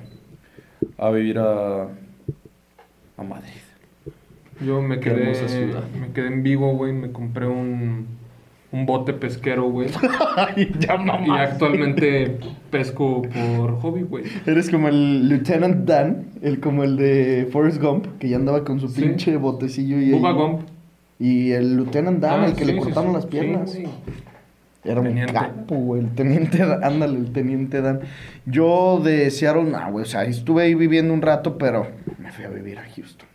[0.98, 3.62] a vivir a, a Madrid.
[4.66, 5.84] Yo me quedé, ciudad.
[6.00, 6.94] me quedé en Vigo, güey.
[6.94, 8.08] Me compré un,
[8.72, 9.90] un bote pesquero, güey.
[10.56, 10.68] Y
[11.32, 12.38] actualmente
[12.70, 14.24] pesco por hobby, güey.
[14.46, 18.80] Eres como el Lieutenant Dan, el como el de Forrest Gump, que ya andaba con
[18.80, 19.02] su Sí.
[19.02, 20.62] pinche botecillo y Gump.
[21.20, 23.16] Y el Lieutenant Dan, Ah, el que le sí, cortaron sí.
[23.16, 23.78] las piernas.
[24.84, 26.02] Era un capo, güey.
[26.02, 26.84] El teniente Dan.
[26.84, 28.00] Ándale, el teniente Dan.
[28.48, 30.04] Yo de Seattle, no, güey.
[30.04, 31.86] O sea, estuve ahí viviendo un rato, pero
[32.18, 33.28] me fui a vivir a Houston.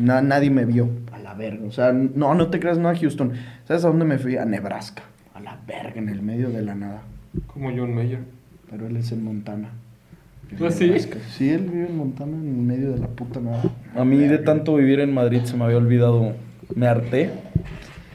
[0.00, 0.88] Na- nadie me vio.
[1.12, 1.66] A la verga.
[1.66, 3.32] O sea, no, no te creas, no a Houston.
[3.66, 4.36] ¿Sabes a dónde me fui?
[4.36, 5.02] A Nebraska.
[5.34, 7.02] A la verga, en el medio de la nada.
[7.46, 8.20] Como John Mayer.
[8.70, 9.68] Pero él es en Montana.
[10.60, 10.86] ¿Ah, sí?
[10.86, 11.18] Nebraska.
[11.30, 13.62] Sí, él vive en Montana, en el medio de la puta nada.
[13.96, 16.32] A mí de tanto vivir en Madrid se me había olvidado,
[16.74, 17.30] me harté.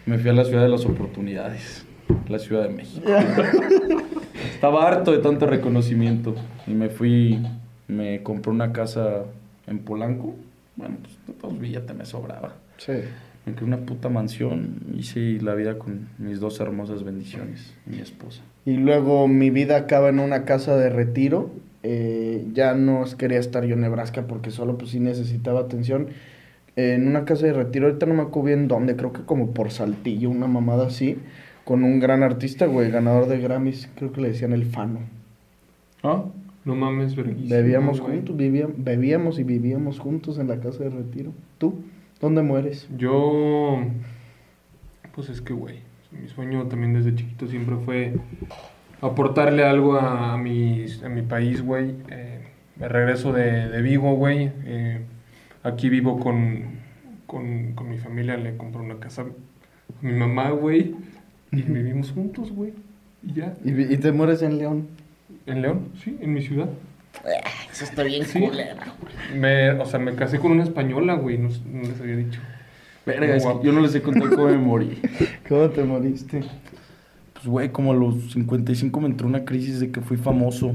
[0.06, 1.86] Me fui a la ciudad de las oportunidades,
[2.30, 3.08] la Ciudad de México.
[4.54, 6.36] Estaba harto de tanto reconocimiento
[6.68, 7.40] y me fui,
[7.88, 9.24] me compré una casa
[9.68, 10.36] en Polanco.
[10.76, 12.56] Bueno, pues de todos billetes me sobraba.
[12.78, 12.94] Sí.
[13.46, 18.42] Me una puta mansión, hice la vida con mis dos hermosas bendiciones mi esposa.
[18.66, 21.52] Y luego mi vida acaba en una casa de retiro.
[21.84, 26.08] Eh, ya no quería estar yo en Nebraska porque solo pues sí necesitaba atención.
[26.76, 29.72] en una casa de retiro, ahorita no me acuerdo bien dónde, creo que como por
[29.72, 31.18] Saltillo, una mamada así,
[31.64, 35.00] con un gran artista, güey, ganador de Grammys, creo que le decían el Fano.
[36.04, 36.26] ¿Ah?
[36.66, 38.16] No mames, verguísima, Bebíamos güey.
[38.18, 41.32] juntos, vivíamos, bebíamos y vivíamos juntos en la casa de retiro.
[41.60, 41.76] ¿Tú?
[42.20, 42.90] ¿Dónde mueres?
[42.98, 43.82] Yo,
[45.14, 45.80] pues es que, güey,
[46.12, 48.14] mi sueño también desde chiquito siempre fue
[49.02, 51.94] aportarle algo a, a mi, a mi país, güey.
[52.10, 52.40] Eh,
[52.78, 54.52] me regreso de, de Vigo, güey.
[54.66, 55.02] Eh,
[55.64, 56.64] aquí vivo con,
[57.28, 59.26] con, con mi familia, le compré una casa a
[60.06, 60.96] mi mamá, güey.
[61.52, 62.74] Y vivimos juntos, güey.
[63.24, 63.54] Y ya.
[63.64, 64.88] ¿Y, y te mueres en León?
[65.46, 66.70] En León, sí, en mi ciudad.
[67.72, 68.44] Eso está bien Sí.
[69.36, 72.42] Me, o sea, me casé con una española, güey, no, no les había dicho.
[73.06, 75.00] Verga, es que yo no les he contado cómo me morí.
[75.48, 76.44] ¿Cómo te moriste?
[77.34, 80.74] Pues, güey, como a los 55 me entró una crisis de que fui famoso.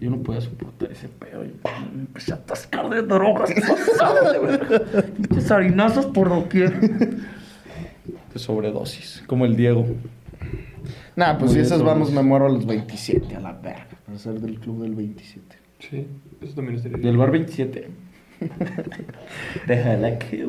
[0.00, 1.44] Yo no podía soportar ese pedo.
[1.44, 1.54] y
[1.94, 3.50] me empecé a atascar de drogas.
[5.16, 6.78] Pinches harinazos por doquier.
[8.32, 9.86] De sobredosis, como el Diego.
[11.18, 13.88] Nah, pues si esas bien, vamos, me muero a los 27, a la verga.
[14.06, 15.56] Para ser del club del 27.
[15.80, 16.06] Sí,
[16.40, 17.88] eso también estaría Del bar 27.
[19.66, 20.46] Déjala que,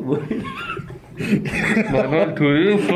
[2.36, 2.94] Turizo.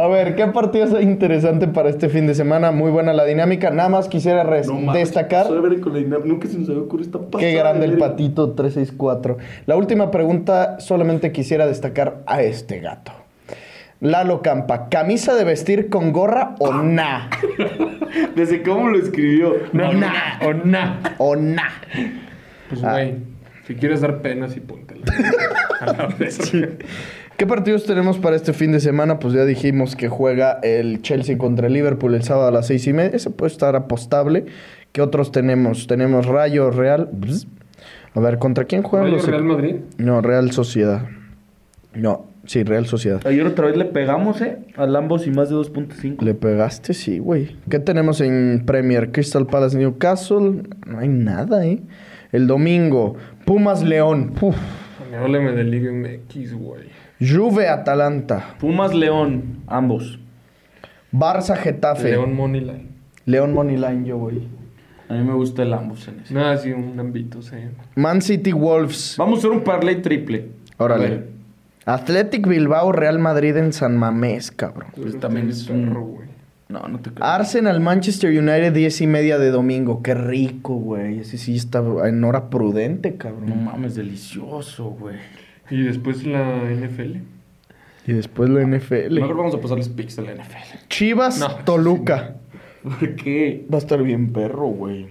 [0.00, 2.72] A ver, ¿qué partido es interesante para este fin de semana?
[2.72, 3.70] Muy buena la dinámica.
[3.70, 7.40] Nada más quisiera res- No destacar Nunca se nos había ocurrido esta pasada.
[7.40, 9.36] qué grande el patito 364.
[9.66, 13.12] La última pregunta, solamente quisiera destacar a este gato.
[14.00, 17.28] Lalo Campa, ¿camisa de vestir con gorra o na?
[18.34, 19.54] Desde cómo lo escribió.
[19.72, 20.38] No, na.
[20.42, 21.00] O na.
[21.18, 21.68] O na.
[22.70, 22.92] Pues, Ah.
[22.92, 23.16] güey,
[23.66, 25.04] si quieres dar pena, sí póntela.
[25.80, 26.38] A la vez.
[27.36, 29.18] ¿Qué partidos tenemos para este fin de semana?
[29.18, 32.86] Pues ya dijimos que juega el Chelsea contra el Liverpool el sábado a las seis
[32.86, 33.10] y media.
[33.16, 34.46] Ese puede estar apostable.
[34.92, 35.86] ¿Qué otros tenemos?
[35.86, 37.08] Tenemos Rayo Real.
[37.12, 37.46] Bzz.
[38.14, 39.76] A ver, ¿contra quién juegan ¿Rayo los Real Madrid?
[39.98, 41.02] No, Real Sociedad.
[41.94, 43.26] No, sí, Real Sociedad.
[43.26, 44.58] Ayer otra vez le pegamos, ¿eh?
[44.76, 46.22] Al ambos y más de 2.5.
[46.22, 46.94] ¿Le pegaste?
[46.94, 47.56] Sí, güey.
[47.68, 49.12] ¿Qué tenemos en Premier?
[49.12, 50.62] Crystal Palace Newcastle.
[50.86, 51.80] No hay nada, ¿eh?
[52.32, 54.32] El domingo, Pumas León.
[54.40, 54.56] Uf.
[55.18, 56.84] Háblame de Liga MX, güey.
[57.20, 58.54] Juve Atalanta.
[58.60, 60.20] Pumas León, ambos.
[61.12, 62.10] Barça Getafe.
[62.10, 62.36] León
[63.26, 63.54] León, Moneyline.
[63.54, 64.60] Moneyline, yo, güey.
[65.08, 66.32] A mí me gusta el ambos en ese.
[66.32, 67.56] Nada, sí, un ámbito, sí.
[67.96, 69.16] Man City Wolves.
[69.18, 70.46] Vamos a hacer un parlay triple.
[70.78, 71.39] Órale.
[71.94, 74.88] Athletic Bilbao Real Madrid en San Mamés, cabrón.
[74.96, 76.28] Pues también es un- perro, güey.
[76.68, 77.24] No, no te creo.
[77.26, 80.02] Arsenal Manchester United 10 y media de domingo.
[80.02, 81.18] Qué rico, güey.
[81.18, 83.64] Ese sí está en hora prudente, No cabrón.
[83.64, 85.16] mames, delicioso, güey.
[85.68, 87.22] Y después la NFL.
[88.06, 89.14] Y después la NFL.
[89.20, 90.78] Mejor vamos a pasarles pics de la NFL.
[90.88, 92.36] Chivas No, Toluca.
[92.82, 93.66] ¿Por qué?
[93.72, 95.08] Va a estar bien perro, güey.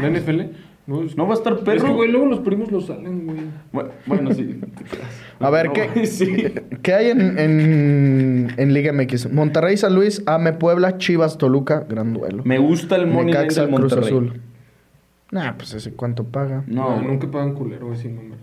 [0.00, 0.40] ¿La NFL?
[0.88, 1.76] No, es- No va a estar perro.
[1.76, 3.38] Es que, güey, luego los primos lo salen, güey.
[3.72, 4.58] Bueno, bueno, sí.
[5.38, 6.46] A ver, No, ¿qué, güey, sí.
[6.82, 9.30] ¿qué hay en, en, en Liga MX?
[9.32, 12.42] Monterrey San Luis, Ame Puebla, Chivas Toluca, gran duelo.
[12.44, 14.08] Me gusta el money Necaxa del Cruz Monterrey.
[14.08, 14.40] Azul.
[15.30, 16.64] Nah, pues ese cuánto paga.
[16.66, 18.36] No, No, nunca pagan culero, güey, sin número.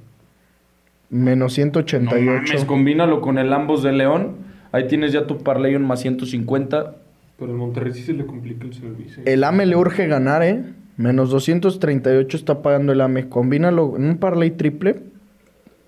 [1.09, 2.23] Menos No 188.
[2.25, 4.33] mames, combínalo con el ambos de León.
[4.71, 6.95] Ahí tienes ya tu parlay en más 150.
[7.39, 9.23] Pero el Monterrey sí se le complica el servicio.
[9.25, 10.63] el AME le urge ganar, ¿eh?
[10.97, 13.27] Menos 238 está pagando el AME.
[13.29, 15.01] Combínalo en un parlay triple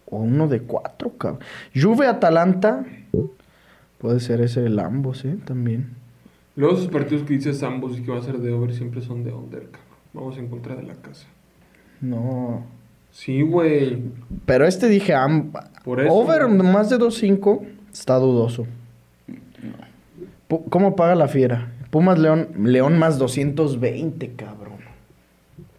[0.05, 1.39] o uno de cuatro, cabrón.
[1.75, 2.85] Juve Atalanta.
[3.99, 5.37] Puede ser ese el ambos, ¿eh?
[5.45, 5.91] También.
[6.55, 9.23] Luego esos partidos que dices ambos y que va a ser de over siempre son
[9.23, 9.87] de under, cabrón.
[10.13, 11.27] Vamos en contra de la casa.
[12.01, 12.63] No.
[13.11, 13.99] Sí, güey.
[14.45, 15.51] Pero este dije, am-
[15.83, 16.13] Por eso.
[16.13, 17.61] over más de 2.5
[17.93, 18.65] está dudoso.
[20.49, 21.73] Pu- ¿Cómo paga la fiera?
[21.89, 24.56] Pumas León, León más 220, cabrón.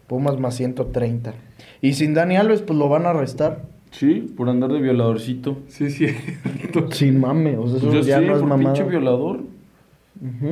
[0.09, 1.33] Pumas más 130.
[1.81, 3.61] Y sin Dani Alves, pues lo van a arrestar.
[3.91, 5.59] Sí, por andar de violadorcito.
[5.67, 6.07] Sí, sí.
[6.91, 8.73] Sin mame, o sea, eso Yo ya sí, no es por mamada.
[8.73, 9.41] pinche violador.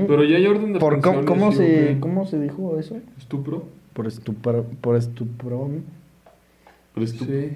[0.08, 1.98] Pero ya hay orden de ¿Por cómo, cómo se.
[2.00, 2.98] ¿Cómo se dijo eso?
[3.18, 3.66] ¿Estupro?
[3.94, 5.70] Por estupro, por estupro.
[6.96, 7.36] El estupro.
[7.36, 7.50] Sí.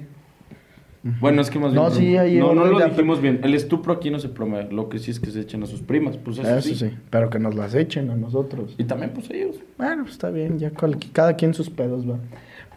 [1.04, 1.84] Bueno, es que más bien.
[1.84, 3.40] No, sí, hay No, no lo dijimos bien.
[3.44, 4.72] El estupro aquí no se promueve.
[4.72, 6.18] Lo que sí es que se echen a sus primas.
[6.18, 6.92] Pues eso, Eso sí.
[7.10, 8.76] pero que nos las echen a nosotros.
[8.78, 9.56] Y también, pues ellos.
[9.80, 12.18] Bueno, pues está bien, ya cual- cada quien sus pedos va.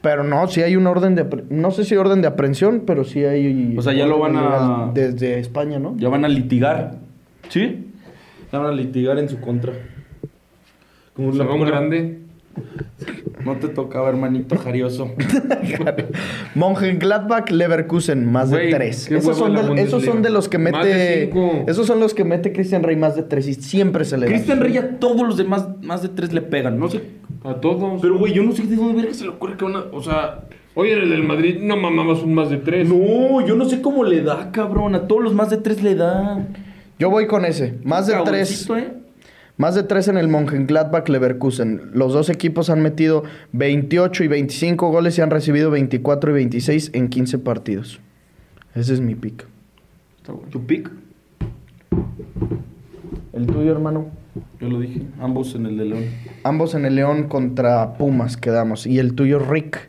[0.01, 1.29] Pero no, sí hay un orden de...
[1.29, 3.75] apre- No sé si orden de aprehensión, pero sí hay...
[3.77, 5.95] O sea, ya lo van a- Desde España, ¿no?
[5.99, 6.97] Ya van a litigar.
[7.51, 7.89] ¿Sí?
[8.53, 9.73] Ya van a litigar en su contra.
[11.15, 12.21] Como la grande.
[13.45, 15.11] No te tocaba, hermanito jarioso.
[16.55, 19.11] Mönchengladbach, Leverkusen, más Güey, de tres.
[19.11, 21.25] Esos son, de, esos son de los que Más de mete...
[21.27, 21.65] cinco.
[21.67, 24.33] Esos son los que mete Cristian Rey más de tres y siempre se le da.
[24.33, 26.79] Cristian Rey a todos los demás más de tres le pegan.
[26.79, 27.03] No sé.
[27.45, 28.01] A todos.
[28.01, 29.81] Pero, güey, yo no sé de dónde verga se le ocurre que una.
[29.93, 30.45] O sea.
[30.77, 32.89] Oye, el del Madrid no mamabas un más de tres.
[32.89, 34.95] No, yo no sé cómo le da, cabrón.
[34.95, 36.47] A todos los más de tres le da.
[36.99, 37.79] Yo voy con ese.
[37.85, 38.65] Más de tres.
[38.67, 39.04] Cabroncito, ¿eh?
[39.57, 41.93] Más de tres en el Mönchengladbach Leverkusen.
[41.95, 46.91] Los dos equipos han metido 28 y 25 goles y han recibido 24 y 26
[46.93, 48.01] en 15 partidos.
[48.75, 49.47] Ese es mi pick.
[50.51, 50.91] ¿Tu pick?
[53.33, 54.07] ¿El tuyo, hermano?
[54.61, 55.03] Yo lo dije.
[55.21, 56.05] Ambos en el de León.
[56.43, 58.89] Ambos en el León contra Pumas quedamos.
[58.89, 59.89] ¿Y el tuyo, Rick?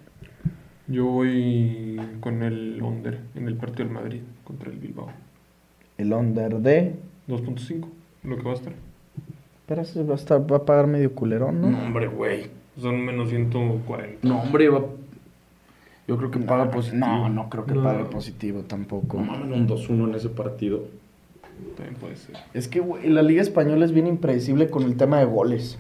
[0.88, 5.10] Yo voy con el under en el partido del Madrid contra el Bilbao.
[5.98, 6.94] El under de...
[7.28, 7.88] 2.5,
[8.24, 8.74] lo que va a estar.
[9.68, 11.70] Pero ese va a, estar, va a pagar medio culerón, ¿no?
[11.72, 12.48] No, hombre, güey.
[12.80, 14.28] Son menos 140.
[14.28, 14.82] No, hombre, va.
[16.08, 17.06] Yo creo que paga positivo.
[17.08, 17.84] No, no creo que No.
[17.84, 19.18] pague positivo tampoco.
[19.18, 20.84] No mames, un 2-1 en ese partido.
[21.78, 22.36] También puede ser.
[22.54, 25.80] Es que, güey, la Liga Española es bien impredecible con el tema de goles.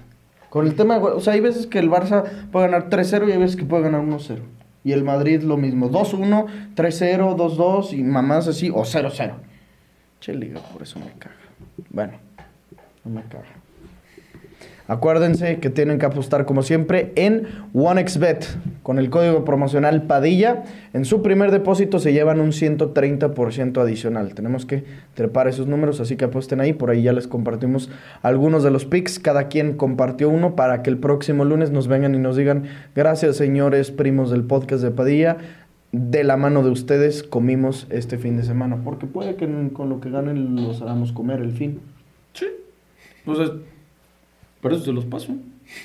[0.49, 1.17] Con el tema de goles.
[1.17, 3.83] O sea, hay veces que el Barça puede ganar 3-0 y hay veces que puede
[3.83, 4.39] ganar 1-0.
[4.83, 5.91] Y el Madrid lo mismo.
[5.91, 6.45] 2-1,
[6.75, 8.69] 3-0, 2-2 y mamás así.
[8.71, 9.33] O 0-0.
[10.21, 11.35] Che, Liga, por eso me caga.
[11.89, 12.13] Bueno,
[13.03, 13.45] no me caga.
[14.87, 18.45] Acuérdense que tienen que apostar como siempre en OneXBet.
[18.83, 20.63] Con el código promocional Padilla,
[20.93, 24.35] en su primer depósito se llevan un 130% adicional.
[24.35, 24.83] Tenemos que
[25.15, 26.73] trepar esos números, así que apuesten ahí.
[26.73, 27.89] Por ahí ya les compartimos
[28.21, 29.17] algunos de los picks.
[29.17, 33.37] Cada quien compartió uno para que el próximo lunes nos vengan y nos digan, gracias
[33.37, 35.37] señores primos del podcast de Padilla.
[35.93, 38.81] De la mano de ustedes comimos este fin de semana.
[38.83, 41.79] Porque puede que con lo que ganen los hagamos comer el fin.
[42.33, 42.47] Sí.
[43.25, 43.47] O sea,
[44.65, 45.33] pero eso se los paso.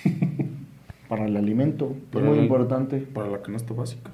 [1.09, 2.99] Para el alimento, Para muy el- importante.
[2.99, 4.11] Para la canasta básica.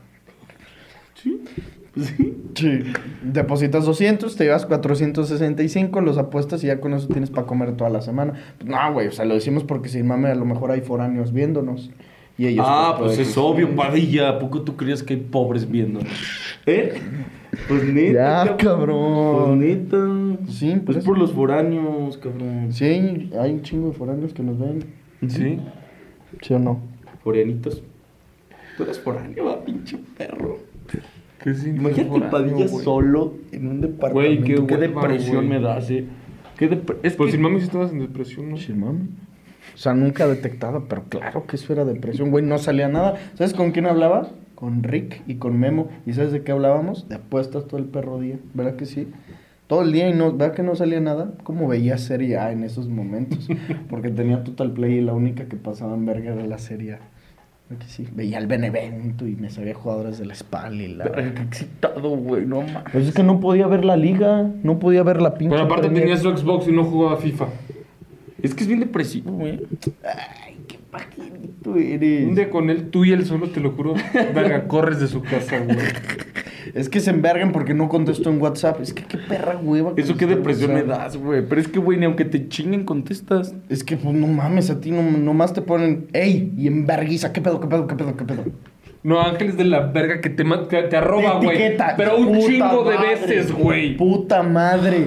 [1.14, 1.40] Sí.
[1.94, 2.34] Pues sí.
[2.54, 2.78] Sí.
[3.22, 7.90] Depositas 200, te llevas 465, los apuestas y ya con eso tienes para comer toda
[7.90, 8.34] la semana.
[8.58, 11.32] Pues no, güey, o sea, lo decimos porque sin mame a lo mejor hay foráneos
[11.32, 11.90] viéndonos.
[12.38, 14.28] Y ellos ah, pues pueden- es obvio, Padilla.
[14.28, 16.00] ¿A poco tú creías que hay pobres viendo?
[16.66, 16.92] ¿Eh?
[17.68, 18.44] Pues neta.
[18.44, 19.58] Ya, cabrón.
[19.58, 20.52] Pues neta.
[20.52, 21.06] Sí, Pues eso.
[21.06, 22.68] por los foráneos, cabrón.
[22.72, 24.84] Sí, hay, un chingo de foráneos que nos ven.
[25.28, 25.58] Sí.
[26.42, 26.80] ¿Sí o no?
[27.22, 27.82] Foreanitos.
[28.76, 30.58] Tú eres foráneo, va, pinche perro.
[31.42, 31.70] ¿Qué sí?
[31.70, 34.14] Imagínate Foráneo, Padilla solo en un departamento.
[34.14, 36.04] Güey, qué qué, hueva, depresión me das, eh.
[36.58, 36.64] Qué
[37.02, 38.56] es Pues que- sin mami sí estabas en depresión, ¿no?
[38.56, 39.00] Sin mame.
[39.74, 43.14] O sea, nunca detectado, pero claro que eso era depresión, güey, no salía nada.
[43.34, 44.28] ¿Sabes con quién hablaba?
[44.56, 45.88] Con Rick y con Memo.
[46.04, 47.08] ¿Y sabes de qué hablábamos?
[47.08, 49.06] De apuestas todo el perro día, ¿verdad que sí?
[49.68, 51.32] Todo el día y no, ¿verdad que no salía nada?
[51.44, 53.48] ¿Cómo veía Serie A en esos momentos?
[53.90, 57.00] Porque tenía Total Play y la única que pasaba en verga era la Serie A.
[57.68, 58.06] ¿Verdad que sí?
[58.14, 61.04] Veía el Benevento y me sabía jugadores de la SPAL y la...
[61.04, 62.92] Verga, qué excitado, güey, no mames.
[62.92, 65.56] Pues es que no podía ver la liga, no podía ver la pinche...
[65.56, 67.46] Pero aparte tenía su Xbox y no jugaba FIFA.
[68.40, 69.60] Es que es bien depresivo, güey.
[71.62, 72.26] Paquito eres.
[72.26, 73.94] Un día con él, tú y él solo, te lo juro,
[74.34, 75.78] verga, corres de su casa, güey.
[76.74, 78.80] Es que se envergan porque no contesto en WhatsApp.
[78.80, 79.92] Es que qué perra hueva.
[79.96, 81.46] Eso qué depresión me das, güey.
[81.48, 83.54] Pero es que, güey, ni aunque te chinguen, contestas.
[83.68, 87.32] Es que, pues, no mames, a ti no, nomás te ponen, ey, y en verguiza,
[87.32, 88.44] ¿qué pedo, qué pedo, qué pedo, qué pedo?
[89.02, 91.76] No, Ángeles de la verga que te, ma- te, arroba, güey.
[91.96, 93.96] Pero un chingo de veces, güey.
[93.96, 95.06] Puta madre.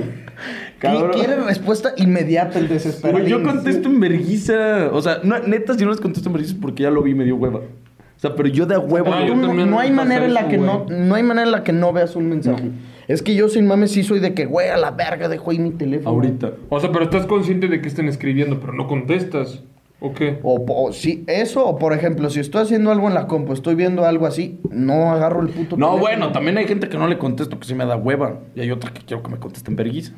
[0.79, 1.11] Cabrón.
[1.11, 3.19] Qui- Quiere respuesta inmediata el desesperado.
[3.19, 4.89] Güey, yo contesto en verguiza.
[4.91, 7.15] O sea, no, neta, si no les contesto en verguiza porque ya lo vi y
[7.15, 7.59] me dio hueva.
[7.59, 9.11] O sea, pero yo de huevo.
[9.13, 9.35] Ah, no- yo
[9.65, 11.93] no, hay manera en la eso, que no, no hay manera en la que no
[11.93, 12.69] veas un mensaje.
[13.07, 15.57] Es que yo sin mames sí soy de que, güey, a la verga dejo ahí
[15.59, 16.09] mi teléfono.
[16.09, 16.51] Ahorita.
[16.69, 19.63] O sea, pero estás consciente de que estén escribiendo, pero no contestas.
[20.01, 20.39] ¿O qué?
[20.43, 23.75] O, o sí, eso, o por ejemplo, si estoy haciendo algo en la compu, estoy
[23.75, 25.97] viendo algo así, no agarro el puto No, teléfono.
[25.97, 28.39] bueno, también hay gente que no le contesto, que sí me da hueva.
[28.55, 30.13] Y hay otra que quiero que me conteste en verguiza.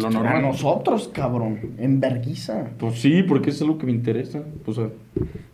[0.00, 0.42] Lo A normal.
[0.42, 2.64] nosotros, cabrón, en verguiza.
[2.78, 4.42] Pues sí, porque es algo que me interesa.
[4.66, 4.88] O sea,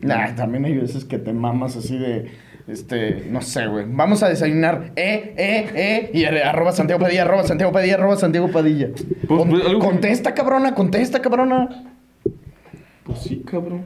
[0.00, 2.30] Nah, también hay veces que te mamas así de,
[2.68, 3.84] este, no sé, güey.
[3.88, 8.48] Vamos a desayunar, eh, eh, eh, y arroba Santiago Padilla, arroba Santiago Padilla, arroba Santiago
[8.50, 8.88] Padilla.
[8.94, 11.84] Pues, Con- pues, algo contesta, cabrona, contesta, cabrona.
[13.04, 13.84] pues sí, cabrón.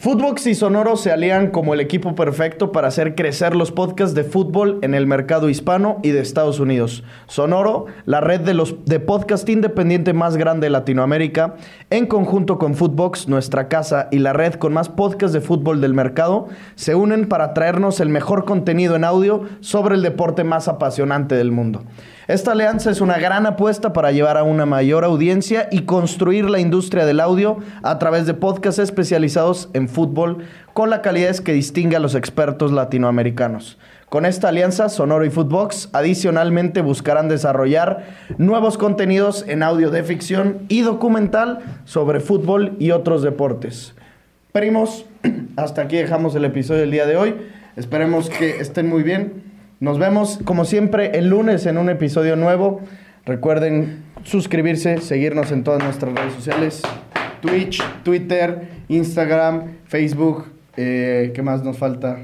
[0.00, 4.22] Footbox y Sonoro se alían como el equipo perfecto para hacer crecer los podcasts de
[4.22, 7.02] fútbol en el mercado hispano y de Estados Unidos.
[7.26, 11.56] Sonoro, la red de, los, de podcast independiente más grande de Latinoamérica,
[11.90, 15.94] en conjunto con Footbox, nuestra casa y la red con más podcasts de fútbol del
[15.94, 16.46] mercado,
[16.76, 21.50] se unen para traernos el mejor contenido en audio sobre el deporte más apasionante del
[21.50, 21.82] mundo.
[22.28, 26.60] Esta alianza es una gran apuesta para llevar a una mayor audiencia y construir la
[26.60, 30.44] industria del audio a través de podcasts especializados en fútbol
[30.74, 33.78] con la calidad que distingue a los expertos latinoamericanos.
[34.10, 38.04] Con esta alianza, Sonoro y Footbox adicionalmente buscarán desarrollar
[38.36, 43.94] nuevos contenidos en audio de ficción y documental sobre fútbol y otros deportes.
[44.52, 45.06] Primos,
[45.56, 47.36] hasta aquí dejamos el episodio del día de hoy.
[47.76, 49.47] Esperemos que estén muy bien.
[49.80, 52.80] Nos vemos, como siempre, el lunes en un episodio nuevo.
[53.24, 56.82] Recuerden suscribirse, seguirnos en todas nuestras redes sociales.
[57.40, 60.46] Twitch, Twitter, Instagram, Facebook.
[60.76, 62.18] eh, ¿Qué más nos falta?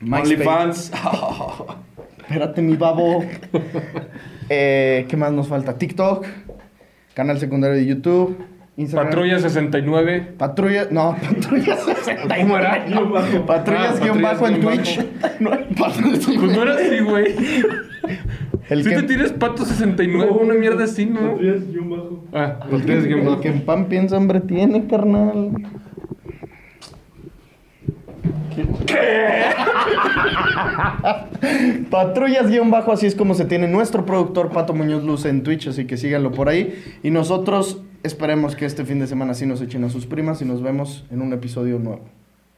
[0.00, 0.92] OnlyFans.
[2.18, 3.24] Espérate, mi babo.
[4.48, 5.76] Eh, ¿Qué más nos falta?
[5.76, 6.24] TikTok,
[7.14, 8.38] canal secundario de YouTube,
[8.76, 9.08] Instagram.
[9.08, 10.32] Patrulla 69.
[10.36, 12.42] Patrulla, no, patrulla 69.
[12.42, 12.84] ¿Cómo era?
[13.46, 15.06] Patrullas Ah, guion bajo en patrullas Twitch.
[16.38, 17.34] Pues no era así, güey.
[18.68, 21.20] El Si que, te tienes pato 69, una mierda así, ¿no?
[21.20, 22.24] Patrulllas guion bajo.
[22.32, 23.40] Ah, patrullas guion el bajo.
[23.40, 25.50] que en pan piensa hambre tiene, carnal.
[31.90, 35.68] Patrullas guion bajo, así es como se tiene nuestro productor Pato Muñoz Luz en Twitch,
[35.68, 36.74] así que síganlo por ahí.
[37.02, 40.44] Y nosotros esperemos que este fin de semana sí nos echen a sus primas y
[40.44, 42.08] nos vemos en un episodio nuevo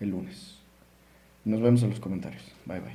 [0.01, 0.59] el lunes.
[1.45, 2.43] Nos vemos en los comentarios.
[2.67, 2.93] Bye bye.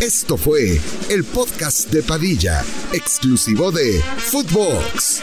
[0.00, 0.78] Esto fue
[1.08, 2.62] el podcast de Padilla,
[2.92, 5.22] exclusivo de Footbox.